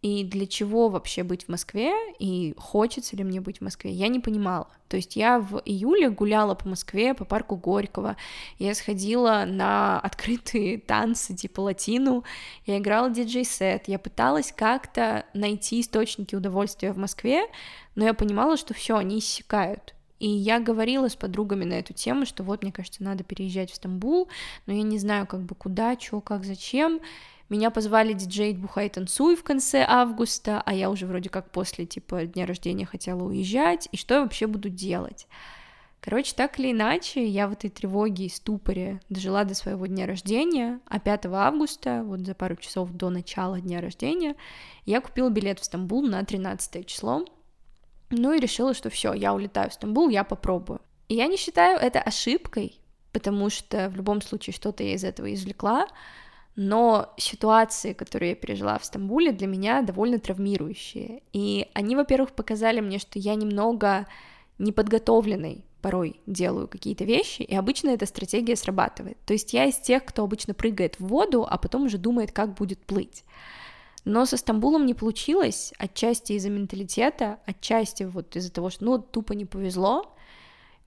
и 0.00 0.24
для 0.24 0.48
чего 0.48 0.88
вообще 0.88 1.22
быть 1.22 1.44
в 1.44 1.48
Москве, 1.48 1.92
и 2.18 2.56
хочется 2.58 3.14
ли 3.14 3.22
мне 3.22 3.40
быть 3.40 3.58
в 3.58 3.60
Москве, 3.60 3.92
я 3.92 4.08
не 4.08 4.18
понимала. 4.18 4.66
То 4.88 4.96
есть 4.96 5.14
я 5.14 5.38
в 5.38 5.62
июле 5.64 6.10
гуляла 6.10 6.56
по 6.56 6.68
Москве, 6.68 7.14
по 7.14 7.24
парку 7.24 7.54
Горького, 7.54 8.16
я 8.58 8.74
сходила 8.74 9.44
на 9.46 10.00
открытые 10.00 10.78
танцы 10.88 11.36
типа 11.36 11.60
латину, 11.60 12.24
я 12.66 12.78
играла 12.78 13.10
диджей-сет, 13.10 13.86
я 13.86 14.00
пыталась 14.00 14.50
как-то 14.50 15.24
найти 15.34 15.82
источники 15.82 16.34
удовольствия 16.34 16.92
в 16.92 16.98
Москве, 16.98 17.44
но 17.94 18.06
я 18.06 18.12
понимала, 18.12 18.56
что 18.56 18.74
все, 18.74 18.96
они 18.96 19.20
иссякают. 19.20 19.94
И 20.22 20.28
я 20.28 20.60
говорила 20.60 21.08
с 21.08 21.16
подругами 21.16 21.64
на 21.64 21.72
эту 21.72 21.94
тему, 21.94 22.26
что 22.26 22.44
вот, 22.44 22.62
мне 22.62 22.70
кажется, 22.70 23.02
надо 23.02 23.24
переезжать 23.24 23.72
в 23.72 23.74
Стамбул, 23.74 24.28
но 24.66 24.72
я 24.72 24.82
не 24.82 24.96
знаю, 24.96 25.26
как 25.26 25.40
бы 25.40 25.56
куда, 25.56 25.98
что, 25.98 26.20
как, 26.20 26.44
зачем. 26.44 27.00
Меня 27.48 27.72
позвали 27.72 28.12
диджей 28.12 28.54
Бухай 28.54 28.88
Танцуй 28.88 29.34
в 29.34 29.42
конце 29.42 29.84
августа, 29.84 30.62
а 30.64 30.74
я 30.74 30.90
уже 30.90 31.06
вроде 31.06 31.28
как 31.28 31.50
после, 31.50 31.86
типа, 31.86 32.26
дня 32.26 32.46
рождения 32.46 32.86
хотела 32.86 33.24
уезжать, 33.24 33.88
и 33.90 33.96
что 33.96 34.14
я 34.14 34.22
вообще 34.22 34.46
буду 34.46 34.68
делать? 34.68 35.26
Короче, 36.00 36.36
так 36.36 36.60
или 36.60 36.70
иначе, 36.70 37.26
я 37.26 37.48
в 37.48 37.52
этой 37.54 37.70
тревоге 37.70 38.26
и 38.26 38.28
ступоре 38.28 39.00
дожила 39.08 39.42
до 39.42 39.56
своего 39.56 39.86
дня 39.86 40.06
рождения, 40.06 40.78
а 40.86 41.00
5 41.00 41.26
августа, 41.26 42.04
вот 42.04 42.20
за 42.20 42.36
пару 42.36 42.54
часов 42.54 42.92
до 42.92 43.10
начала 43.10 43.60
дня 43.60 43.80
рождения, 43.80 44.36
я 44.86 45.00
купила 45.00 45.30
билет 45.30 45.58
в 45.58 45.64
Стамбул 45.64 46.02
на 46.02 46.24
13 46.24 46.86
число, 46.86 47.24
ну 48.12 48.32
и 48.32 48.40
решила, 48.40 48.74
что 48.74 48.90
все, 48.90 49.12
я 49.12 49.34
улетаю 49.34 49.70
в 49.70 49.74
Стамбул, 49.74 50.08
я 50.08 50.24
попробую. 50.24 50.80
И 51.08 51.14
я 51.14 51.26
не 51.26 51.36
считаю 51.36 51.78
это 51.78 52.00
ошибкой, 52.00 52.80
потому 53.12 53.50
что 53.50 53.88
в 53.90 53.96
любом 53.96 54.22
случае 54.22 54.54
что-то 54.54 54.82
я 54.82 54.94
из 54.94 55.04
этого 55.04 55.32
извлекла, 55.34 55.86
но 56.54 57.12
ситуации, 57.16 57.92
которые 57.92 58.30
я 58.30 58.36
пережила 58.36 58.78
в 58.78 58.84
Стамбуле, 58.84 59.32
для 59.32 59.46
меня 59.46 59.82
довольно 59.82 60.18
травмирующие. 60.18 61.22
И 61.32 61.68
они, 61.72 61.96
во-первых, 61.96 62.32
показали 62.32 62.80
мне, 62.80 62.98
что 62.98 63.18
я 63.18 63.34
немного 63.34 64.06
неподготовленной 64.58 65.64
порой 65.80 66.20
делаю 66.26 66.68
какие-то 66.68 67.04
вещи, 67.04 67.42
и 67.42 67.54
обычно 67.54 67.90
эта 67.90 68.06
стратегия 68.06 68.54
срабатывает. 68.54 69.18
То 69.26 69.32
есть 69.32 69.52
я 69.52 69.64
из 69.64 69.76
тех, 69.76 70.04
кто 70.04 70.22
обычно 70.22 70.54
прыгает 70.54 70.98
в 71.00 71.06
воду, 71.06 71.46
а 71.48 71.58
потом 71.58 71.84
уже 71.84 71.98
думает, 71.98 72.32
как 72.32 72.54
будет 72.54 72.78
плыть. 72.78 73.24
Но 74.04 74.26
со 74.26 74.36
Стамбулом 74.36 74.84
не 74.84 74.94
получилось, 74.94 75.72
отчасти 75.78 76.32
из-за 76.32 76.50
менталитета, 76.50 77.38
отчасти 77.46 78.02
вот 78.02 78.34
из-за 78.34 78.52
того, 78.52 78.70
что, 78.70 78.84
ну, 78.84 78.98
тупо 78.98 79.32
не 79.32 79.44
повезло. 79.44 80.14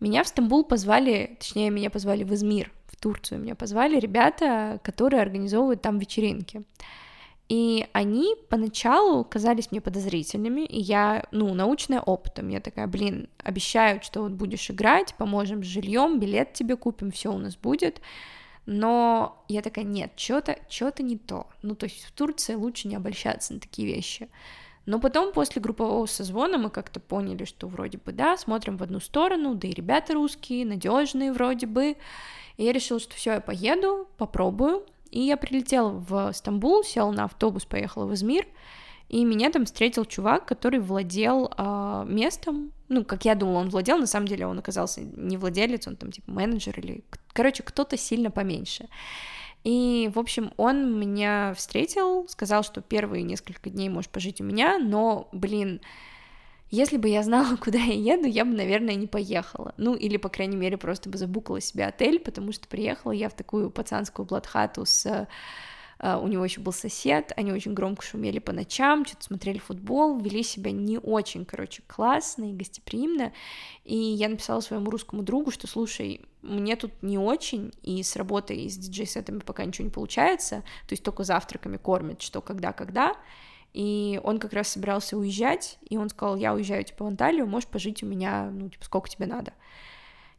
Меня 0.02 0.24
в 0.24 0.28
Стамбул 0.28 0.66
позвали, 0.66 1.38
точнее, 1.40 1.70
меня 1.70 1.90
позвали 1.90 2.24
в 2.24 2.34
Измир, 2.34 2.74
в 2.88 2.98
Турцию. 2.98 3.40
Меня 3.40 3.56
позвали 3.56 3.98
ребята, 3.98 4.80
которые 4.84 5.22
организовывают 5.22 5.82
там 5.82 5.98
вечеринки. 5.98 6.64
И 7.48 7.88
они 7.94 8.36
поначалу 8.50 9.24
казались 9.24 9.72
мне 9.72 9.80
подозрительными, 9.80 10.62
и 10.62 10.82
я, 10.82 11.26
ну, 11.32 11.54
научная 11.54 12.02
опытом, 12.02 12.50
я 12.50 12.60
такая, 12.60 12.88
блин, 12.88 13.30
обещают, 13.44 14.04
что 14.04 14.24
вот 14.24 14.32
будешь 14.32 14.72
играть, 14.72 15.14
поможем 15.16 15.64
с 15.64 15.68
жильем, 15.68 16.20
билет 16.20 16.54
тебе 16.54 16.76
купим, 16.76 17.12
все 17.12 17.32
у 17.32 17.38
нас 17.38 17.56
будет. 17.56 18.02
Но 18.66 19.44
я 19.48 19.62
такая, 19.62 19.86
нет, 19.86 20.12
что-то 20.16 20.58
что 20.70 20.92
не 21.00 21.18
то. 21.18 21.48
Ну, 21.62 21.76
то 21.76 21.86
есть 21.86 22.04
в 22.04 22.12
Турции 22.12 22.56
лучше 22.56 22.88
не 22.88 22.96
обольщаться 22.96 23.54
на 23.54 23.60
такие 23.60 23.88
вещи. 23.88 24.30
Но 24.86 25.00
потом, 25.00 25.34
после 25.34 25.62
группового 25.62 26.06
созвона, 26.06 26.58
мы 26.58 26.70
как-то 26.70 27.00
поняли, 27.00 27.46
что 27.46 27.68
вроде 27.68 27.98
бы 27.98 28.12
да, 28.12 28.38
смотрим 28.38 28.78
в 28.78 28.84
одну 28.84 29.00
сторону, 29.00 29.56
да 29.56 29.68
и 29.68 29.74
ребята 29.74 30.14
русские, 30.14 30.66
надежные 30.66 31.32
вроде 31.32 31.66
бы. 31.66 31.98
И 32.58 32.64
я 32.64 32.72
решила, 32.72 33.00
что 33.00 33.16
все, 33.16 33.34
я 33.34 33.42
поеду, 33.42 34.08
попробую. 34.18 34.86
И 35.10 35.22
я 35.22 35.38
прилетела 35.38 35.90
в 35.90 36.34
Стамбул, 36.34 36.84
села 36.84 37.12
на 37.12 37.26
автобус, 37.26 37.66
поехала 37.66 38.06
в 38.06 38.14
Измир, 38.14 38.46
и 39.10 39.24
меня 39.24 39.52
там 39.52 39.66
встретил 39.66 40.06
чувак, 40.06 40.46
который 40.46 40.80
владел 40.80 41.52
э, 41.56 42.06
местом, 42.08 42.72
ну, 42.90 43.04
как 43.04 43.26
я 43.26 43.36
думала, 43.36 43.60
он 43.60 43.70
владел, 43.70 43.98
на 43.98 44.08
самом 44.08 44.28
деле 44.28 44.48
он 44.48 44.60
оказался 44.60 45.02
не 45.02 45.38
владелец, 45.38 45.88
он 45.88 45.96
там 45.96 46.12
типа 46.12 46.32
менеджер 46.32 46.80
или, 46.80 47.04
короче, 47.34 47.64
кто-то 47.64 47.98
сильно 47.98 48.32
поменьше. 48.32 48.88
И, 49.64 50.12
в 50.14 50.20
общем, 50.20 50.54
он 50.58 51.00
меня 51.00 51.54
встретил, 51.56 52.28
сказал, 52.28 52.64
что 52.64 52.82
первые 52.82 53.24
несколько 53.24 53.70
дней 53.70 53.90
можешь 53.90 54.10
пожить 54.10 54.40
у 54.42 54.44
меня, 54.44 54.78
но, 54.78 55.28
блин, 55.32 55.82
если 56.70 56.98
бы 56.98 57.10
я 57.10 57.24
знала, 57.24 57.56
куда 57.64 57.80
я 57.80 58.16
еду, 58.16 58.28
я 58.28 58.46
бы, 58.46 58.54
наверное, 58.54 58.96
не 58.96 59.08
поехала. 59.08 59.74
Ну, 59.78 59.96
или, 59.96 60.18
по 60.18 60.30
крайней 60.30 60.58
мере, 60.58 60.78
просто 60.78 61.10
бы 61.10 61.18
забукала 61.18 61.62
себе 61.62 61.86
отель, 61.86 62.20
потому 62.20 62.52
что 62.52 62.68
приехала 62.68 63.12
я 63.12 63.30
в 63.30 63.34
такую 63.34 63.72
пацанскую 63.72 64.26
блатхату 64.26 64.86
с 64.86 65.28
у 66.22 66.28
него 66.28 66.44
еще 66.44 66.62
был 66.62 66.72
сосед, 66.72 67.32
они 67.36 67.52
очень 67.52 67.74
громко 67.74 68.04
шумели 68.04 68.40
по 68.40 68.52
ночам, 68.52 69.06
что-то 69.06 69.24
смотрели 69.24 69.58
футбол, 69.58 70.20
вели 70.20 70.44
себя 70.44 70.72
не 70.72 70.98
очень, 70.98 71.46
короче, 71.46 71.84
классно 71.88 72.52
и 72.52 72.54
гостеприимно, 72.54 73.34
и 73.84 73.96
я 73.96 74.30
написала 74.30 74.60
своему 74.60 74.92
русскому 74.92 75.24
другу, 75.24 75.52
что, 75.52 75.68
слушай, 75.68 76.22
мне 76.42 76.76
тут 76.76 76.92
не 77.02 77.18
очень, 77.18 77.72
и 77.82 78.04
с 78.04 78.16
работой, 78.16 78.58
и 78.58 78.70
с 78.70 78.78
диджей-сетами 78.78 79.40
пока 79.40 79.66
ничего 79.66 79.86
не 79.86 79.92
получается, 79.92 80.64
то 80.88 80.94
есть 80.94 81.04
только 81.04 81.24
завтраками 81.24 81.78
кормят, 81.78 82.22
что 82.22 82.42
когда-когда, 82.42 83.16
и 83.74 84.22
он 84.24 84.40
как 84.40 84.54
раз 84.54 84.70
собирался 84.70 85.18
уезжать, 85.18 85.80
и 85.90 85.98
он 85.98 86.10
сказал, 86.10 86.38
я 86.38 86.54
уезжаю, 86.54 86.84
типа, 86.84 87.04
в 87.04 87.08
Анталию, 87.08 87.46
можешь 87.46 87.68
пожить 87.68 88.04
у 88.04 88.06
меня, 88.06 88.50
ну, 88.50 88.70
типа, 88.70 88.86
сколько 88.86 89.10
тебе 89.10 89.26
надо. 89.26 89.54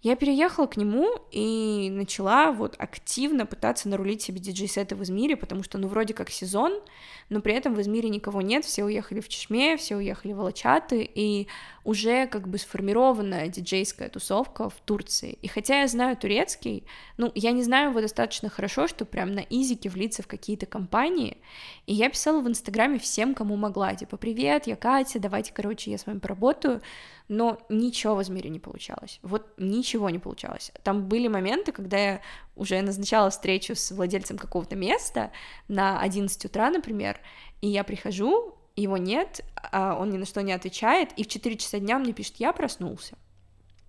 Я 0.03 0.15
переехала 0.15 0.67
к 0.67 0.77
нему 0.77 1.09
и 1.33 1.89
начала 1.91 2.53
вот 2.53 2.77
активно 2.79 3.47
пытаться 3.47 3.89
нарулить 3.89 4.23
себе 4.23 4.41
диджей-сеты 4.41 4.95
в 4.95 5.03
Измире, 5.03 5.37
потому 5.37 5.63
что, 5.63 5.79
ну, 5.79 5.89
вроде 5.89 6.15
как 6.15 6.31
сезон, 6.31 6.81
но 7.29 7.41
при 7.41 7.55
этом 7.55 7.75
в 7.75 7.81
Измире 7.81 8.09
никого 8.09 8.43
нет, 8.43 8.65
все 8.65 8.85
уехали 8.85 9.21
в 9.21 9.29
Чешме, 9.29 9.77
все 9.77 9.97
уехали 9.97 10.33
в 10.33 10.41
Алачаты, 10.41 11.09
и 11.13 11.49
уже 11.83 12.27
как 12.27 12.47
бы 12.47 12.59
сформированная 12.59 13.49
диджейская 13.49 14.09
тусовка 14.09 14.69
в 14.69 14.75
Турции. 14.85 15.39
И 15.41 15.49
хотя 15.49 15.81
я 15.81 15.89
знаю 15.89 16.17
турецкий, 16.17 16.85
ну, 17.17 17.33
я 17.35 17.53
не 17.53 17.63
знаю 17.63 17.91
его 17.91 18.01
достаточно 18.01 18.49
хорошо, 18.49 18.87
чтобы 18.87 19.11
прям 19.11 19.33
на 19.33 19.41
изике 19.41 19.89
влиться 19.89 20.23
в 20.23 20.27
какие-то 20.27 20.67
компании, 20.67 21.39
и 21.87 21.95
я 21.95 22.11
писала 22.11 22.41
в 22.41 22.49
Инстаграме 22.49 22.99
всем, 22.99 23.35
кому 23.35 23.57
могла, 23.57 23.95
типа, 23.95 24.19
привет, 24.19 24.67
я 24.67 24.77
Катя, 24.77 25.19
давайте, 25.19 25.53
короче, 25.53 25.91
я 25.91 25.99
с 25.99 26.07
вами 26.07 26.19
поработаю, 26.19 26.83
но 27.29 27.59
ничего 27.69 28.15
в 28.15 28.23
Измире 28.23 28.51
не 28.51 28.61
получалось, 28.61 29.19
вот 29.23 29.47
ничего 29.57 30.11
не 30.11 30.19
получалось. 30.19 30.73
Там 30.83 31.09
были 31.09 31.29
моменты, 31.29 31.73
когда 31.73 31.99
я 31.99 32.21
уже 32.55 32.81
назначала 32.83 33.31
встречу 33.31 33.75
с 33.75 33.91
владельцем 33.91 34.39
какого-то 34.39 34.77
места 34.77 35.33
на 35.69 36.01
11 36.01 36.45
утра, 36.45 36.71
например, 36.71 37.21
и 37.61 37.69
я 37.69 37.85
прихожу, 37.85 38.55
его 38.77 38.97
нет, 38.97 39.41
а 39.73 39.97
он 39.99 40.11
ни 40.11 40.19
на 40.19 40.27
что 40.27 40.43
не 40.43 40.53
отвечает, 40.53 41.13
и 41.17 41.25
в 41.25 41.29
4 41.29 41.57
часа 41.57 41.79
дня 41.79 41.99
мне 41.99 42.13
пишет, 42.13 42.37
я 42.37 42.53
проснулся. 42.53 43.17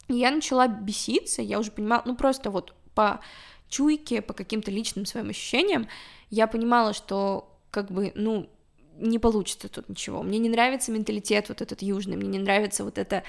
И 0.07 0.15
я 0.15 0.31
начала 0.31 0.67
беситься, 0.67 1.41
я 1.41 1.59
уже 1.59 1.71
понимала, 1.71 2.03
ну 2.05 2.15
просто 2.15 2.49
вот 2.49 2.73
по 2.95 3.19
чуйке, 3.69 4.21
по 4.21 4.33
каким-то 4.33 4.71
личным 4.71 5.05
своим 5.05 5.29
ощущениям, 5.29 5.87
я 6.29 6.47
понимала, 6.47 6.93
что 6.93 7.53
как 7.69 7.91
бы, 7.91 8.11
ну, 8.15 8.49
не 8.99 9.19
получится 9.19 9.69
тут 9.69 9.89
ничего. 9.89 10.23
Мне 10.23 10.39
не 10.39 10.49
нравится 10.49 10.91
менталитет 10.91 11.49
вот 11.49 11.61
этот 11.61 11.81
южный, 11.81 12.17
мне 12.17 12.27
не 12.27 12.39
нравится 12.39 12.83
вот 12.83 12.97
эта 12.97 13.23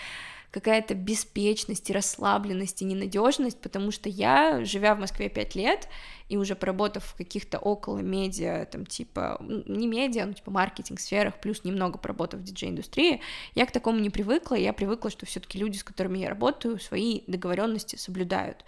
какая-то 0.51 0.95
беспечность 0.95 1.91
и 1.91 1.93
расслабленность 1.93 2.81
и 2.81 2.85
ненадежность, 2.85 3.61
потому 3.61 3.91
что 3.91 4.09
я, 4.09 4.65
живя 4.65 4.95
в 4.95 5.01
Москве 5.01 5.29
пять 5.29 5.55
лет 5.55 5.89
и 6.29 6.37
уже 6.37 6.55
поработав 6.55 7.05
в 7.05 7.15
каких-то 7.15 7.59
около 7.59 7.99
медиа, 7.99 8.65
там 8.65 8.87
типа, 8.87 9.39
не 9.41 9.87
медиа, 9.87 10.27
ну 10.27 10.33
типа 10.33 10.51
маркетинг 10.51 11.01
сферах, 11.01 11.39
плюс 11.41 11.65
немного 11.65 11.99
поработав 11.99 12.41
в 12.41 12.45
диджей-индустрии, 12.45 13.21
я 13.55 13.67
к 13.67 13.73
такому 13.73 13.99
не 13.99 14.11
привыкла, 14.11 14.55
я 14.55 14.73
привыкла, 14.73 15.11
что 15.11 15.27
все-таки 15.27 15.59
люди, 15.59 15.77
с 15.77 15.85
которыми 15.85 16.19
я 16.19 16.31
работаю, 16.31 16.79
свои 16.81 17.23
договоренности 17.27 17.97
соблюдают. 17.97 18.65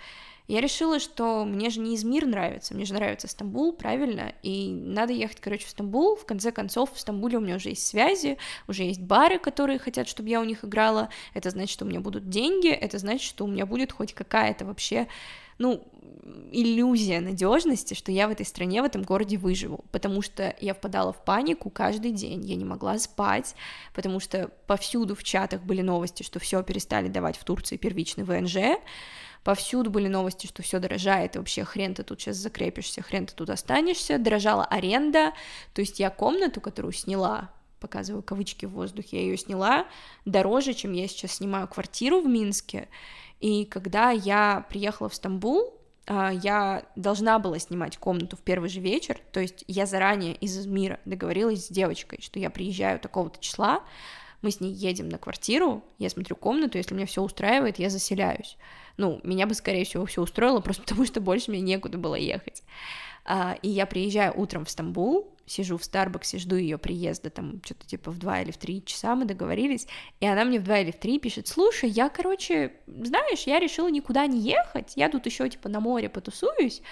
Я 0.51 0.61
решила, 0.61 0.99
что 0.99 1.45
мне 1.45 1.71
же 1.71 1.79
не 1.79 1.95
Измир 1.95 2.27
нравится, 2.27 2.75
мне 2.75 2.85
же 2.85 2.93
нравится 2.93 3.29
Стамбул, 3.29 3.73
правильно, 3.73 4.35
и 4.43 4.69
надо 4.73 5.13
ехать, 5.13 5.39
короче, 5.41 5.65
в 5.65 5.71
Стамбул. 5.71 6.17
В 6.17 6.27
конце 6.27 6.51
концов, 6.51 6.93
в 6.93 6.99
Стамбуле 6.99 7.39
у 7.39 7.41
меня 7.41 7.55
уже 7.55 7.69
есть 7.69 7.87
связи, 7.87 8.37
уже 8.67 8.83
есть 8.83 9.01
бары, 9.01 9.39
которые 9.39 9.79
хотят, 9.79 10.09
чтобы 10.09 10.29
я 10.29 10.41
у 10.41 10.45
них 10.45 10.65
играла. 10.65 11.09
Это 11.35 11.51
значит, 11.51 11.71
что 11.71 11.85
у 11.85 11.89
меня 11.89 12.01
будут 12.01 12.29
деньги, 12.29 12.69
это 12.69 12.99
значит, 12.99 13.23
что 13.23 13.45
у 13.45 13.47
меня 13.47 13.65
будет 13.65 13.93
хоть 13.93 14.13
какая-то 14.13 14.65
вообще 14.65 15.07
ну, 15.59 15.87
иллюзия 16.51 17.21
надежности, 17.21 17.95
что 17.95 18.11
я 18.11 18.27
в 18.27 18.33
этой 18.33 18.45
стране, 18.45 18.83
в 18.83 18.87
этом 18.87 19.03
городе 19.03 19.37
выживу, 19.37 19.85
потому 19.93 20.21
что 20.21 20.57
я 20.59 20.75
впадала 20.75 21.13
в 21.13 21.25
панику 21.25 21.71
каждый 21.71 22.11
день, 22.11 22.45
я 22.45 22.57
не 22.57 22.65
могла 22.65 22.99
спать, 22.99 23.55
потому 23.95 24.19
что 24.19 24.51
повсюду 24.67 25.15
в 25.15 25.23
чатах 25.23 25.63
были 25.63 25.83
новости, 25.83 26.25
что 26.25 26.41
все 26.41 26.63
перестали 26.65 27.07
давать 27.07 27.37
в 27.37 27.45
Турции 27.45 27.77
первичный 27.77 28.25
ВНЖ, 28.25 28.81
повсюду 29.45 29.91
были 29.91 30.09
новости, 30.09 30.47
что 30.47 30.63
все 30.63 30.79
дорожает, 30.79 31.35
и 31.35 31.39
вообще 31.39 31.65
хрен 31.65 31.95
ты 31.95 32.03
тут 32.03 32.21
сейчас 32.21 32.37
закрепишься, 32.37 33.03
хрен 33.03 33.27
ты 33.27 33.35
тут 33.35 33.51
останешься, 33.51 34.19
дорожала 34.19 34.65
аренда, 34.65 35.33
то 35.73 35.81
есть 35.81 35.99
я 35.99 36.11
комнату, 36.11 36.61
которую 36.61 36.93
сняла, 36.93 37.51
показываю 37.81 38.23
кавычки 38.23 38.67
в 38.67 38.71
воздухе, 38.71 39.19
я 39.19 39.23
ее 39.23 39.37
сняла 39.37 39.87
дороже, 40.25 40.75
чем 40.75 40.93
я 40.93 41.09
сейчас 41.09 41.33
снимаю 41.33 41.69
квартиру 41.69 42.21
в 42.21 42.27
Минске, 42.27 42.89
и 43.41 43.65
когда 43.65 44.11
я 44.11 44.67
приехала 44.69 45.09
в 45.09 45.15
Стамбул, 45.15 45.75
а, 46.07 46.31
я 46.31 46.85
должна 46.97 47.39
была 47.39 47.59
снимать 47.59 47.97
комнату 47.97 48.37
в 48.37 48.41
первый 48.41 48.69
же 48.69 48.81
вечер, 48.81 49.19
то 49.33 49.41
есть 49.41 49.65
я 49.67 49.87
заранее 49.87 50.35
из 50.35 50.59
Измира 50.59 51.01
договорилась 51.07 51.67
с 51.67 51.71
девочкой, 51.71 52.21
что 52.21 52.39
я 52.39 52.51
приезжаю 52.51 53.01
такого-то 53.01 53.41
числа, 53.41 53.83
мы 54.43 54.51
с 54.51 54.61
ней 54.61 54.73
едем 54.73 55.09
на 55.09 55.19
квартиру, 55.19 55.85
я 55.99 56.11
смотрю 56.11 56.37
комнату, 56.37 56.79
если 56.79 56.95
меня 56.95 57.07
все 57.07 57.23
устраивает, 57.23 57.79
я 57.79 57.91
заселяюсь. 57.91 58.57
Ну, 59.01 59.19
меня 59.25 59.47
бы, 59.47 59.55
скорее 59.55 59.87
всего, 59.87 60.05
все 60.05 60.21
устроило, 60.21 60.61
просто 60.61 60.83
потому 60.83 61.07
что 61.07 61.21
больше 61.23 61.51
мне 61.51 61.63
некуда 61.63 61.97
было 61.97 62.17
ехать. 62.17 62.63
А, 63.25 63.57
и 63.63 63.69
я 63.69 63.87
приезжаю 63.87 64.39
утром 64.39 64.67
в 64.67 64.71
Стамбул, 64.71 65.35
сижу 65.47 65.79
в 65.79 65.85
Старбаксе, 65.85 66.39
жду 66.39 66.57
ее 66.57 66.77
приезда, 66.77 67.31
там 67.31 67.61
что-то 67.65 67.87
типа 67.87 68.11
в 68.11 68.19
2 68.19 68.43
или 68.43 68.51
в 68.51 68.59
3 68.59 68.85
часа 68.85 69.15
мы 69.15 69.25
договорились, 69.25 69.87
и 70.21 70.27
она 70.27 70.45
мне 70.45 70.59
в 70.59 70.65
2 70.65 70.79
или 70.81 70.91
в 70.91 70.99
3 70.99 71.19
пишет, 71.19 71.49
слушай, 71.49 71.89
я, 71.89 72.09
короче, 72.11 72.75
знаешь, 72.87 73.45
я 73.45 73.59
решила 73.59 73.89
никуда 73.89 74.27
не 74.27 74.41
ехать, 74.41 74.93
я 74.97 75.09
тут 75.09 75.27
еще 75.27 75.49
типа 75.49 75.69
на 75.69 75.81
море 75.81 76.09
потусуюсь, 76.09 76.83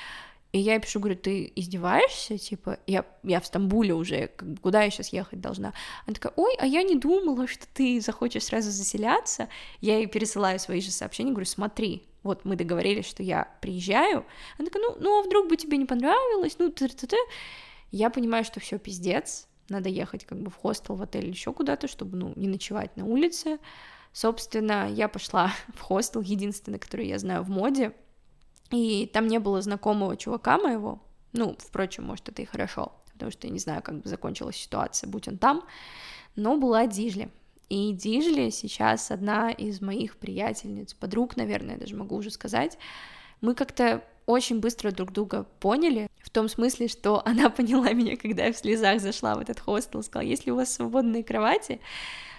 и 0.53 0.59
я 0.59 0.75
ей 0.75 0.81
пишу, 0.81 0.99
говорю, 0.99 1.19
ты 1.19 1.53
издеваешься? 1.55 2.39
Типа, 2.39 2.79
я, 2.87 3.05
я 3.23 3.41
в 3.41 3.47
Стамбуле 3.47 3.93
уже, 3.93 4.31
куда 4.63 4.83
я 4.83 4.91
сейчас 4.91 5.13
ехать 5.13 5.41
должна? 5.41 5.75
Она 6.07 6.15
такая, 6.15 6.33
ой, 6.37 6.55
а 6.59 6.67
я 6.67 6.83
не 6.83 6.97
думала, 6.97 7.47
что 7.47 7.67
ты 7.75 8.01
захочешь 8.01 8.45
сразу 8.45 8.71
заселяться. 8.71 9.49
Я 9.81 9.99
ей 9.99 10.07
пересылаю 10.07 10.59
свои 10.59 10.81
же 10.81 10.91
сообщения, 10.91 11.33
говорю, 11.33 11.47
смотри, 11.47 12.05
вот 12.23 12.47
мы 12.47 12.57
договорились, 12.57 13.07
что 13.07 13.23
я 13.23 13.49
приезжаю. 13.61 14.25
Она 14.59 14.67
такая, 14.67 14.83
ну, 14.83 14.97
ну 14.99 15.21
а 15.21 15.23
вдруг 15.23 15.49
бы 15.49 15.57
тебе 15.57 15.77
не 15.77 15.85
понравилось? 15.85 16.57
Ну, 16.59 16.71
ты, 16.71 16.89
ты, 16.89 17.07
ты. 17.07 17.17
Я 17.91 18.09
понимаю, 18.09 18.45
что 18.45 18.59
все 18.59 18.79
пиздец, 18.79 19.49
надо 19.69 19.91
ехать 19.91 20.25
как 20.25 20.41
бы 20.41 20.51
в 20.51 20.57
хостел, 20.57 20.95
в 20.95 21.03
отель, 21.03 21.29
еще 21.29 21.53
куда-то, 21.53 21.89
чтобы, 21.89 22.17
ну, 22.17 22.33
не 22.37 22.49
ночевать 22.49 22.97
на 22.97 23.05
улице. 23.05 23.59
Собственно, 24.13 24.91
я 24.91 25.09
пошла 25.09 25.53
в 25.75 25.81
хостел, 25.81 26.23
единственный, 26.23 26.79
который 26.79 27.07
я 27.07 27.19
знаю 27.19 27.43
в 27.43 27.51
моде, 27.51 27.93
и 28.71 29.07
там 29.12 29.27
не 29.27 29.39
было 29.39 29.61
знакомого 29.62 30.16
чувака 30.16 30.59
моего, 30.59 31.01
ну, 31.33 31.57
впрочем, 31.59 32.05
может, 32.05 32.29
это 32.29 32.43
и 32.43 32.47
хорошо, 32.47 32.93
потому 33.12 33.31
что 33.31 33.47
я 33.47 33.53
не 33.53 33.59
знаю, 33.59 33.83
как 33.83 34.01
бы 34.01 34.09
закончилась 34.09 34.57
ситуация, 34.57 35.09
будь 35.09 35.29
он 35.29 35.39
там, 35.39 35.64
но 36.37 36.57
была 36.57 36.87
Дижли. 36.87 37.31
И 37.69 37.93
Дижли 37.93 38.51
сейчас 38.51 39.11
одна 39.11 39.51
из 39.51 39.81
моих 39.81 40.16
приятельниц, 40.16 40.95
подруг, 40.95 41.37
наверное, 41.37 41.77
даже 41.77 41.97
могу 41.97 42.16
уже 42.16 42.31
сказать. 42.31 42.79
Мы 43.41 43.55
как-то 43.55 44.03
очень 44.25 44.61
быстро 44.61 44.91
друг 44.91 45.12
друга 45.12 45.47
поняли, 45.61 46.09
в 46.23 46.31
том 46.31 46.49
смысле, 46.49 46.89
что 46.89 47.23
она 47.27 47.51
поняла 47.51 47.93
меня, 47.93 48.16
когда 48.16 48.47
я 48.47 48.53
в 48.53 48.57
слезах 48.57 49.01
зашла 49.01 49.35
в 49.35 49.41
этот 49.41 49.61
хостел, 49.61 50.03
сказала, 50.03 50.27
если 50.27 50.51
у 50.51 50.57
вас 50.57 50.73
свободные 50.73 51.25
кровати, 51.25 51.81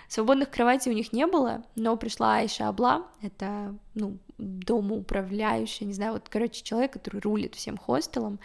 Свободных 0.10 0.50
кроватей 0.50 0.92
у 0.92 0.96
них 0.96 1.14
не 1.14 1.28
было, 1.28 1.64
но 1.76 1.96
пришла 1.96 2.38
Айша 2.38 2.68
Абла, 2.68 3.06
это, 3.22 3.76
ну, 3.94 4.18
домоуправляющая, 4.40 5.86
не 5.86 5.94
знаю, 5.94 6.14
вот, 6.14 6.30
короче, 6.30 6.64
человек, 6.64 6.94
который 6.94 7.22
рулит 7.22 7.54
всем 7.54 7.78
хостелом, 7.78 8.40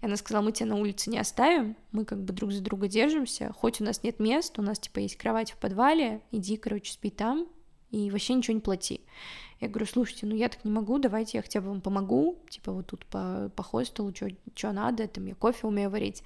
и 0.00 0.06
она 0.06 0.14
сказала, 0.14 0.44
мы 0.44 0.52
тебя 0.52 0.68
на 0.68 0.76
улице 0.76 1.10
не 1.10 1.18
оставим, 1.18 1.74
мы 1.90 2.04
как 2.04 2.22
бы 2.22 2.32
друг 2.32 2.52
за 2.52 2.62
друга 2.62 2.86
держимся, 2.86 3.52
хоть 3.52 3.80
у 3.80 3.84
нас 3.84 4.04
нет 4.04 4.20
мест, 4.20 4.60
у 4.60 4.62
нас, 4.62 4.78
типа, 4.78 5.00
есть 5.00 5.16
кровать 5.16 5.50
в 5.50 5.56
подвале, 5.56 6.22
иди, 6.30 6.56
короче, 6.56 6.92
спи 6.92 7.10
там, 7.10 7.48
и 7.90 8.12
вообще 8.12 8.34
ничего 8.34 8.54
не 8.54 8.60
плати. 8.60 9.00
Я 9.60 9.68
говорю, 9.68 9.86
слушайте, 9.86 10.24
ну 10.26 10.36
я 10.36 10.48
так 10.48 10.64
не 10.64 10.70
могу, 10.70 10.98
давайте 10.98 11.38
я 11.38 11.42
хотя 11.42 11.60
бы 11.60 11.68
вам 11.68 11.80
помогу, 11.80 12.38
типа 12.48 12.70
вот 12.72 12.86
тут 12.86 13.04
по, 13.06 13.50
по 13.56 13.62
хостелу, 13.64 14.14
что 14.14 14.72
надо, 14.72 15.08
там 15.08 15.26
я 15.26 15.34
кофе 15.34 15.66
умею 15.66 15.90
варить. 15.90 16.22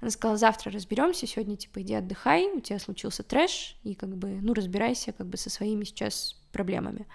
Она 0.00 0.10
сказала, 0.10 0.36
завтра 0.36 0.72
разберемся, 0.72 1.26
сегодня 1.28 1.56
типа 1.56 1.82
иди 1.82 1.94
отдыхай, 1.94 2.50
у 2.52 2.60
тебя 2.60 2.80
случился 2.80 3.22
трэш, 3.22 3.76
и 3.84 3.94
как 3.94 4.16
бы, 4.16 4.40
ну 4.42 4.52
разбирайся 4.52 5.12
как 5.12 5.28
бы 5.28 5.36
со 5.36 5.48
своими 5.48 5.84
сейчас 5.84 6.36
проблемами. 6.50 7.06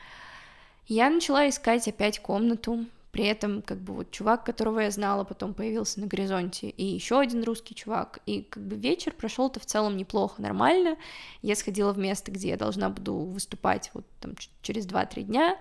Я 0.87 1.09
начала 1.09 1.49
искать 1.49 1.85
опять 1.89 2.19
комнату, 2.19 2.85
при 3.17 3.25
этом, 3.25 3.63
как 3.63 3.79
бы, 3.79 3.95
вот 3.95 4.11
чувак, 4.11 4.45
которого 4.45 4.79
я 4.79 4.91
знала, 4.91 5.23
потом 5.23 5.55
появился 5.55 5.99
на 5.99 6.05
горизонте, 6.05 6.69
и 6.69 6.85
еще 6.85 7.19
один 7.19 7.43
русский 7.43 7.73
чувак. 7.73 8.19
И 8.27 8.43
как 8.43 8.61
бы 8.61 8.75
вечер 8.75 9.11
прошел-то 9.11 9.59
в 9.59 9.65
целом 9.65 9.97
неплохо, 9.97 10.39
нормально. 10.39 10.97
Я 11.41 11.55
сходила 11.55 11.93
в 11.93 11.97
место, 11.97 12.31
где 12.31 12.49
я 12.49 12.57
должна 12.57 12.91
буду 12.91 13.15
выступать 13.15 13.89
вот 13.95 14.05
там 14.19 14.33
через 14.61 14.85
2-3 14.85 15.23
дня, 15.23 15.57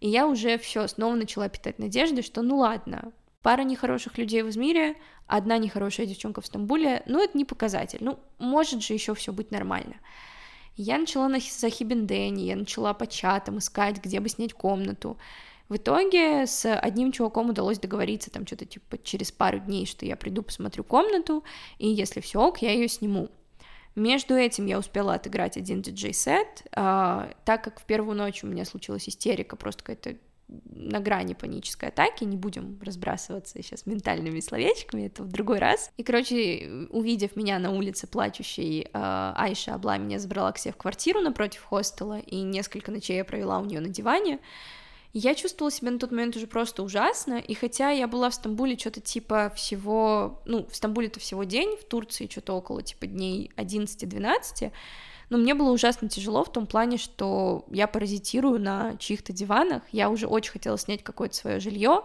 и 0.00 0.08
я 0.10 0.26
уже 0.26 0.58
все 0.58 0.86
снова 0.86 1.14
начала 1.14 1.48
питать 1.48 1.78
надежды, 1.78 2.20
что 2.20 2.42
ну 2.42 2.58
ладно, 2.58 3.10
пара 3.40 3.62
нехороших 3.62 4.18
людей 4.18 4.42
в 4.42 4.50
Измире, 4.50 4.94
одна 5.26 5.56
нехорошая 5.56 6.04
девчонка 6.04 6.42
в 6.42 6.46
Стамбуле, 6.46 7.04
ну 7.06 7.24
это 7.24 7.38
не 7.38 7.46
показатель, 7.46 8.00
ну 8.02 8.18
может 8.38 8.82
же 8.82 8.92
еще 8.92 9.14
все 9.14 9.32
быть 9.32 9.50
нормально. 9.50 9.94
Я 10.76 10.98
начала 10.98 11.26
на 11.28 11.40
Захибендене, 11.40 12.48
я 12.48 12.56
начала 12.56 12.92
по 12.92 13.06
чатам 13.06 13.56
искать, 13.56 13.96
где 14.04 14.20
бы 14.20 14.28
снять 14.28 14.52
комнату. 14.52 15.16
В 15.68 15.76
итоге 15.76 16.46
с 16.46 16.74
одним 16.74 17.12
чуваком 17.12 17.50
удалось 17.50 17.78
договориться 17.78 18.30
там 18.30 18.46
что-то 18.46 18.64
типа 18.64 18.98
через 18.98 19.30
пару 19.30 19.58
дней, 19.58 19.84
что 19.86 20.06
я 20.06 20.16
приду, 20.16 20.42
посмотрю 20.42 20.82
комнату, 20.82 21.44
и 21.78 21.88
если 21.88 22.20
все 22.20 22.40
ок, 22.40 22.62
я 22.62 22.72
ее 22.72 22.88
сниму. 22.88 23.28
Между 23.94 24.34
этим 24.34 24.66
я 24.66 24.78
успела 24.78 25.14
отыграть 25.14 25.56
один 25.56 25.82
диджей-сет, 25.82 26.66
а, 26.72 27.30
так 27.44 27.64
как 27.64 27.80
в 27.80 27.84
первую 27.84 28.16
ночь 28.16 28.44
у 28.44 28.46
меня 28.46 28.64
случилась 28.64 29.08
истерика, 29.08 29.56
просто 29.56 29.82
какая-то 29.82 30.16
на 30.48 31.00
грани 31.00 31.34
панической 31.34 31.90
атаки, 31.90 32.24
не 32.24 32.36
будем 32.36 32.80
разбрасываться 32.82 33.62
сейчас 33.62 33.84
ментальными 33.84 34.40
словечками, 34.40 35.06
это 35.06 35.22
в 35.22 35.28
другой 35.28 35.58
раз. 35.58 35.90
И, 35.98 36.02
короче, 36.02 36.86
увидев 36.90 37.36
меня 37.36 37.58
на 37.58 37.70
улице 37.70 38.06
плачущей, 38.06 38.82
э, 38.84 38.88
Айша 38.92 39.74
Абла 39.74 39.98
меня 39.98 40.18
забрала 40.18 40.52
к 40.52 40.58
себе 40.58 40.72
в 40.72 40.78
квартиру 40.78 41.20
напротив 41.20 41.64
хостела, 41.64 42.18
и 42.20 42.40
несколько 42.40 42.90
ночей 42.90 43.16
я 43.16 43.24
провела 43.26 43.58
у 43.58 43.66
нее 43.66 43.80
на 43.80 43.88
диване, 43.88 44.38
я 45.12 45.34
чувствовала 45.34 45.70
себя 45.70 45.90
на 45.90 45.98
тот 45.98 46.10
момент 46.10 46.36
уже 46.36 46.46
просто 46.46 46.82
ужасно, 46.82 47.34
и 47.34 47.54
хотя 47.54 47.90
я 47.90 48.06
была 48.06 48.30
в 48.30 48.34
Стамбуле 48.34 48.76
что-то 48.78 49.00
типа 49.00 49.50
всего, 49.56 50.42
ну, 50.44 50.66
в 50.66 50.76
Стамбуле-то 50.76 51.18
всего 51.18 51.44
день, 51.44 51.76
в 51.76 51.84
Турции 51.84 52.28
что-то 52.30 52.52
около 52.54 52.82
типа 52.82 53.06
дней 53.06 53.50
11-12, 53.56 54.70
но 55.30 55.38
мне 55.38 55.54
было 55.54 55.70
ужасно 55.70 56.08
тяжело 56.08 56.44
в 56.44 56.52
том 56.52 56.66
плане, 56.66 56.98
что 56.98 57.64
я 57.70 57.86
паразитирую 57.86 58.60
на 58.60 58.96
чьих-то 58.98 59.32
диванах, 59.32 59.82
я 59.92 60.10
уже 60.10 60.26
очень 60.26 60.52
хотела 60.52 60.76
снять 60.78 61.02
какое-то 61.02 61.34
свое 61.34 61.60
жилье, 61.60 62.02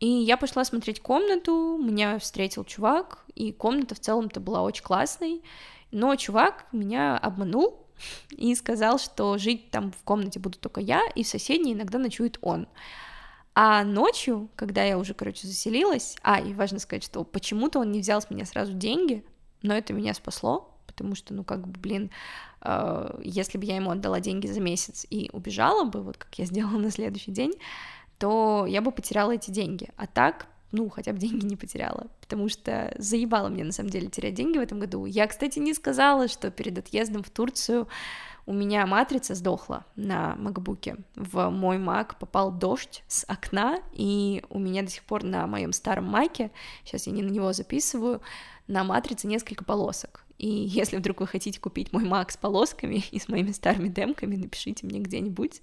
и 0.00 0.06
я 0.06 0.36
пошла 0.36 0.64
смотреть 0.64 1.00
комнату, 1.00 1.76
меня 1.76 2.18
встретил 2.20 2.64
чувак, 2.64 3.24
и 3.34 3.52
комната 3.52 3.96
в 3.96 4.00
целом-то 4.00 4.38
была 4.38 4.62
очень 4.62 4.84
классной, 4.84 5.42
но 5.90 6.14
чувак 6.14 6.66
меня 6.70 7.16
обманул, 7.16 7.87
и 8.30 8.54
сказал, 8.54 8.98
что 8.98 9.38
жить 9.38 9.70
там 9.70 9.92
в 9.92 10.02
комнате 10.04 10.38
буду 10.38 10.58
только 10.58 10.80
я, 10.80 11.02
и 11.14 11.22
в 11.22 11.28
соседней 11.28 11.74
иногда 11.74 11.98
ночует 11.98 12.38
он. 12.40 12.68
А 13.54 13.82
ночью, 13.82 14.48
когда 14.54 14.84
я 14.84 14.98
уже, 14.98 15.14
короче, 15.14 15.46
заселилась, 15.46 16.16
а, 16.22 16.40
и 16.40 16.54
важно 16.54 16.78
сказать, 16.78 17.02
что 17.02 17.24
почему-то 17.24 17.80
он 17.80 17.90
не 17.90 18.00
взял 18.00 18.22
с 18.22 18.30
меня 18.30 18.44
сразу 18.44 18.72
деньги, 18.72 19.24
но 19.62 19.74
это 19.74 19.92
меня 19.92 20.14
спасло, 20.14 20.76
потому 20.86 21.14
что, 21.14 21.34
ну, 21.34 21.42
как 21.42 21.66
бы, 21.66 21.78
блин, 21.80 22.10
э, 22.62 23.20
если 23.24 23.58
бы 23.58 23.64
я 23.64 23.76
ему 23.76 23.90
отдала 23.90 24.20
деньги 24.20 24.46
за 24.46 24.60
месяц 24.60 25.06
и 25.10 25.28
убежала 25.32 25.84
бы, 25.84 26.02
вот 26.02 26.18
как 26.18 26.38
я 26.38 26.44
сделала 26.44 26.78
на 26.78 26.90
следующий 26.90 27.32
день, 27.32 27.52
то 28.18 28.66
я 28.68 28.80
бы 28.80 28.92
потеряла 28.92 29.32
эти 29.32 29.50
деньги. 29.50 29.88
А 29.96 30.06
так, 30.06 30.46
ну, 30.70 30.88
хотя 30.88 31.12
бы 31.12 31.18
деньги 31.18 31.46
не 31.46 31.56
потеряла, 31.56 32.08
потому 32.20 32.48
что 32.48 32.94
заебало 32.98 33.48
мне, 33.48 33.64
на 33.64 33.72
самом 33.72 33.90
деле, 33.90 34.08
терять 34.08 34.34
деньги 34.34 34.58
в 34.58 34.62
этом 34.62 34.78
году. 34.78 35.06
Я, 35.06 35.26
кстати, 35.26 35.58
не 35.58 35.74
сказала, 35.74 36.28
что 36.28 36.50
перед 36.50 36.78
отъездом 36.78 37.22
в 37.22 37.30
Турцию 37.30 37.88
у 38.46 38.52
меня 38.52 38.86
матрица 38.86 39.34
сдохла 39.34 39.84
на 39.96 40.34
макбуке. 40.36 40.96
В 41.16 41.50
мой 41.50 41.78
мак 41.78 42.18
попал 42.18 42.50
дождь 42.50 43.02
с 43.06 43.24
окна, 43.28 43.80
и 43.92 44.42
у 44.48 44.58
меня 44.58 44.82
до 44.82 44.88
сих 44.88 45.04
пор 45.04 45.22
на 45.22 45.46
моем 45.46 45.72
старом 45.72 46.04
маке, 46.04 46.50
сейчас 46.84 47.06
я 47.06 47.12
не 47.12 47.22
на 47.22 47.30
него 47.30 47.52
записываю, 47.52 48.22
на 48.66 48.84
матрице 48.84 49.26
несколько 49.26 49.64
полосок. 49.64 50.24
И 50.38 50.48
если 50.48 50.96
вдруг 50.96 51.20
вы 51.20 51.26
хотите 51.26 51.60
купить 51.60 51.92
мой 51.92 52.04
мак 52.04 52.30
с 52.30 52.36
полосками 52.36 53.04
и 53.10 53.18
с 53.18 53.28
моими 53.28 53.52
старыми 53.52 53.88
демками, 53.88 54.36
напишите 54.36 54.86
мне 54.86 55.00
где-нибудь. 55.00 55.62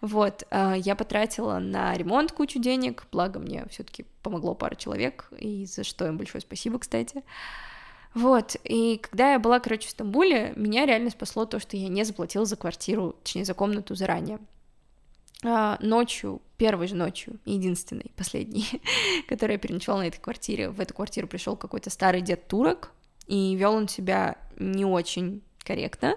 Вот, 0.00 0.44
а, 0.50 0.74
я 0.74 0.94
потратила 0.94 1.58
на 1.58 1.94
ремонт 1.94 2.30
кучу 2.32 2.60
денег, 2.60 3.06
благо 3.10 3.40
мне 3.40 3.66
все-таки 3.70 4.06
помогло 4.22 4.54
пара 4.54 4.76
человек, 4.76 5.28
и 5.36 5.66
за 5.66 5.82
что 5.82 6.06
им 6.06 6.16
большое 6.16 6.40
спасибо, 6.40 6.78
кстати. 6.78 7.24
Вот, 8.14 8.56
и 8.64 8.98
когда 8.98 9.32
я 9.32 9.38
была, 9.38 9.60
короче, 9.60 9.88
в 9.88 9.90
Стамбуле, 9.90 10.52
меня 10.56 10.86
реально 10.86 11.10
спасло 11.10 11.44
то, 11.44 11.58
что 11.58 11.76
я 11.76 11.88
не 11.88 12.04
заплатила 12.04 12.44
за 12.44 12.56
квартиру, 12.56 13.16
точнее, 13.22 13.44
за 13.44 13.54
комнату 13.54 13.94
заранее. 13.96 14.38
А, 15.44 15.78
ночью, 15.80 16.42
первой 16.56 16.86
же 16.86 16.94
ночью, 16.94 17.38
единственной, 17.44 18.12
последней, 18.16 18.80
которая 19.28 19.56
я 19.56 19.60
переночевала 19.60 20.00
на 20.00 20.06
этой 20.06 20.20
квартире, 20.20 20.70
в 20.70 20.80
эту 20.80 20.94
квартиру 20.94 21.26
пришел 21.26 21.56
какой-то 21.56 21.90
старый 21.90 22.22
дед 22.22 22.46
турок, 22.46 22.92
и 23.28 23.54
вел 23.54 23.74
он 23.74 23.88
себя 23.88 24.36
не 24.58 24.84
очень 24.84 25.42
корректно, 25.62 26.14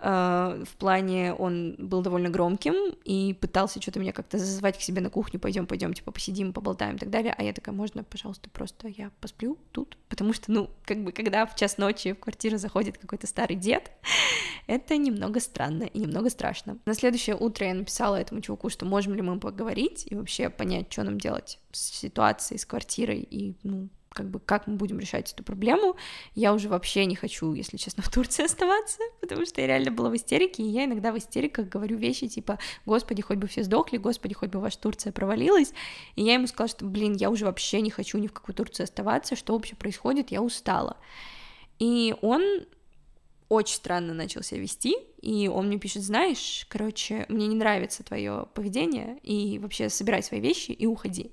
э, 0.00 0.64
в 0.68 0.76
плане 0.76 1.32
он 1.34 1.76
был 1.78 2.02
довольно 2.02 2.28
громким 2.28 2.74
и 3.04 3.34
пытался 3.40 3.80
что-то 3.80 4.00
меня 4.00 4.12
как-то 4.12 4.38
зазвать 4.38 4.76
к 4.76 4.82
себе 4.82 5.00
на 5.00 5.08
кухню, 5.08 5.38
пойдем, 5.38 5.66
пойдем, 5.66 5.94
типа 5.94 6.10
посидим, 6.10 6.52
поболтаем 6.52 6.96
и 6.96 6.98
так 6.98 7.10
далее, 7.10 7.32
а 7.38 7.44
я 7.44 7.52
такая, 7.52 7.74
можно, 7.74 8.02
пожалуйста, 8.02 8.50
просто 8.50 8.88
я 8.88 9.12
посплю 9.20 9.56
тут, 9.70 9.96
потому 10.08 10.32
что, 10.32 10.50
ну, 10.50 10.68
как 10.84 11.02
бы, 11.04 11.12
когда 11.12 11.46
в 11.46 11.54
час 11.54 11.78
ночи 11.78 12.12
в 12.12 12.18
квартиру 12.18 12.58
заходит 12.58 12.98
какой-то 12.98 13.28
старый 13.28 13.56
дед, 13.56 13.92
это 14.66 14.96
немного 14.96 15.38
странно 15.38 15.84
и 15.84 16.00
немного 16.00 16.28
страшно. 16.28 16.78
На 16.84 16.94
следующее 16.94 17.36
утро 17.36 17.66
я 17.66 17.74
написала 17.74 18.16
этому 18.16 18.40
чуваку, 18.40 18.68
что 18.68 18.84
можем 18.84 19.14
ли 19.14 19.22
мы 19.22 19.38
поговорить 19.38 20.06
и 20.10 20.16
вообще 20.16 20.50
понять, 20.50 20.92
что 20.92 21.04
нам 21.04 21.18
делать 21.18 21.60
с 21.70 22.00
ситуацией, 22.00 22.58
с 22.58 22.66
квартирой 22.66 23.20
и, 23.20 23.54
ну, 23.62 23.88
как 24.12 24.30
бы 24.30 24.40
как 24.40 24.66
мы 24.66 24.76
будем 24.76 24.98
решать 24.98 25.32
эту 25.32 25.42
проблему. 25.42 25.96
Я 26.34 26.54
уже 26.54 26.68
вообще 26.68 27.06
не 27.06 27.16
хочу, 27.16 27.52
если 27.54 27.76
честно, 27.76 28.02
в 28.02 28.10
Турции 28.10 28.44
оставаться, 28.46 28.98
потому 29.20 29.46
что 29.46 29.60
я 29.60 29.66
реально 29.66 29.90
была 29.90 30.10
в 30.10 30.16
истерике, 30.16 30.62
и 30.62 30.68
я 30.68 30.84
иногда 30.84 31.12
в 31.12 31.18
истериках 31.18 31.68
говорю 31.68 31.96
вещи 31.96 32.28
типа 32.28 32.58
«Господи, 32.86 33.22
хоть 33.22 33.38
бы 33.38 33.46
все 33.48 33.62
сдохли, 33.62 33.96
Господи, 33.96 34.34
хоть 34.34 34.50
бы 34.50 34.60
ваша 34.60 34.78
Турция 34.78 35.12
провалилась», 35.12 35.72
и 36.16 36.22
я 36.22 36.34
ему 36.34 36.46
сказала, 36.46 36.68
что, 36.68 36.84
блин, 36.84 37.14
я 37.14 37.30
уже 37.30 37.44
вообще 37.44 37.80
не 37.80 37.90
хочу 37.90 38.18
ни 38.18 38.26
в 38.26 38.32
какой 38.32 38.54
Турции 38.54 38.84
оставаться, 38.84 39.36
что 39.36 39.54
вообще 39.54 39.76
происходит, 39.76 40.30
я 40.30 40.42
устала. 40.42 40.96
И 41.78 42.14
он 42.22 42.42
очень 43.48 43.76
странно 43.76 44.14
начал 44.14 44.42
себя 44.42 44.60
вести, 44.60 44.96
и 45.20 45.48
он 45.48 45.66
мне 45.66 45.78
пишет, 45.78 46.02
знаешь, 46.02 46.66
короче, 46.68 47.26
мне 47.28 47.46
не 47.46 47.54
нравится 47.54 48.02
твое 48.02 48.46
поведение, 48.54 49.18
и 49.22 49.58
вообще 49.58 49.90
собирай 49.90 50.22
свои 50.22 50.40
вещи 50.40 50.70
и 50.70 50.86
уходи. 50.86 51.32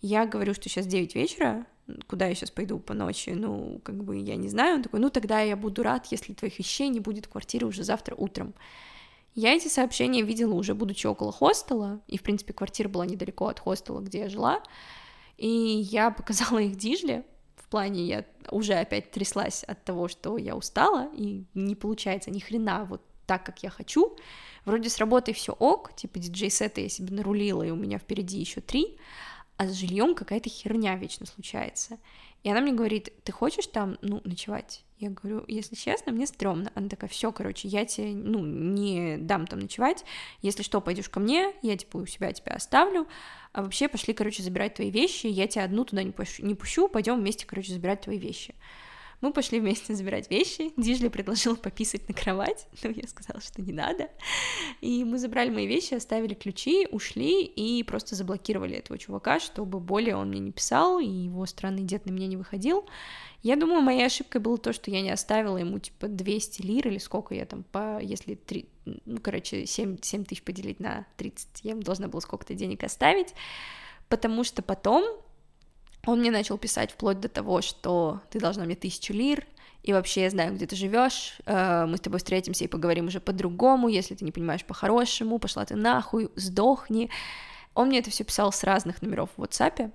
Я 0.00 0.26
говорю, 0.26 0.54
что 0.54 0.68
сейчас 0.68 0.86
9 0.86 1.14
вечера, 1.14 1.66
куда 2.06 2.26
я 2.26 2.34
сейчас 2.34 2.50
пойду 2.50 2.78
по 2.78 2.94
ночи, 2.94 3.30
ну, 3.30 3.80
как 3.82 4.02
бы 4.02 4.16
я 4.16 4.36
не 4.36 4.48
знаю, 4.48 4.76
он 4.76 4.82
такой, 4.82 5.00
ну, 5.00 5.10
тогда 5.10 5.40
я 5.40 5.56
буду 5.56 5.82
рад, 5.82 6.06
если 6.10 6.32
твоих 6.32 6.58
вещей 6.58 6.88
не 6.88 7.00
будет 7.00 7.26
в 7.26 7.28
квартире 7.28 7.66
уже 7.66 7.84
завтра 7.84 8.14
утром. 8.14 8.54
Я 9.34 9.52
эти 9.54 9.68
сообщения 9.68 10.22
видела 10.22 10.54
уже 10.54 10.74
будучи 10.74 11.06
около 11.06 11.32
хостела, 11.32 12.00
и, 12.06 12.18
в 12.18 12.22
принципе, 12.22 12.52
квартира 12.52 12.88
была 12.88 13.04
недалеко 13.04 13.48
от 13.48 13.60
хостела, 13.60 14.00
где 14.00 14.20
я 14.20 14.28
жила, 14.28 14.62
и 15.36 15.48
я 15.48 16.10
показала 16.16 16.58
их 16.58 16.76
Дижле, 16.76 17.24
в 17.56 17.68
плане 17.68 18.04
я 18.04 18.24
уже 18.50 18.74
опять 18.74 19.10
тряслась 19.10 19.64
от 19.64 19.84
того, 19.84 20.08
что 20.08 20.38
я 20.38 20.54
устала, 20.54 21.10
и 21.14 21.44
не 21.54 21.74
получается 21.74 22.30
ни 22.30 22.38
хрена 22.38 22.84
вот 22.84 23.02
так, 23.26 23.44
как 23.44 23.62
я 23.62 23.70
хочу. 23.70 24.16
Вроде 24.64 24.88
с 24.88 24.98
работой 24.98 25.34
все 25.34 25.52
ок, 25.52 25.94
типа 25.96 26.18
диджей-сеты 26.18 26.82
я 26.82 26.88
себе 26.88 27.14
нарулила, 27.14 27.62
и 27.62 27.70
у 27.70 27.76
меня 27.76 27.98
впереди 27.98 28.38
еще 28.38 28.60
три, 28.60 28.98
а 29.56 29.66
с 29.66 29.72
жильем 29.72 30.14
какая-то 30.14 30.48
херня 30.48 30.96
вечно 30.96 31.26
случается. 31.26 31.98
И 32.42 32.50
она 32.50 32.60
мне 32.60 32.72
говорит, 32.72 33.10
ты 33.24 33.32
хочешь 33.32 33.66
там, 33.66 33.96
ну, 34.02 34.20
ночевать? 34.24 34.84
Я 34.98 35.10
говорю, 35.10 35.44
если 35.48 35.74
честно, 35.74 36.12
мне 36.12 36.26
стрёмно. 36.26 36.70
Она 36.74 36.88
такая, 36.88 37.08
все, 37.08 37.32
короче, 37.32 37.68
я 37.68 37.84
тебе, 37.84 38.08
ну, 38.08 38.44
не 38.44 39.16
дам 39.16 39.46
там 39.46 39.60
ночевать. 39.60 40.04
Если 40.42 40.62
что, 40.62 40.80
пойдешь 40.80 41.08
ко 41.08 41.20
мне, 41.20 41.52
я, 41.62 41.76
типа, 41.76 41.98
у 41.98 42.06
себя 42.06 42.32
тебя 42.32 42.52
оставлю. 42.52 43.06
А 43.52 43.62
вообще 43.62 43.88
пошли, 43.88 44.12
короче, 44.12 44.42
забирать 44.42 44.74
твои 44.74 44.90
вещи, 44.90 45.26
я 45.26 45.46
тебя 45.46 45.64
одну 45.64 45.84
туда 45.84 46.02
не 46.02 46.10
пущу, 46.10 46.44
не 46.44 46.54
пущу 46.54 46.88
пойдем 46.88 47.16
вместе, 47.18 47.46
короче, 47.46 47.72
забирать 47.72 48.02
твои 48.02 48.18
вещи. 48.18 48.54
Мы 49.20 49.32
пошли 49.32 49.60
вместе 49.60 49.94
забирать 49.94 50.30
вещи. 50.30 50.72
Дижли 50.76 51.08
предложил 51.08 51.56
пописать 51.56 52.08
на 52.08 52.14
кровать, 52.14 52.66
но 52.82 52.90
я 52.90 53.06
сказала, 53.08 53.40
что 53.40 53.62
не 53.62 53.72
надо. 53.72 54.08
И 54.80 55.04
мы 55.04 55.18
забрали 55.18 55.50
мои 55.50 55.66
вещи, 55.66 55.94
оставили 55.94 56.34
ключи, 56.34 56.86
ушли 56.90 57.44
и 57.44 57.82
просто 57.82 58.14
заблокировали 58.14 58.76
этого 58.76 58.98
чувака, 58.98 59.40
чтобы 59.40 59.80
более 59.80 60.16
он 60.16 60.28
мне 60.28 60.40
не 60.40 60.52
писал, 60.52 60.98
и 60.98 61.06
его 61.06 61.46
странный 61.46 61.82
дед 61.82 62.06
на 62.06 62.10
меня 62.10 62.26
не 62.26 62.36
выходил. 62.36 62.86
Я 63.42 63.56
думаю, 63.56 63.82
моей 63.82 64.06
ошибкой 64.06 64.40
было 64.40 64.56
то, 64.56 64.72
что 64.72 64.90
я 64.90 65.02
не 65.02 65.10
оставила 65.10 65.58
ему, 65.58 65.78
типа, 65.78 66.08
200 66.08 66.62
лир 66.62 66.88
или 66.88 66.96
сколько 66.96 67.34
я 67.34 67.44
там, 67.44 67.62
по, 67.62 68.00
если, 68.00 68.36
3, 68.36 68.66
ну, 69.04 69.20
короче, 69.20 69.66
7, 69.66 69.98
7 70.00 70.24
тысяч 70.24 70.42
поделить 70.42 70.80
на 70.80 71.06
30, 71.18 71.60
я 71.62 71.74
должна 71.74 72.08
была 72.08 72.22
сколько-то 72.22 72.54
денег 72.54 72.82
оставить, 72.84 73.34
потому 74.08 74.44
что 74.44 74.62
потом 74.62 75.04
он 76.06 76.20
мне 76.20 76.30
начал 76.30 76.58
писать 76.58 76.92
вплоть 76.92 77.20
до 77.20 77.28
того, 77.28 77.62
что 77.62 78.20
ты 78.30 78.40
должна 78.40 78.64
мне 78.64 78.74
тысячу 78.74 79.12
лир, 79.12 79.46
и 79.82 79.92
вообще 79.92 80.22
я 80.22 80.30
знаю, 80.30 80.54
где 80.54 80.66
ты 80.66 80.76
живешь, 80.76 81.38
э, 81.44 81.84
мы 81.86 81.98
с 81.98 82.00
тобой 82.00 82.18
встретимся 82.18 82.64
и 82.64 82.68
поговорим 82.68 83.06
уже 83.08 83.20
по-другому, 83.20 83.88
если 83.88 84.14
ты 84.14 84.24
не 84.24 84.32
понимаешь 84.32 84.64
по-хорошему, 84.64 85.38
пошла 85.38 85.64
ты 85.64 85.76
нахуй, 85.76 86.30
сдохни. 86.36 87.10
Он 87.74 87.88
мне 87.88 87.98
это 87.98 88.10
все 88.10 88.24
писал 88.24 88.50
с 88.50 88.64
разных 88.64 89.02
номеров 89.02 89.30
в 89.36 89.42
WhatsApp, 89.42 89.92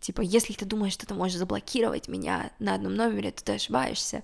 типа, 0.00 0.20
если 0.20 0.52
ты 0.52 0.64
думаешь, 0.64 0.92
что 0.92 1.06
ты 1.06 1.14
можешь 1.14 1.38
заблокировать 1.38 2.08
меня 2.08 2.50
на 2.58 2.74
одном 2.74 2.94
номере, 2.94 3.30
то 3.30 3.42
ты 3.42 3.52
ошибаешься. 3.54 4.22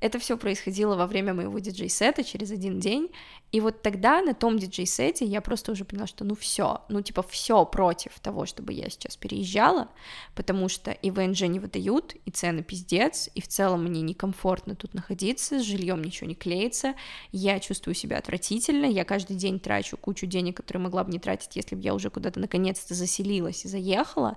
Это 0.00 0.20
все 0.20 0.36
происходило 0.36 0.94
во 0.94 1.06
время 1.06 1.34
моего 1.34 1.58
диджей-сета 1.58 2.22
через 2.22 2.52
один 2.52 2.78
день, 2.78 3.10
и 3.50 3.60
вот 3.60 3.82
тогда 3.82 4.22
на 4.22 4.32
том 4.32 4.56
диджей-сете 4.56 5.24
я 5.24 5.40
просто 5.40 5.72
уже 5.72 5.84
поняла, 5.84 6.06
что 6.06 6.24
ну 6.24 6.36
все, 6.36 6.82
ну 6.88 7.02
типа 7.02 7.22
все 7.22 7.64
против 7.64 8.20
того, 8.20 8.46
чтобы 8.46 8.72
я 8.74 8.88
сейчас 8.90 9.16
переезжала, 9.16 9.88
потому 10.36 10.68
что 10.68 10.92
и 10.92 11.10
ВНЖ 11.10 11.42
не 11.42 11.58
выдают, 11.58 12.14
и 12.24 12.30
цены 12.30 12.62
пиздец, 12.62 13.28
и 13.34 13.40
в 13.40 13.48
целом 13.48 13.84
мне 13.84 14.02
некомфортно 14.02 14.76
тут 14.76 14.94
находиться, 14.94 15.58
с 15.58 15.62
жильем 15.62 16.02
ничего 16.02 16.28
не 16.28 16.36
клеится, 16.36 16.94
я 17.32 17.58
чувствую 17.58 17.96
себя 17.96 18.18
отвратительно, 18.18 18.86
я 18.86 19.04
каждый 19.04 19.36
день 19.36 19.58
трачу 19.58 19.96
кучу 19.96 20.26
денег, 20.26 20.58
которые 20.58 20.82
могла 20.82 21.02
бы 21.02 21.10
не 21.10 21.18
тратить, 21.18 21.56
если 21.56 21.74
бы 21.74 21.82
я 21.82 21.94
уже 21.94 22.10
куда-то 22.10 22.38
наконец-то 22.38 22.94
заселилась 22.94 23.64
и 23.64 23.68
заехала, 23.68 24.36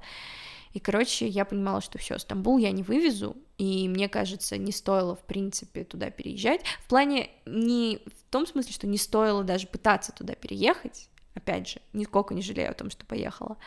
и, 0.73 0.79
короче, 0.79 1.27
я 1.27 1.45
понимала, 1.45 1.81
что 1.81 1.97
все, 1.97 2.17
Стамбул 2.17 2.57
я 2.57 2.71
не 2.71 2.83
вывезу, 2.83 3.35
и 3.57 3.87
мне 3.89 4.07
кажется, 4.07 4.57
не 4.57 4.71
стоило, 4.71 5.15
в 5.15 5.23
принципе, 5.23 5.83
туда 5.83 6.09
переезжать. 6.09 6.61
В 6.83 6.87
плане 6.87 7.29
не 7.45 7.99
в 8.05 8.31
том 8.31 8.47
смысле, 8.47 8.73
что 8.73 8.87
не 8.87 8.97
стоило 8.97 9.43
даже 9.43 9.67
пытаться 9.67 10.13
туда 10.13 10.33
переехать, 10.33 11.09
опять 11.33 11.67
же, 11.67 11.81
нисколько 11.93 12.33
не 12.33 12.41
жалею 12.41 12.71
о 12.71 12.73
том, 12.73 12.89
что 12.89 13.05
поехала. 13.05 13.57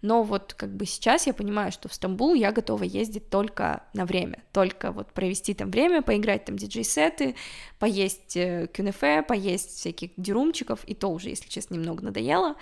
Но 0.00 0.22
вот 0.22 0.54
как 0.54 0.74
бы 0.74 0.86
сейчас 0.86 1.26
я 1.26 1.34
понимаю, 1.34 1.72
что 1.72 1.88
в 1.88 1.94
Стамбул 1.94 2.34
я 2.34 2.52
готова 2.52 2.82
ездить 2.84 3.30
только 3.30 3.84
на 3.92 4.04
время, 4.04 4.42
только 4.52 4.92
вот 4.92 5.12
провести 5.12 5.54
там 5.54 5.70
время, 5.70 6.02
поиграть 6.02 6.44
там 6.44 6.56
диджей-сеты, 6.56 7.36
поесть 7.78 8.36
э, 8.36 8.68
кюнефе, 8.72 9.22
поесть 9.22 9.76
всяких 9.76 10.10
дюрумчиков, 10.16 10.84
и 10.84 10.94
то 10.94 11.08
уже, 11.08 11.28
если 11.30 11.48
честно, 11.48 11.74
немного 11.74 12.02
надоело 12.02 12.56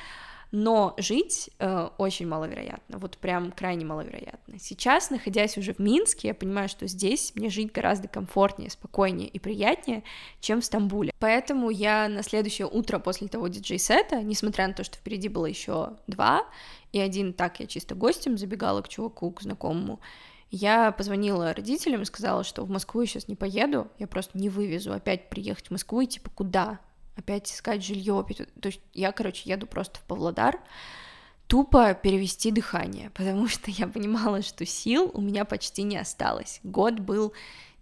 но 0.53 0.95
жить 0.99 1.51
э, 1.59 1.89
очень 1.99 2.27
маловероятно, 2.27 2.99
вот 2.99 3.19
прям 3.19 3.53
крайне 3.53 3.85
маловероятно. 3.85 4.59
Сейчас, 4.59 5.11
находясь 5.11 5.57
уже 5.57 5.75
в 5.75 5.79
Минске, 5.79 6.29
я 6.29 6.35
понимаю, 6.35 6.69
что 6.69 6.87
здесь 6.87 7.33
мне 7.35 7.51
жить 7.51 7.73
гораздо 7.73 8.09
комфортнее, 8.09 8.71
спокойнее 8.71 9.29
и 9.29 9.39
приятнее, 9.39 10.03
чем 10.41 10.61
в 10.61 10.65
Стамбуле. 10.65 11.13
Поэтому 11.19 11.71
я 11.71 12.09
на 12.09 12.23
следующее 12.23 12.67
утро 12.67 12.99
после 12.99 13.29
того 13.29 13.49
диджей-сета, 13.49 14.23
несмотря 14.23 14.67
на 14.67 14.75
то, 14.75 14.83
что 14.83 14.97
впереди 14.97 15.29
было 15.29 15.47
еще 15.47 15.95
два, 16.07 16.45
и 16.93 16.99
один 16.99 17.33
так 17.33 17.61
я 17.61 17.67
чисто 17.67 17.95
гостем 17.95 18.37
забегала 18.37 18.83
к 18.83 18.89
чуваку, 18.89 19.31
к 19.31 19.43
знакомому, 19.43 20.01
я 20.51 20.91
позвонила 20.91 21.55
родителям 21.55 22.03
и 22.03 22.05
сказала, 22.05 22.43
что 22.43 22.65
в 22.65 22.71
Москву 22.71 23.03
я 23.03 23.07
сейчас 23.07 23.29
не 23.29 23.37
поеду, 23.37 23.87
я 24.01 24.09
просто 24.09 24.37
не 24.37 24.49
вывезу 24.49 24.93
опять 24.93 25.31
приехать 25.31 25.69
в 25.69 25.71
Москву 25.71 26.01
и 26.01 26.07
типа 26.07 26.31
куда? 26.31 26.81
Опять 27.21 27.51
искать 27.51 27.85
жилье. 27.85 28.25
То 28.61 28.69
есть 28.69 28.81
я, 28.93 29.13
короче, 29.13 29.49
еду 29.49 29.67
просто 29.67 30.01
в 30.01 30.03
Павлодар, 30.03 30.59
тупо 31.47 31.95
перевести 31.95 32.51
дыхание, 32.51 33.11
потому 33.15 33.49
что 33.49 33.71
я 33.71 33.87
понимала, 33.87 34.43
что 34.43 34.67
сил 34.67 35.11
у 35.15 35.21
меня 35.21 35.45
почти 35.45 35.83
не 35.83 35.97
осталось. 35.97 36.61
Год 36.63 36.99
был 37.01 37.33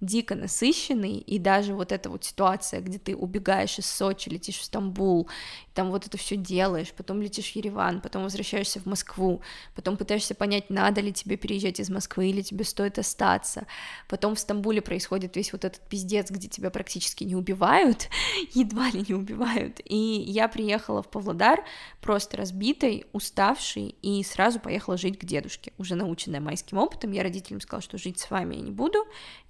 дико 0.01 0.35
насыщенный, 0.35 1.19
и 1.19 1.39
даже 1.39 1.75
вот 1.75 1.91
эта 1.91 2.09
вот 2.09 2.25
ситуация, 2.25 2.81
где 2.81 2.99
ты 2.99 3.17
убегаешь 3.17 3.79
из 3.79 3.87
Сочи, 3.87 4.29
летишь 4.29 4.59
в 4.59 4.65
Стамбул, 4.65 5.29
там 5.75 5.91
вот 5.91 6.07
это 6.07 6.17
все 6.17 6.37
делаешь, 6.37 6.93
потом 6.97 7.21
летишь 7.21 7.53
в 7.53 7.57
Ереван, 7.57 8.01
потом 8.01 8.23
возвращаешься 8.23 8.81
в 8.81 8.87
Москву, 8.87 9.43
потом 9.75 9.97
пытаешься 9.97 10.35
понять, 10.35 10.71
надо 10.71 11.01
ли 11.01 11.13
тебе 11.13 11.37
переезжать 11.37 11.81
из 11.81 11.91
Москвы 11.91 12.31
или 12.31 12.43
тебе 12.43 12.65
стоит 12.65 12.99
остаться, 12.99 13.67
потом 14.09 14.35
в 14.35 14.39
Стамбуле 14.39 14.83
происходит 14.83 15.37
весь 15.37 15.53
вот 15.53 15.65
этот 15.65 15.81
пиздец, 15.89 16.31
где 16.31 16.49
тебя 16.49 16.71
практически 16.71 17.25
не 17.25 17.35
убивают, 17.35 18.09
едва 18.55 18.91
ли 18.91 19.05
не 19.09 19.15
убивают, 19.15 19.81
и 19.85 19.97
я 19.97 20.49
приехала 20.49 21.03
в 21.03 21.11
Павлодар 21.11 21.65
просто 22.01 22.37
разбитой, 22.37 23.07
уставшей, 23.13 23.97
и 24.03 24.23
сразу 24.23 24.61
поехала 24.61 24.97
жить 24.97 25.19
к 25.19 25.25
дедушке, 25.25 25.73
уже 25.77 25.97
наученная 25.97 26.41
майским 26.41 26.79
опытом, 26.79 27.11
я 27.13 27.23
родителям 27.25 27.61
сказала, 27.61 27.83
что 27.83 27.99
жить 27.99 28.21
с 28.21 28.31
вами 28.31 28.55
я 28.55 28.61
не 28.61 28.71
буду, 28.71 28.99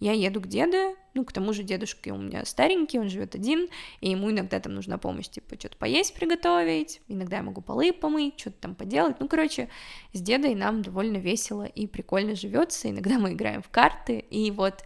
я 0.00 0.12
еду 0.12 0.37
еду 0.38 0.40
к 0.40 0.48
деду, 0.48 0.96
ну, 1.14 1.24
к 1.24 1.32
тому 1.32 1.52
же 1.52 1.62
дедушка 1.62 2.08
у 2.10 2.18
меня 2.18 2.44
старенький, 2.44 2.98
он 2.98 3.08
живет 3.08 3.34
один, 3.34 3.68
и 4.00 4.10
ему 4.10 4.30
иногда 4.30 4.60
там 4.60 4.74
нужна 4.74 4.98
помощь, 4.98 5.28
типа, 5.28 5.56
что-то 5.58 5.76
поесть 5.76 6.14
приготовить, 6.14 7.00
иногда 7.08 7.38
я 7.38 7.42
могу 7.42 7.60
полы 7.60 7.92
помыть, 7.92 8.38
что-то 8.38 8.56
там 8.60 8.74
поделать, 8.74 9.16
ну, 9.20 9.28
короче, 9.28 9.68
с 10.12 10.20
дедой 10.20 10.54
нам 10.54 10.82
довольно 10.82 11.18
весело 11.18 11.64
и 11.64 11.86
прикольно 11.86 12.34
живется, 12.34 12.90
иногда 12.90 13.18
мы 13.18 13.32
играем 13.32 13.62
в 13.62 13.68
карты, 13.68 14.18
и 14.18 14.50
вот 14.50 14.84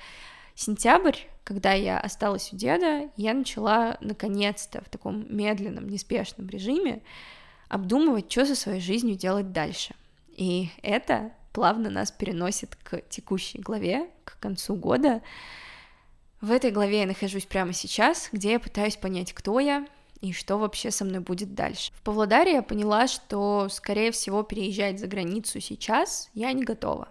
сентябрь, 0.54 1.16
когда 1.44 1.72
я 1.72 1.98
осталась 1.98 2.52
у 2.52 2.56
деда, 2.56 3.10
я 3.16 3.34
начала, 3.34 3.98
наконец-то, 4.00 4.82
в 4.82 4.88
таком 4.88 5.26
медленном, 5.34 5.88
неспешном 5.88 6.48
режиме 6.48 7.02
обдумывать, 7.68 8.30
что 8.30 8.46
со 8.46 8.54
своей 8.54 8.80
жизнью 8.80 9.16
делать 9.16 9.52
дальше. 9.52 9.94
И 10.36 10.68
это 10.82 11.32
плавно 11.52 11.90
нас 11.90 12.10
переносит 12.10 12.76
к 12.76 13.02
текущей 13.08 13.58
главе, 13.58 14.08
концу 14.42 14.74
года. 14.74 15.22
В 16.40 16.50
этой 16.50 16.70
главе 16.70 17.00
я 17.00 17.06
нахожусь 17.06 17.46
прямо 17.46 17.72
сейчас, 17.72 18.28
где 18.32 18.52
я 18.52 18.60
пытаюсь 18.60 18.96
понять, 18.96 19.32
кто 19.32 19.60
я 19.60 19.86
и 20.20 20.32
что 20.32 20.56
вообще 20.58 20.90
со 20.90 21.04
мной 21.04 21.20
будет 21.20 21.54
дальше. 21.54 21.92
В 21.94 22.02
Павлодаре 22.02 22.52
я 22.52 22.62
поняла, 22.62 23.06
что, 23.08 23.68
скорее 23.70 24.12
всего, 24.12 24.42
переезжать 24.42 24.98
за 25.00 25.06
границу 25.06 25.60
сейчас 25.60 26.30
я 26.34 26.52
не 26.52 26.64
готова. 26.64 27.08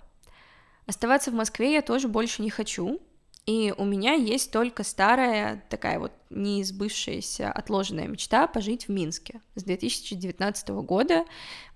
Оставаться 0.85 1.31
в 1.31 1.33
Москве 1.33 1.73
я 1.73 1.81
тоже 1.81 2.07
больше 2.07 2.41
не 2.41 2.49
хочу, 2.49 3.01
и 3.47 3.73
у 3.75 3.85
меня 3.85 4.13
есть 4.13 4.51
только 4.51 4.83
старая, 4.83 5.63
такая 5.69 5.97
вот 5.97 6.11
неизбывшаяся, 6.29 7.51
отложенная 7.51 8.07
мечта 8.07 8.45
пожить 8.45 8.87
в 8.87 8.89
Минске 8.89 9.41
с 9.55 9.63
2019 9.63 10.69
года. 10.69 11.25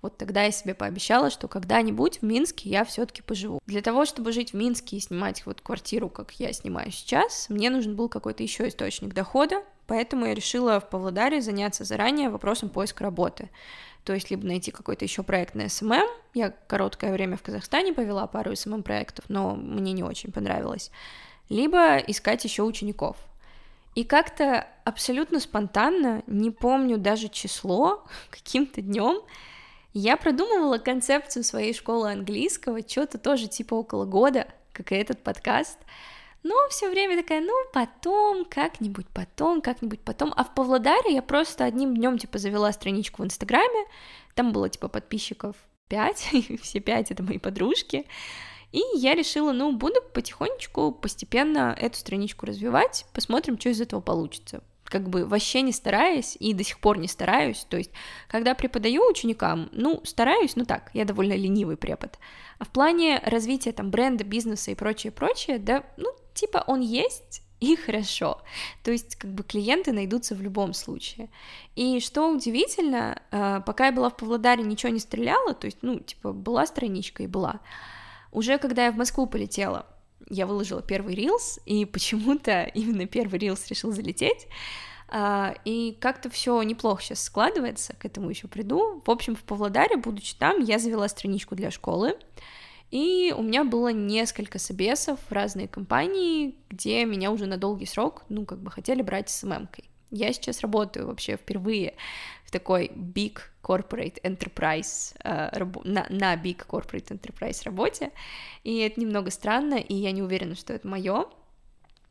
Вот 0.00 0.16
тогда 0.16 0.44
я 0.44 0.52
себе 0.52 0.74
пообещала, 0.74 1.28
что 1.28 1.48
когда-нибудь 1.48 2.18
в 2.18 2.22
Минске 2.22 2.70
я 2.70 2.84
все-таки 2.84 3.20
поживу. 3.20 3.58
Для 3.66 3.82
того, 3.82 4.04
чтобы 4.04 4.30
жить 4.30 4.52
в 4.52 4.56
Минске 4.56 4.96
и 4.96 5.00
снимать 5.00 5.44
вот 5.44 5.60
квартиру, 5.60 6.08
как 6.08 6.30
я 6.32 6.52
снимаю 6.52 6.92
сейчас, 6.92 7.48
мне 7.48 7.68
нужен 7.68 7.96
был 7.96 8.08
какой-то 8.08 8.44
еще 8.44 8.68
источник 8.68 9.12
дохода, 9.12 9.64
поэтому 9.88 10.26
я 10.26 10.34
решила 10.34 10.78
в 10.78 10.88
Павлодаре 10.88 11.40
заняться 11.40 11.82
заранее 11.82 12.30
вопросом 12.30 12.68
поиска 12.68 13.02
работы. 13.02 13.50
То 14.04 14.14
есть 14.14 14.30
либо 14.30 14.46
найти 14.46 14.70
какой-то 14.70 15.04
еще 15.04 15.24
проект 15.24 15.56
на 15.56 15.68
SMM. 15.68 16.06
Я 16.32 16.50
короткое 16.50 17.12
время 17.12 17.36
в 17.36 17.42
Казахстане 17.42 17.92
повела 17.92 18.28
пару 18.28 18.54
SMM 18.54 18.84
проектов, 18.84 19.24
но 19.26 19.56
мне 19.56 19.92
не 19.92 20.04
очень 20.04 20.30
понравилось 20.30 20.92
либо 21.48 21.96
искать 21.98 22.44
еще 22.44 22.62
учеников. 22.62 23.16
И 23.94 24.04
как-то 24.04 24.66
абсолютно 24.84 25.40
спонтанно, 25.40 26.22
не 26.26 26.50
помню 26.50 26.98
даже 26.98 27.28
число, 27.28 28.04
каким-то 28.30 28.82
днем, 28.82 29.22
я 29.92 30.18
продумывала 30.18 30.76
концепцию 30.78 31.42
своей 31.42 31.72
школы 31.72 32.12
английского, 32.12 32.86
что-то 32.86 33.16
тоже 33.16 33.48
типа 33.48 33.74
около 33.74 34.04
года, 34.04 34.46
как 34.72 34.92
и 34.92 34.96
этот 34.96 35.22
подкаст. 35.22 35.78
Но 36.42 36.54
все 36.68 36.90
время 36.90 37.16
такая, 37.16 37.40
ну, 37.40 37.54
потом, 37.72 38.44
как-нибудь 38.44 39.08
потом, 39.08 39.62
как-нибудь 39.62 40.00
потом. 40.00 40.32
А 40.36 40.44
в 40.44 40.54
Павлодаре 40.54 41.14
я 41.14 41.22
просто 41.22 41.64
одним 41.64 41.96
днем 41.96 42.18
типа 42.18 42.38
завела 42.38 42.70
страничку 42.72 43.22
в 43.22 43.24
Инстаграме, 43.24 43.86
там 44.34 44.52
было 44.52 44.68
типа 44.68 44.88
подписчиков 44.88 45.56
5, 45.88 46.28
все 46.62 46.80
5 46.80 47.10
это 47.10 47.22
мои 47.22 47.38
подружки. 47.38 48.06
И 48.76 48.82
я 48.92 49.14
решила, 49.14 49.52
ну, 49.52 49.72
буду 49.72 50.02
потихонечку, 50.12 50.92
постепенно 50.92 51.74
эту 51.80 51.96
страничку 51.96 52.44
развивать, 52.44 53.06
посмотрим, 53.14 53.58
что 53.58 53.70
из 53.70 53.80
этого 53.80 54.02
получится. 54.02 54.62
Как 54.84 55.08
бы 55.08 55.24
вообще 55.24 55.62
не 55.62 55.72
стараясь 55.72 56.36
и 56.38 56.52
до 56.52 56.62
сих 56.62 56.78
пор 56.80 56.98
не 56.98 57.08
стараюсь. 57.08 57.66
То 57.70 57.78
есть, 57.78 57.90
когда 58.28 58.54
преподаю 58.54 59.08
ученикам, 59.08 59.70
ну, 59.72 60.02
стараюсь, 60.04 60.56
ну 60.56 60.66
так, 60.66 60.90
я 60.92 61.06
довольно 61.06 61.32
ленивый 61.32 61.78
препод. 61.78 62.18
А 62.58 62.66
в 62.66 62.68
плане 62.68 63.18
развития 63.24 63.72
там 63.72 63.90
бренда, 63.90 64.24
бизнеса 64.24 64.72
и 64.72 64.74
прочее, 64.74 65.10
прочее, 65.10 65.58
да, 65.58 65.82
ну, 65.96 66.10
типа 66.34 66.62
он 66.66 66.82
есть, 66.82 67.40
и 67.60 67.76
хорошо. 67.86 68.42
То 68.84 68.90
есть, 68.90 69.16
как 69.16 69.32
бы 69.32 69.42
клиенты 69.42 69.92
найдутся 69.92 70.34
в 70.34 70.42
любом 70.42 70.74
случае. 70.74 71.30
И 71.76 71.98
что 72.00 72.28
удивительно, 72.28 73.22
э, 73.30 73.62
пока 73.64 73.86
я 73.86 73.92
была 73.92 74.10
в 74.10 74.18
Павлодаре, 74.18 74.64
ничего 74.64 74.92
не 74.92 75.00
стреляла, 75.00 75.54
то 75.54 75.64
есть, 75.64 75.78
ну, 75.80 75.98
типа, 75.98 76.34
была 76.34 76.66
страничка 76.66 77.22
и 77.22 77.26
была. 77.26 77.60
Уже 78.36 78.58
когда 78.58 78.84
я 78.84 78.92
в 78.92 78.96
Москву 78.96 79.26
полетела, 79.26 79.86
я 80.28 80.46
выложила 80.46 80.82
первый 80.82 81.14
рилс, 81.14 81.58
и 81.64 81.84
почему-то 81.86 82.64
именно 82.74 83.06
первый 83.06 83.38
рилс 83.38 83.66
решил 83.68 83.92
залететь. 83.92 84.46
Uh, 85.08 85.56
и 85.64 85.96
как-то 86.00 86.28
все 86.28 86.60
неплохо 86.62 87.00
сейчас 87.00 87.22
складывается, 87.22 87.94
к 87.94 88.04
этому 88.04 88.28
еще 88.28 88.48
приду. 88.48 89.02
В 89.06 89.10
общем, 89.10 89.36
в 89.36 89.42
Павлодаре, 89.44 89.96
будучи 89.96 90.34
там, 90.34 90.60
я 90.60 90.78
завела 90.78 91.08
страничку 91.08 91.54
для 91.54 91.70
школы, 91.70 92.16
и 92.90 93.32
у 93.34 93.42
меня 93.42 93.64
было 93.64 93.92
несколько 93.92 94.58
собесов 94.58 95.20
в 95.28 95.32
разные 95.32 95.68
компании, 95.68 96.56
где 96.68 97.04
меня 97.04 97.30
уже 97.30 97.46
на 97.46 97.56
долгий 97.56 97.86
срок, 97.86 98.24
ну, 98.28 98.44
как 98.44 98.58
бы 98.58 98.70
хотели 98.70 99.00
брать 99.00 99.30
с 99.30 99.44
ММ-кой. 99.44 99.84
Я 100.10 100.32
сейчас 100.32 100.60
работаю 100.60 101.06
вообще 101.06 101.36
впервые 101.36 101.94
в 102.46 102.50
такой 102.50 102.86
big 102.94 103.38
corporate 103.62 104.22
enterprise, 104.22 105.14
э, 105.24 105.64
на, 105.84 106.06
на 106.08 106.36
big 106.36 106.64
corporate 106.66 107.08
enterprise 107.08 107.64
работе, 107.64 108.12
и 108.62 108.78
это 108.78 109.00
немного 109.00 109.30
странно, 109.30 109.74
и 109.74 109.94
я 109.94 110.12
не 110.12 110.22
уверена, 110.22 110.54
что 110.54 110.72
это 110.72 110.86
мое, 110.86 111.26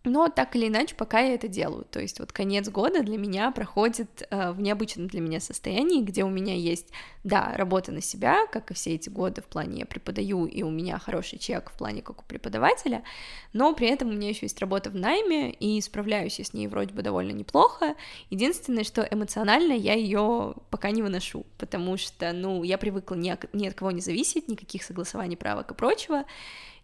но 0.06 0.30
так 0.30 0.56
или 0.56 0.68
иначе, 0.68 0.96
пока 0.96 1.20
я 1.20 1.34
это 1.34 1.48
делаю. 1.48 1.86
То 1.90 2.00
есть 2.00 2.20
вот 2.20 2.32
конец 2.32 2.70
года 2.70 3.04
для 3.04 3.18
меня 3.18 3.52
проходит 3.52 4.28
э, 4.30 4.52
в 4.52 4.62
необычном 4.62 5.08
для 5.08 5.22
меня 5.22 5.40
состоянии, 5.40 6.02
где 6.02 6.24
у 6.24 6.30
меня 6.30 6.54
есть, 6.54 6.90
да, 7.24 7.54
работа 7.56 7.92
на 7.92 8.02
себя, 8.02 8.48
как 8.48 8.72
и 8.72 8.74
все 8.74 8.96
эти 8.96 9.10
годы 9.10 9.42
в 9.42 9.46
плане 9.46 9.80
я 9.80 9.86
преподаю, 9.86 10.46
и 10.46 10.64
у 10.64 10.70
меня 10.70 11.00
хороший 11.00 11.40
чек 11.40 11.72
в 11.72 11.78
плане 11.78 12.02
как 12.02 12.22
у 12.22 12.26
преподавателя, 12.26 13.04
но 13.54 13.74
при 13.74 13.88
этом 13.88 14.10
у 14.10 14.14
меня 14.14 14.30
еще 14.30 14.46
есть 14.46 14.60
работа 14.60 14.90
в 14.90 14.96
найме, 14.96 15.52
и 15.52 15.82
справляюсь 15.82 16.40
я 16.40 16.46
с 16.46 16.54
ней 16.54 16.68
вроде 16.68 16.94
бы 16.94 17.02
довольно 17.02 17.32
неплохо. 17.32 17.96
Единственное, 18.30 18.84
что 18.84 19.02
эмоционально 19.10 19.74
я 19.74 19.94
ее 19.94 20.56
пока 20.70 20.92
не 20.92 21.02
выношу, 21.02 21.46
потому 21.58 21.98
что, 21.98 22.32
ну, 22.34 22.64
я 22.64 22.78
привыкла 22.78 23.16
ни, 23.16 23.36
ни 23.54 23.68
от 23.68 23.74
кого 23.74 23.92
не 23.92 24.02
зависеть, 24.02 24.48
никаких 24.48 24.84
согласований 24.84 25.38
правок 25.38 25.72
и 25.72 25.74
прочего, 25.74 26.26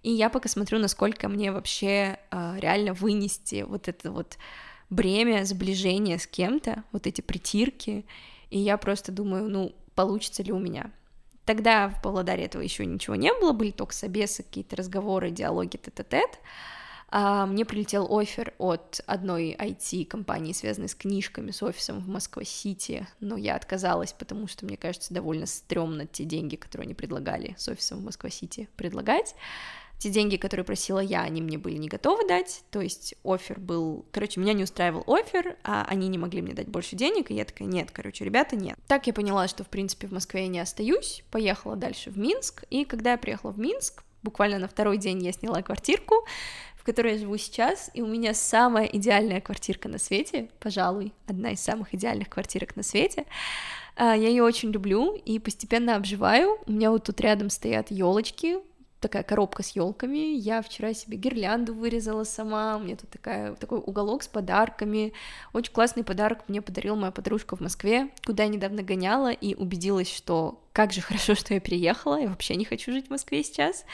и 0.04 0.12
я 0.12 0.30
пока 0.30 0.50
смотрю, 0.50 0.80
насколько 0.80 1.30
мне 1.30 1.52
вообще 1.52 2.18
э, 2.32 2.56
реально 2.60 2.94
вынести 2.94 3.64
вот 3.68 3.88
это 3.88 4.12
вот 4.12 4.38
бремя 4.90 5.46
сближения 5.46 6.18
с 6.18 6.26
кем-то, 6.26 6.84
вот 6.92 7.08
эти 7.08 7.22
притирки. 7.22 8.06
И 8.50 8.60
я 8.60 8.78
просто 8.78 9.12
думаю, 9.12 9.50
ну, 9.50 9.76
получится 9.96 10.44
ли 10.44 10.52
у 10.52 10.60
меня. 10.60 10.92
Тогда 11.46 11.90
в 11.90 12.02
Павлодаре 12.02 12.46
этого 12.46 12.62
еще 12.62 12.86
ничего 12.86 13.16
не 13.16 13.34
было, 13.34 13.52
были 13.52 13.72
только 13.72 13.94
собесы, 13.94 14.44
какие-то 14.44 14.76
разговоры, 14.76 15.32
диалоги 15.32 15.78
тет-а-тет. 15.78 16.40
А 17.14 17.46
мне 17.46 17.66
прилетел 17.66 18.08
офер 18.10 18.54
от 18.58 19.02
одной 19.06 19.54
IT-компании, 19.60 20.54
связанной 20.54 20.88
с 20.88 20.96
книжками, 20.96 21.52
с 21.52 21.62
офисом 21.62 22.00
в 22.00 22.08
Москва-Сити, 22.08 23.06
но 23.20 23.36
я 23.36 23.56
отказалась, 23.58 24.14
потому 24.14 24.48
что, 24.48 24.66
мне 24.66 24.78
кажется, 24.78 25.14
довольно 25.14 25.46
стрёмно 25.46 26.08
те 26.08 26.24
деньги, 26.24 26.56
которые 26.56 26.86
они 26.86 26.94
предлагали 26.94 27.54
с 27.58 27.68
офисом 27.68 28.00
в 28.00 28.06
Москва-Сити 28.06 28.70
предлагать 28.78 29.36
те 30.02 30.10
деньги, 30.10 30.36
которые 30.36 30.66
просила 30.66 31.00
я, 31.00 31.22
они 31.22 31.44
мне 31.44 31.60
были 31.60 31.78
не 31.78 31.88
готовы 31.88 32.28
дать, 32.28 32.64
то 32.72 32.82
есть 32.82 33.14
офер 33.24 33.60
был, 33.60 34.04
короче, 34.12 34.40
меня 34.40 34.54
не 34.54 34.64
устраивал 34.64 35.04
офер, 35.06 35.58
а 35.64 35.86
они 35.88 36.08
не 36.08 36.18
могли 36.18 36.42
мне 36.42 36.54
дать 36.54 36.68
больше 36.68 36.96
денег, 36.96 37.30
и 37.30 37.36
я 37.36 37.46
такая, 37.46 37.68
нет, 37.68 37.92
короче, 37.92 38.26
ребята, 38.26 38.56
нет. 38.56 38.80
Так 38.88 39.06
я 39.06 39.14
поняла, 39.14 39.48
что, 39.48 39.64
в 39.64 39.68
принципе, 39.68 40.08
в 40.08 40.12
Москве 40.12 40.42
я 40.42 40.48
не 40.48 40.60
остаюсь, 40.60 41.24
поехала 41.30 41.76
дальше 41.76 42.10
в 42.10 42.18
Минск, 42.18 42.64
и 42.72 42.84
когда 42.84 43.12
я 43.12 43.18
приехала 43.20 43.52
в 43.52 43.60
Минск, 43.60 44.04
буквально 44.24 44.58
на 44.58 44.68
второй 44.68 44.98
день 44.98 45.24
я 45.24 45.34
сняла 45.34 45.62
квартирку, 45.62 46.26
в 46.76 46.84
которой 46.84 47.14
я 47.14 47.20
живу 47.20 47.38
сейчас, 47.38 47.92
и 47.94 48.02
у 48.02 48.08
меня 48.08 48.34
самая 48.34 48.86
идеальная 48.86 49.40
квартирка 49.40 49.88
на 49.88 50.00
свете, 50.00 50.50
пожалуй, 50.60 51.14
одна 51.28 51.52
из 51.52 51.60
самых 51.60 51.94
идеальных 51.94 52.28
квартирок 52.28 52.76
на 52.76 52.82
свете. 52.82 53.26
А, 53.96 54.16
я 54.16 54.30
ее 54.30 54.42
очень 54.42 54.72
люблю 54.72 55.14
и 55.14 55.38
постепенно 55.38 55.96
обживаю. 55.96 56.58
У 56.66 56.72
меня 56.72 56.90
вот 56.90 57.04
тут 57.04 57.22
рядом 57.22 57.52
стоят 57.52 57.92
елочки, 57.92 58.58
такая 59.02 59.24
коробка 59.24 59.64
с 59.64 59.76
елками. 59.76 60.36
Я 60.36 60.62
вчера 60.62 60.94
себе 60.94 61.18
гирлянду 61.18 61.74
вырезала 61.74 62.24
сама. 62.24 62.78
У 62.78 62.80
меня 62.80 62.96
тут 62.96 63.10
такая, 63.10 63.56
такой 63.56 63.80
уголок 63.80 64.24
с 64.24 64.28
подарками. 64.28 65.14
Очень 65.52 65.74
классный 65.74 66.04
подарок 66.04 66.48
мне 66.48 66.62
подарила 66.62 66.96
моя 66.96 67.12
подружка 67.12 67.58
в 67.58 67.60
Москве, 67.60 68.10
куда 68.26 68.44
я 68.44 68.50
недавно 68.50 68.84
гоняла 68.84 69.32
и 69.32 69.56
убедилась, 69.56 70.14
что 70.14 70.62
как 70.72 70.94
же 70.94 71.02
хорошо, 71.02 71.36
что 71.36 71.54
я 71.54 71.60
переехала. 71.60 72.22
Я 72.22 72.30
вообще 72.30 72.56
не 72.56 72.66
хочу 72.66 72.92
жить 72.92 73.08
в 73.08 73.10
Москве 73.12 73.44
сейчас. 73.44 73.86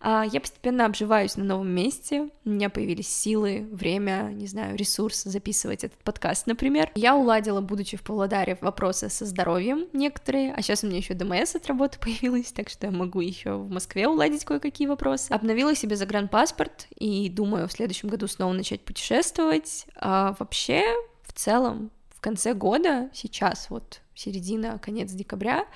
А, 0.00 0.24
я 0.24 0.40
постепенно 0.40 0.86
обживаюсь 0.86 1.36
на 1.36 1.44
новом 1.44 1.68
месте, 1.68 2.28
у 2.44 2.50
меня 2.50 2.70
появились 2.70 3.08
силы, 3.08 3.68
время, 3.72 4.30
не 4.32 4.46
знаю, 4.46 4.76
ресурс 4.76 5.24
записывать 5.24 5.84
этот 5.84 5.98
подкаст, 5.98 6.46
например. 6.46 6.90
Я 6.94 7.16
уладила, 7.16 7.60
будучи 7.60 7.96
в 7.96 8.02
Павлодаре, 8.02 8.58
вопросы 8.60 9.08
со 9.08 9.26
здоровьем 9.26 9.86
некоторые, 9.92 10.54
а 10.54 10.62
сейчас 10.62 10.84
у 10.84 10.86
меня 10.86 10.98
еще 10.98 11.14
ДМС 11.14 11.56
от 11.56 11.66
работы 11.66 11.98
появилась, 12.00 12.52
так 12.52 12.68
что 12.68 12.86
я 12.86 12.92
могу 12.92 13.20
еще 13.20 13.56
в 13.56 13.70
Москве 13.70 14.08
уладить 14.08 14.44
кое-какие 14.44 14.86
вопросы. 14.86 15.32
Обновила 15.32 15.74
себе 15.74 15.96
загранпаспорт 15.96 16.86
и 16.96 17.28
думаю 17.28 17.68
в 17.68 17.72
следующем 17.72 18.08
году 18.08 18.26
снова 18.28 18.52
начать 18.52 18.84
путешествовать. 18.84 19.86
А 19.96 20.36
вообще, 20.38 20.84
в 21.22 21.32
целом, 21.32 21.90
в 22.10 22.20
конце 22.20 22.54
года, 22.54 23.10
сейчас 23.12 23.70
вот 23.70 24.00
середина, 24.14 24.78
конец 24.78 25.12
декабря, 25.12 25.66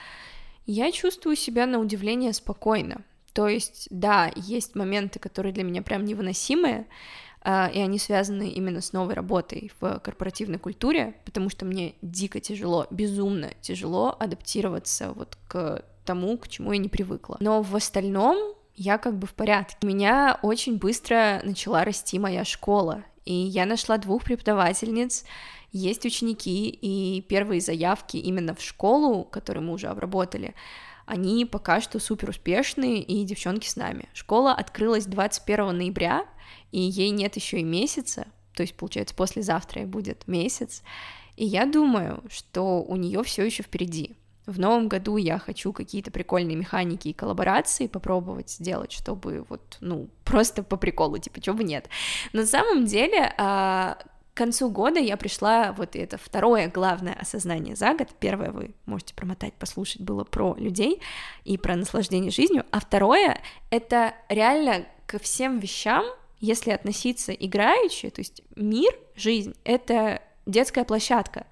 я 0.67 0.93
чувствую 0.93 1.37
себя 1.37 1.67
на 1.67 1.79
удивление 1.79 2.33
спокойно. 2.33 3.03
То 3.33 3.49
есть, 3.49 3.89
да, 3.91 4.31
есть 4.37 4.75
моменты, 4.75 5.19
которые 5.19 5.53
для 5.53 5.65
меня 5.65 5.83
прям 5.83 6.05
невыносимые, 6.05 6.87
а, 7.45 7.71
и 7.73 7.81
они 7.81 7.99
связаны 7.99 8.49
именно 8.49 8.81
с 8.81 8.93
новой 8.93 9.15
работой 9.15 9.73
в 9.81 9.99
корпоративной 9.99 10.59
культуре, 10.59 11.17
потому 11.25 11.51
что 11.51 11.65
мне 11.65 11.95
дико 12.03 12.41
тяжело, 12.41 12.87
безумно 12.91 13.51
тяжело 13.61 14.15
адаптироваться 14.19 15.13
вот 15.13 15.37
к 15.49 15.85
тому, 16.05 16.39
к 16.39 16.49
чему 16.49 16.73
я 16.73 16.79
не 16.79 16.89
привыкла. 16.89 17.37
Но 17.41 17.63
в 17.63 17.75
остальном 17.75 18.55
я 18.75 18.99
как 18.99 19.19
бы 19.19 19.27
в 19.27 19.35
порядке. 19.35 19.77
У 19.83 19.87
меня 19.87 20.39
очень 20.43 20.79
быстро 20.79 21.41
начала 21.45 21.85
расти 21.85 22.19
моя 22.19 22.45
школа, 22.45 23.03
и 23.25 23.35
я 23.35 23.67
нашла 23.67 23.99
двух 23.99 24.25
преподавательниц, 24.25 25.25
есть 25.73 26.05
ученики, 26.05 26.69
и 26.69 27.23
первые 27.23 27.61
заявки 27.61 28.19
именно 28.19 28.55
в 28.55 28.63
школу, 28.63 29.25
которые 29.25 29.65
мы 29.65 29.73
уже 29.73 29.89
обработали, 29.89 30.55
они 31.13 31.45
пока 31.45 31.83
что 31.83 31.99
супер 31.99 32.31
успешные, 32.31 33.03
и 33.03 33.23
девчонки 33.25 33.69
с 33.69 33.77
нами. 33.77 34.09
Школа 34.15 34.55
открылась 34.55 35.05
21 35.05 35.77
ноября, 35.77 36.25
и 36.71 36.81
ей 36.81 37.11
нет 37.11 37.37
еще 37.37 37.61
и 37.61 37.65
месяца, 37.65 38.29
то 38.55 38.63
есть, 38.63 38.75
получается, 38.75 39.15
послезавтра 39.15 39.83
будет 39.83 40.27
месяц, 40.27 40.83
и 41.37 41.45
я 41.45 41.67
думаю, 41.67 42.25
что 42.31 42.83
у 42.83 42.97
нее 42.97 43.23
все 43.25 43.45
еще 43.45 43.63
впереди. 43.63 44.17
В 44.47 44.59
новом 44.59 44.89
году 44.89 45.19
я 45.19 45.39
хочу 45.39 45.75
какие-то 45.75 46.11
прикольные 46.11 46.57
механики 46.57 47.09
и 47.09 47.13
коллаборации 47.13 47.89
попробовать 47.89 48.51
сделать, 48.51 48.91
чтобы 48.91 49.45
вот, 49.51 49.77
ну, 49.81 50.09
просто 50.25 50.63
по 50.63 50.79
приколу, 50.79 51.19
типа, 51.19 51.43
чего 51.43 51.57
бы 51.57 51.65
нет. 51.65 51.91
На 52.33 52.47
самом 52.47 52.87
деле, 52.87 53.35
а, 53.37 53.99
к 54.35 54.37
концу 54.37 54.71
года 54.71 54.99
я 54.99 55.17
пришла, 55.19 55.73
вот 55.73 55.95
это 55.95 56.17
второе 56.17 56.69
главное 56.69 57.15
осознание 57.15 57.77
за 57.77 57.93
год. 57.93 58.09
Первое 58.19 58.51
вы 58.51 58.75
можете 58.87 59.15
промотать, 59.15 59.53
послушать, 59.55 60.01
было 60.01 60.25
про 60.25 60.55
людей 60.57 61.03
и 61.45 61.59
про 61.59 61.77
наслаждение 61.77 62.31
жизнью, 62.31 62.65
а 62.71 62.81
второе— 62.81 63.41
это 63.71 64.15
реально 64.31 64.87
ко 65.07 65.19
всем 65.19 65.59
вещам, 65.59 66.05
если 66.41 66.71
относиться 66.71 67.33
играючи, 67.33 68.09
то 68.09 68.21
есть 68.21 68.43
мир, 68.57 68.93
жизнь— 69.15 69.55
это 69.65 70.23
детская 70.47 70.85
площадка. 70.85 71.47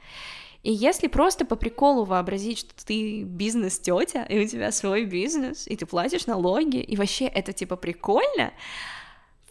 И 0.62 0.72
если 0.72 1.07
просто 1.07 1.45
по 1.45 1.57
приколу 1.57 2.05
вообразить, 2.05 2.59
что 2.59 2.87
ты 2.87 3.24
бизнес-тетя, 3.24 4.24
и 4.24 4.43
у 4.43 4.47
тебя 4.47 4.72
свой 4.72 5.05
бизнес, 5.05 5.66
и 5.66 5.76
ты 5.76 5.85
платишь 5.85 6.26
налоги, 6.26 6.78
и 6.78 6.97
вообще 6.97 7.26
это 7.26 7.53
типа 7.53 7.76
прикольно, 7.76 8.53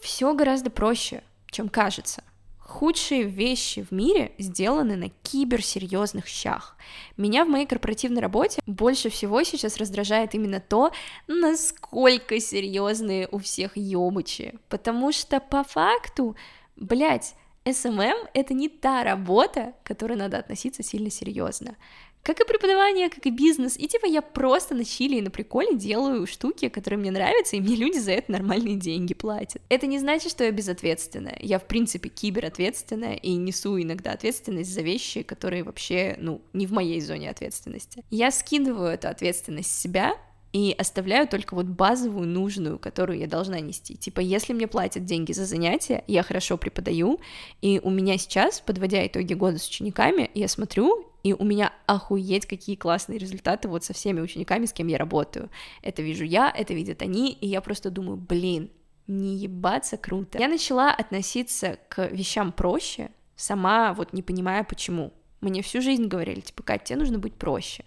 все 0.00 0.34
гораздо 0.34 0.70
проще, 0.70 1.22
чем 1.50 1.68
кажется. 1.68 2.24
Худшие 2.70 3.24
вещи 3.24 3.82
в 3.82 3.90
мире 3.90 4.32
сделаны 4.38 4.94
на 4.94 5.08
киберсерьезных 5.08 6.28
щах. 6.28 6.76
Меня 7.16 7.44
в 7.44 7.48
моей 7.48 7.66
корпоративной 7.66 8.22
работе 8.22 8.62
больше 8.64 9.10
всего 9.10 9.42
сейчас 9.42 9.76
раздражает 9.76 10.36
именно 10.36 10.60
то, 10.60 10.92
насколько 11.26 12.38
серьезные 12.38 13.28
у 13.32 13.38
всех 13.38 13.76
ёбычи. 13.76 14.54
Потому 14.68 15.10
что 15.10 15.40
по 15.40 15.64
факту, 15.64 16.36
блядь, 16.76 17.34
SMM— 17.64 18.28
это 18.34 18.54
не 18.54 18.68
та 18.68 19.02
работа, 19.02 19.74
к 19.82 19.88
которой 19.88 20.16
надо 20.16 20.38
относиться 20.38 20.84
сильно 20.84 21.10
серьезно. 21.10 21.76
Как 22.22 22.40
и 22.40 22.44
преподавание, 22.44 23.08
как 23.08 23.24
и 23.26 23.30
бизнес. 23.30 23.76
И 23.78 23.88
типа 23.88 24.06
я 24.06 24.20
просто 24.20 24.74
на 24.74 24.84
чили 24.84 25.16
и 25.16 25.22
на 25.22 25.30
приколе 25.30 25.74
делаю 25.76 26.26
штуки, 26.26 26.68
которые 26.68 26.98
мне 26.98 27.10
нравятся, 27.10 27.56
и 27.56 27.60
мне 27.60 27.76
люди 27.76 27.98
за 27.98 28.12
это 28.12 28.32
нормальные 28.32 28.76
деньги 28.76 29.14
платят. 29.14 29.62
Это 29.68 29.86
не 29.86 29.98
значит, 29.98 30.30
что 30.30 30.44
я 30.44 30.50
безответственная. 30.50 31.38
Я, 31.40 31.58
в 31.58 31.66
принципе, 31.66 32.08
кибератветственная 32.08 33.14
и 33.14 33.32
несу 33.34 33.80
иногда 33.80 34.12
ответственность 34.12 34.72
за 34.72 34.82
вещи, 34.82 35.22
которые 35.22 35.64
вообще, 35.64 36.16
ну, 36.20 36.42
не 36.52 36.66
в 36.66 36.72
моей 36.72 37.00
зоне 37.00 37.30
ответственности. 37.30 38.04
Я 38.10 38.30
скидываю 38.30 38.90
эту 38.90 39.08
ответственность 39.08 39.70
с 39.70 39.80
себя, 39.80 40.14
и 40.52 40.74
оставляю 40.76 41.28
только 41.28 41.54
вот 41.54 41.66
базовую, 41.66 42.26
нужную, 42.26 42.78
которую 42.78 43.18
я 43.18 43.26
должна 43.26 43.60
нести. 43.60 43.96
Типа, 43.96 44.20
если 44.20 44.52
мне 44.52 44.66
платят 44.66 45.04
деньги 45.04 45.32
за 45.32 45.44
занятия, 45.44 46.02
я 46.06 46.22
хорошо 46.22 46.56
преподаю, 46.56 47.20
и 47.62 47.80
у 47.82 47.90
меня 47.90 48.18
сейчас, 48.18 48.60
подводя 48.60 49.06
итоги 49.06 49.34
года 49.34 49.58
с 49.58 49.68
учениками, 49.68 50.30
я 50.34 50.48
смотрю, 50.48 51.06
и 51.22 51.32
у 51.32 51.44
меня 51.44 51.72
охуеть 51.86 52.46
какие 52.46 52.76
классные 52.76 53.18
результаты 53.18 53.68
вот 53.68 53.84
со 53.84 53.92
всеми 53.92 54.20
учениками, 54.20 54.66
с 54.66 54.72
кем 54.72 54.88
я 54.88 54.98
работаю. 54.98 55.50
Это 55.82 56.02
вижу 56.02 56.24
я, 56.24 56.52
это 56.54 56.74
видят 56.74 57.02
они, 57.02 57.32
и 57.32 57.46
я 57.46 57.60
просто 57.60 57.90
думаю, 57.90 58.16
блин, 58.16 58.70
не 59.06 59.36
ебаться 59.36 59.96
круто. 59.96 60.38
Я 60.38 60.48
начала 60.48 60.90
относиться 60.90 61.78
к 61.88 62.08
вещам 62.08 62.52
проще, 62.52 63.10
сама 63.36 63.92
вот 63.92 64.12
не 64.12 64.22
понимая 64.22 64.64
почему. 64.64 65.12
Мне 65.40 65.62
всю 65.62 65.80
жизнь 65.80 66.06
говорили, 66.06 66.40
типа, 66.40 66.62
Катя, 66.62 66.84
тебе 66.86 66.98
нужно 66.98 67.18
быть 67.18 67.34
проще 67.34 67.84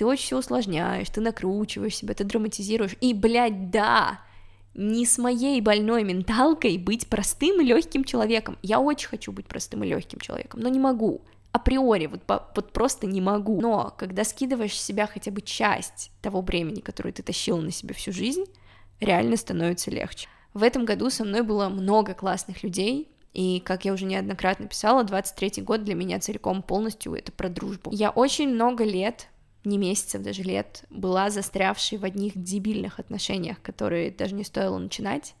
ты 0.00 0.06
очень 0.06 0.24
все 0.24 0.38
усложняешь, 0.38 1.10
ты 1.10 1.20
накручиваешь 1.20 1.94
себя, 1.94 2.14
ты 2.14 2.24
драматизируешь. 2.24 2.96
И, 3.02 3.12
блядь, 3.12 3.70
да, 3.70 4.20
не 4.72 5.04
с 5.04 5.18
моей 5.18 5.60
больной 5.60 6.04
менталкой 6.04 6.78
быть 6.78 7.06
простым 7.06 7.60
и 7.60 7.66
легким 7.66 8.04
человеком. 8.04 8.56
Я 8.62 8.80
очень 8.80 9.08
хочу 9.08 9.30
быть 9.30 9.44
простым 9.44 9.84
и 9.84 9.88
легким 9.88 10.18
человеком, 10.18 10.60
но 10.60 10.70
не 10.70 10.78
могу. 10.78 11.20
Априори, 11.52 12.06
вот, 12.06 12.22
вот 12.26 12.72
просто 12.72 13.06
не 13.06 13.20
могу. 13.20 13.60
Но 13.60 13.94
когда 13.98 14.24
скидываешь 14.24 14.72
с 14.72 14.82
себя 14.82 15.06
хотя 15.06 15.30
бы 15.30 15.42
часть 15.42 16.12
того 16.22 16.40
бремени, 16.40 16.80
которое 16.80 17.12
ты 17.12 17.22
тащил 17.22 17.58
на 17.58 17.70
себя 17.70 17.94
всю 17.94 18.10
жизнь, 18.10 18.46
реально 19.00 19.36
становится 19.36 19.90
легче. 19.90 20.30
В 20.54 20.62
этом 20.62 20.86
году 20.86 21.10
со 21.10 21.24
мной 21.24 21.42
было 21.42 21.68
много 21.68 22.14
классных 22.14 22.62
людей, 22.62 23.10
и, 23.34 23.60
как 23.60 23.84
я 23.84 23.92
уже 23.92 24.06
неоднократно 24.06 24.66
писала, 24.66 25.04
23-й 25.04 25.60
год 25.60 25.84
для 25.84 25.94
меня 25.94 26.20
целиком 26.20 26.62
полностью 26.62 27.12
это 27.12 27.32
про 27.32 27.50
дружбу. 27.50 27.90
Я 27.92 28.08
очень 28.08 28.48
много 28.48 28.82
лет 28.84 29.28
не 29.64 29.78
месяцев, 29.78 30.22
даже 30.22 30.42
лет, 30.42 30.84
была 30.90 31.30
застрявшей 31.30 31.98
в 31.98 32.04
одних 32.04 32.32
дебильных 32.34 32.98
отношениях, 32.98 33.60
которые 33.62 34.10
даже 34.10 34.34
не 34.34 34.44
стоило 34.44 34.78
начинать. 34.78 35.34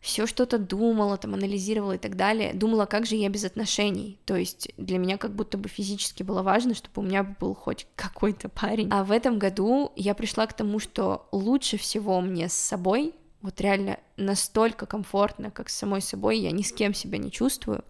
Все 0.00 0.26
что-то 0.26 0.58
думала, 0.58 1.18
там 1.18 1.34
анализировала 1.34 1.92
и 1.92 1.98
так 1.98 2.16
далее. 2.16 2.54
Думала, 2.54 2.86
как 2.86 3.04
же 3.04 3.16
я 3.16 3.28
без 3.28 3.44
отношений. 3.44 4.18
То 4.24 4.34
есть 4.34 4.70
для 4.78 4.98
меня 4.98 5.18
как 5.18 5.34
будто 5.34 5.58
бы 5.58 5.68
физически 5.68 6.22
было 6.22 6.42
важно, 6.42 6.74
чтобы 6.74 7.02
у 7.02 7.04
меня 7.04 7.22
был 7.22 7.54
хоть 7.54 7.86
какой-то 7.96 8.48
парень. 8.48 8.88
А 8.90 9.04
в 9.04 9.12
этом 9.12 9.38
году 9.38 9.92
я 9.96 10.14
пришла 10.14 10.46
к 10.46 10.54
тому, 10.54 10.78
что 10.78 11.28
лучше 11.32 11.76
всего 11.76 12.20
мне 12.22 12.48
с 12.48 12.54
собой, 12.54 13.14
вот 13.42 13.60
реально 13.60 13.98
настолько 14.16 14.86
комфортно, 14.86 15.50
как 15.50 15.68
с 15.68 15.76
самой 15.76 16.00
собой, 16.00 16.38
я 16.38 16.50
ни 16.50 16.62
с 16.62 16.72
кем 16.72 16.94
себя 16.94 17.18
не 17.18 17.30
чувствую. 17.30 17.84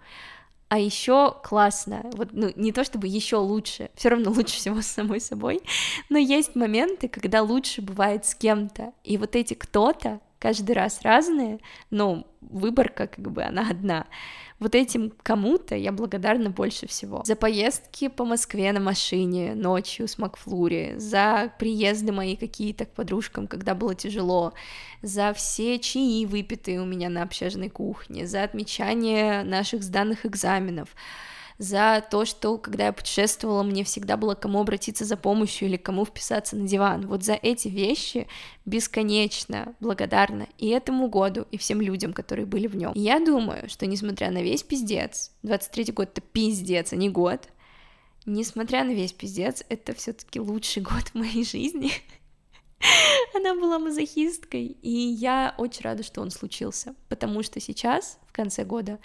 А 0.70 0.78
еще 0.78 1.34
классно, 1.42 2.08
вот, 2.12 2.28
ну, 2.30 2.52
не 2.54 2.70
то 2.70 2.84
чтобы 2.84 3.08
еще 3.08 3.38
лучше, 3.38 3.90
все 3.96 4.08
равно 4.08 4.30
лучше 4.30 4.54
всего 4.54 4.80
с 4.82 4.86
самой 4.86 5.20
собой, 5.20 5.62
но 6.08 6.16
есть 6.16 6.54
моменты, 6.54 7.08
когда 7.08 7.42
лучше 7.42 7.82
бывает 7.82 8.24
с 8.24 8.36
кем-то, 8.36 8.92
и 9.02 9.18
вот 9.18 9.34
эти 9.34 9.54
кто-то 9.54 10.20
каждый 10.38 10.76
раз 10.76 11.02
разные, 11.02 11.58
но 11.90 12.24
выборка 12.40 13.08
как 13.08 13.32
бы 13.32 13.42
она 13.42 13.66
одна. 13.68 14.06
Вот 14.60 14.74
этим 14.74 15.12
кому-то 15.22 15.74
я 15.74 15.90
благодарна 15.90 16.50
больше 16.50 16.86
всего. 16.86 17.22
За 17.24 17.34
поездки 17.34 18.08
по 18.08 18.26
Москве 18.26 18.70
на 18.72 18.80
машине 18.80 19.54
ночью 19.54 20.06
с 20.06 20.18
Макфлури, 20.18 20.94
за 20.98 21.50
приезды 21.58 22.12
мои 22.12 22.36
какие-то 22.36 22.84
к 22.84 22.90
подружкам, 22.90 23.46
когда 23.46 23.74
было 23.74 23.94
тяжело, 23.94 24.52
за 25.00 25.32
все 25.32 25.78
чаи, 25.78 26.26
выпитые 26.26 26.80
у 26.82 26.84
меня 26.84 27.08
на 27.08 27.22
общажной 27.22 27.70
кухне, 27.70 28.26
за 28.26 28.44
отмечание 28.44 29.44
наших 29.44 29.82
сданных 29.82 30.26
экзаменов, 30.26 30.90
за 31.60 32.02
то, 32.10 32.24
что 32.24 32.56
когда 32.56 32.86
я 32.86 32.92
путешествовала, 32.94 33.62
мне 33.62 33.84
всегда 33.84 34.16
было 34.16 34.34
кому 34.34 34.62
обратиться 34.62 35.04
за 35.04 35.18
помощью 35.18 35.68
или 35.68 35.76
кому 35.76 36.06
вписаться 36.06 36.56
на 36.56 36.66
диван. 36.66 37.06
Вот 37.06 37.22
за 37.22 37.34
эти 37.34 37.68
вещи 37.68 38.28
бесконечно 38.64 39.74
благодарна 39.78 40.48
и 40.56 40.68
этому 40.68 41.10
году, 41.10 41.46
и 41.50 41.58
всем 41.58 41.82
людям, 41.82 42.14
которые 42.14 42.46
были 42.46 42.66
в 42.66 42.76
нем. 42.76 42.92
Я 42.94 43.20
думаю, 43.20 43.68
что 43.68 43.84
несмотря 43.84 44.30
на 44.30 44.42
весь 44.42 44.62
пиздец, 44.62 45.32
23 45.42 45.92
год 45.92 46.08
это 46.16 46.22
пиздец, 46.22 46.94
а 46.94 46.96
не 46.96 47.10
год, 47.10 47.46
несмотря 48.24 48.82
на 48.82 48.92
весь 48.92 49.12
пиздец, 49.12 49.62
это 49.68 49.94
все-таки 49.94 50.40
лучший 50.40 50.82
год 50.82 51.08
в 51.12 51.14
моей 51.14 51.44
жизни. 51.44 51.92
Она 53.34 53.54
была 53.54 53.78
мазохисткой, 53.78 54.64
и 54.64 54.90
я 54.90 55.54
очень 55.58 55.82
рада, 55.82 56.04
что 56.04 56.22
он 56.22 56.30
случился, 56.30 56.94
потому 57.10 57.42
что 57.42 57.60
сейчас, 57.60 58.18
в 58.26 58.32
конце 58.32 58.64
года, 58.64 58.98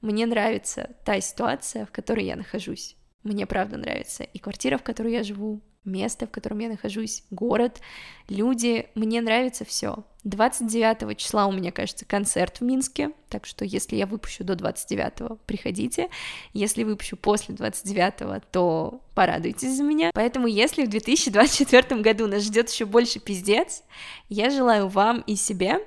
мне 0.00 0.26
нравится 0.26 0.90
та 1.04 1.20
ситуация, 1.20 1.86
в 1.86 1.92
которой 1.92 2.24
я 2.24 2.36
нахожусь. 2.36 2.96
Мне 3.22 3.46
правда 3.46 3.76
нравится 3.76 4.24
и 4.24 4.38
квартира, 4.38 4.78
в 4.78 4.82
которой 4.82 5.12
я 5.12 5.22
живу, 5.22 5.60
место, 5.84 6.26
в 6.26 6.30
котором 6.30 6.58
я 6.58 6.68
нахожусь, 6.68 7.24
город, 7.30 7.80
люди, 8.28 8.88
мне 8.94 9.20
нравится 9.20 9.64
все. 9.64 10.04
29 10.24 11.16
числа 11.16 11.46
у 11.46 11.52
меня, 11.52 11.72
кажется, 11.72 12.04
концерт 12.04 12.60
в 12.60 12.64
Минске, 12.64 13.12
так 13.30 13.46
что 13.46 13.64
если 13.64 13.96
я 13.96 14.06
выпущу 14.06 14.44
до 14.44 14.54
29, 14.54 15.40
приходите. 15.46 16.10
Если 16.52 16.84
выпущу 16.84 17.16
после 17.16 17.54
29, 17.54 18.50
то 18.50 19.00
порадуйтесь 19.14 19.76
за 19.76 19.82
меня. 19.82 20.10
Поэтому 20.12 20.46
если 20.46 20.84
в 20.84 20.90
2024 20.90 22.00
году 22.02 22.26
нас 22.26 22.42
ждет 22.42 22.68
еще 22.68 22.84
больше 22.84 23.18
пиздец, 23.18 23.82
я 24.28 24.50
желаю 24.50 24.88
вам 24.88 25.22
и 25.26 25.36
себе 25.36 25.80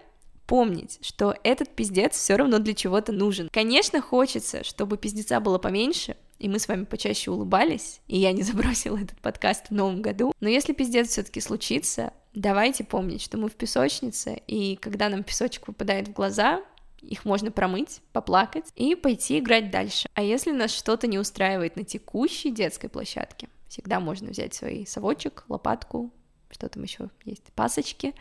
помнить, 0.54 1.00
что 1.02 1.36
этот 1.44 1.70
пиздец 1.70 2.16
все 2.16 2.36
равно 2.36 2.60
для 2.60 2.76
чего-то 2.76 3.12
нужен. 3.12 3.50
Конечно, 3.52 4.00
хочется, 4.02 4.64
чтобы 4.64 4.98
пиздеца 4.98 5.40
было 5.40 5.58
поменьше, 5.58 6.16
и 6.38 6.48
мы 6.48 6.60
с 6.60 6.68
вами 6.68 6.84
почаще 6.86 7.32
улыбались, 7.32 8.02
и 8.08 8.20
я 8.20 8.32
не 8.34 8.44
забросила 8.44 8.98
этот 8.98 9.20
подкаст 9.20 9.70
в 9.70 9.74
новом 9.74 10.04
году. 10.04 10.32
Но 10.42 10.48
если 10.48 10.74
пиздец 10.74 11.08
все-таки 11.10 11.42
случится, 11.42 12.14
давайте 12.36 12.84
помнить, 12.84 13.24
что 13.24 13.40
мы 13.40 13.50
в 13.50 13.56
песочнице, 13.56 14.44
и 14.46 14.76
когда 14.76 15.10
нам 15.10 15.24
песочек 15.24 15.68
выпадает 15.68 16.10
в 16.10 16.14
глаза, 16.14 16.62
их 17.02 17.26
можно 17.26 17.50
промыть, 17.50 18.02
поплакать 18.12 18.66
и 18.76 18.94
пойти 18.94 19.40
играть 19.40 19.72
дальше. 19.72 20.08
А 20.14 20.22
если 20.22 20.52
нас 20.52 20.70
что-то 20.70 21.08
не 21.08 21.18
устраивает 21.18 21.78
на 21.78 21.84
текущей 21.84 22.52
детской 22.52 22.90
площадке, 22.90 23.50
всегда 23.70 24.00
можно 24.00 24.30
взять 24.30 24.54
свой 24.54 24.86
совочек, 24.86 25.46
лопатку, 25.50 26.12
что 26.54 26.70
там 26.70 26.84
еще 26.84 27.10
есть, 27.26 27.44
пасочки, 27.56 28.14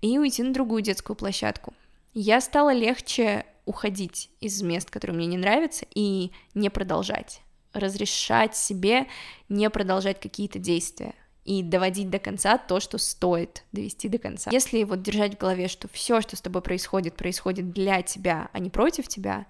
и 0.00 0.18
уйти 0.18 0.42
на 0.42 0.52
другую 0.52 0.82
детскую 0.82 1.16
площадку. 1.16 1.74
Я 2.14 2.40
стала 2.40 2.72
легче 2.72 3.44
уходить 3.66 4.30
из 4.40 4.62
мест, 4.62 4.90
которые 4.90 5.16
мне 5.16 5.26
не 5.26 5.36
нравятся, 5.36 5.86
и 5.94 6.30
не 6.54 6.70
продолжать, 6.70 7.42
разрешать 7.72 8.56
себе 8.56 9.06
не 9.48 9.68
продолжать 9.70 10.20
какие-то 10.20 10.58
действия. 10.58 11.14
и 11.44 11.62
доводить 11.62 12.10
до 12.10 12.18
конца 12.18 12.58
то, 12.58 12.80
что 12.80 12.98
стоит 12.98 13.62
довести 13.70 14.08
до 14.08 14.18
конца. 14.18 14.50
Если 14.50 14.82
вот 14.82 15.02
держать 15.02 15.36
в 15.36 15.38
голове, 15.38 15.68
что 15.68 15.86
все, 15.88 16.20
что 16.20 16.34
с 16.34 16.40
тобой 16.40 16.60
происходит, 16.60 17.14
происходит 17.14 17.70
для 17.70 18.02
тебя, 18.02 18.50
а 18.52 18.58
не 18.58 18.68
против 18.68 19.06
тебя, 19.06 19.46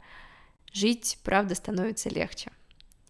жить, 0.73 1.19
правда, 1.25 1.55
становится 1.55 2.11
легче. 2.11 2.51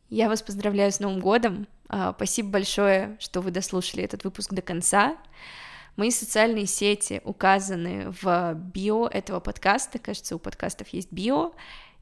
Я 0.08 0.28
вас 0.28 0.40
поздравляю 0.40 0.92
с 0.92 1.00
Новым 1.00 1.18
годом. 1.18 1.66
А, 1.88 2.12
спасибо 2.14 2.50
большое, 2.50 3.16
что 3.20 3.40
вы 3.40 3.50
дослушали 3.50 4.02
этот 4.02 4.24
выпуск 4.24 4.52
до 4.52 4.62
конца. 4.62 5.16
Мои 5.96 6.10
социальные 6.10 6.66
сети 6.66 7.22
указаны 7.24 8.14
в 8.22 8.54
био 8.54 9.06
этого 9.06 9.40
подкаста. 9.40 9.98
Кажется, 9.98 10.36
у 10.36 10.38
подкастов 10.38 10.88
есть 10.88 11.10
био. 11.10 11.52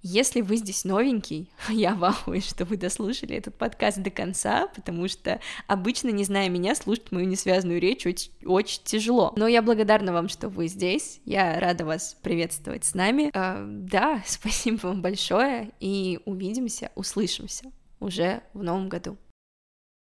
Если 0.07 0.43
вы 0.43 0.57
здесь 0.57 0.85
новенький, 0.85 1.51
я 1.71 1.95
вахую, 1.95 2.41
что 2.43 2.65
вы 2.65 2.77
дослушали 2.77 3.37
этот 3.37 3.57
подкаст 3.57 3.99
до 3.99 4.11
конца, 4.11 4.67
потому 4.75 5.09
что 5.09 5.41
обычно, 5.67 6.11
не 6.11 6.25
зная 6.25 6.49
меня, 6.49 6.75
слушать 6.75 7.11
мою 7.11 7.27
несвязанную 7.27 7.81
речь 7.81 8.05
очень, 8.05 8.33
очень 8.45 8.83
тяжело. 8.85 9.33
Но 9.37 9.47
я 9.47 9.63
благодарна 9.63 10.13
вам, 10.13 10.29
что 10.29 10.49
вы 10.49 10.67
здесь. 10.67 11.21
Я 11.25 11.59
рада 11.59 11.87
вас 11.87 12.17
приветствовать 12.23 12.85
с 12.85 12.95
нами. 12.95 13.31
Э, 13.33 13.65
да, 13.67 14.23
спасибо 14.27 14.89
вам 14.89 15.01
большое, 15.03 15.71
и 15.81 16.21
увидимся, 16.27 16.91
услышимся 16.97 17.71
уже 17.99 18.43
в 18.53 18.63
новом 18.63 18.91
году. 18.91 19.17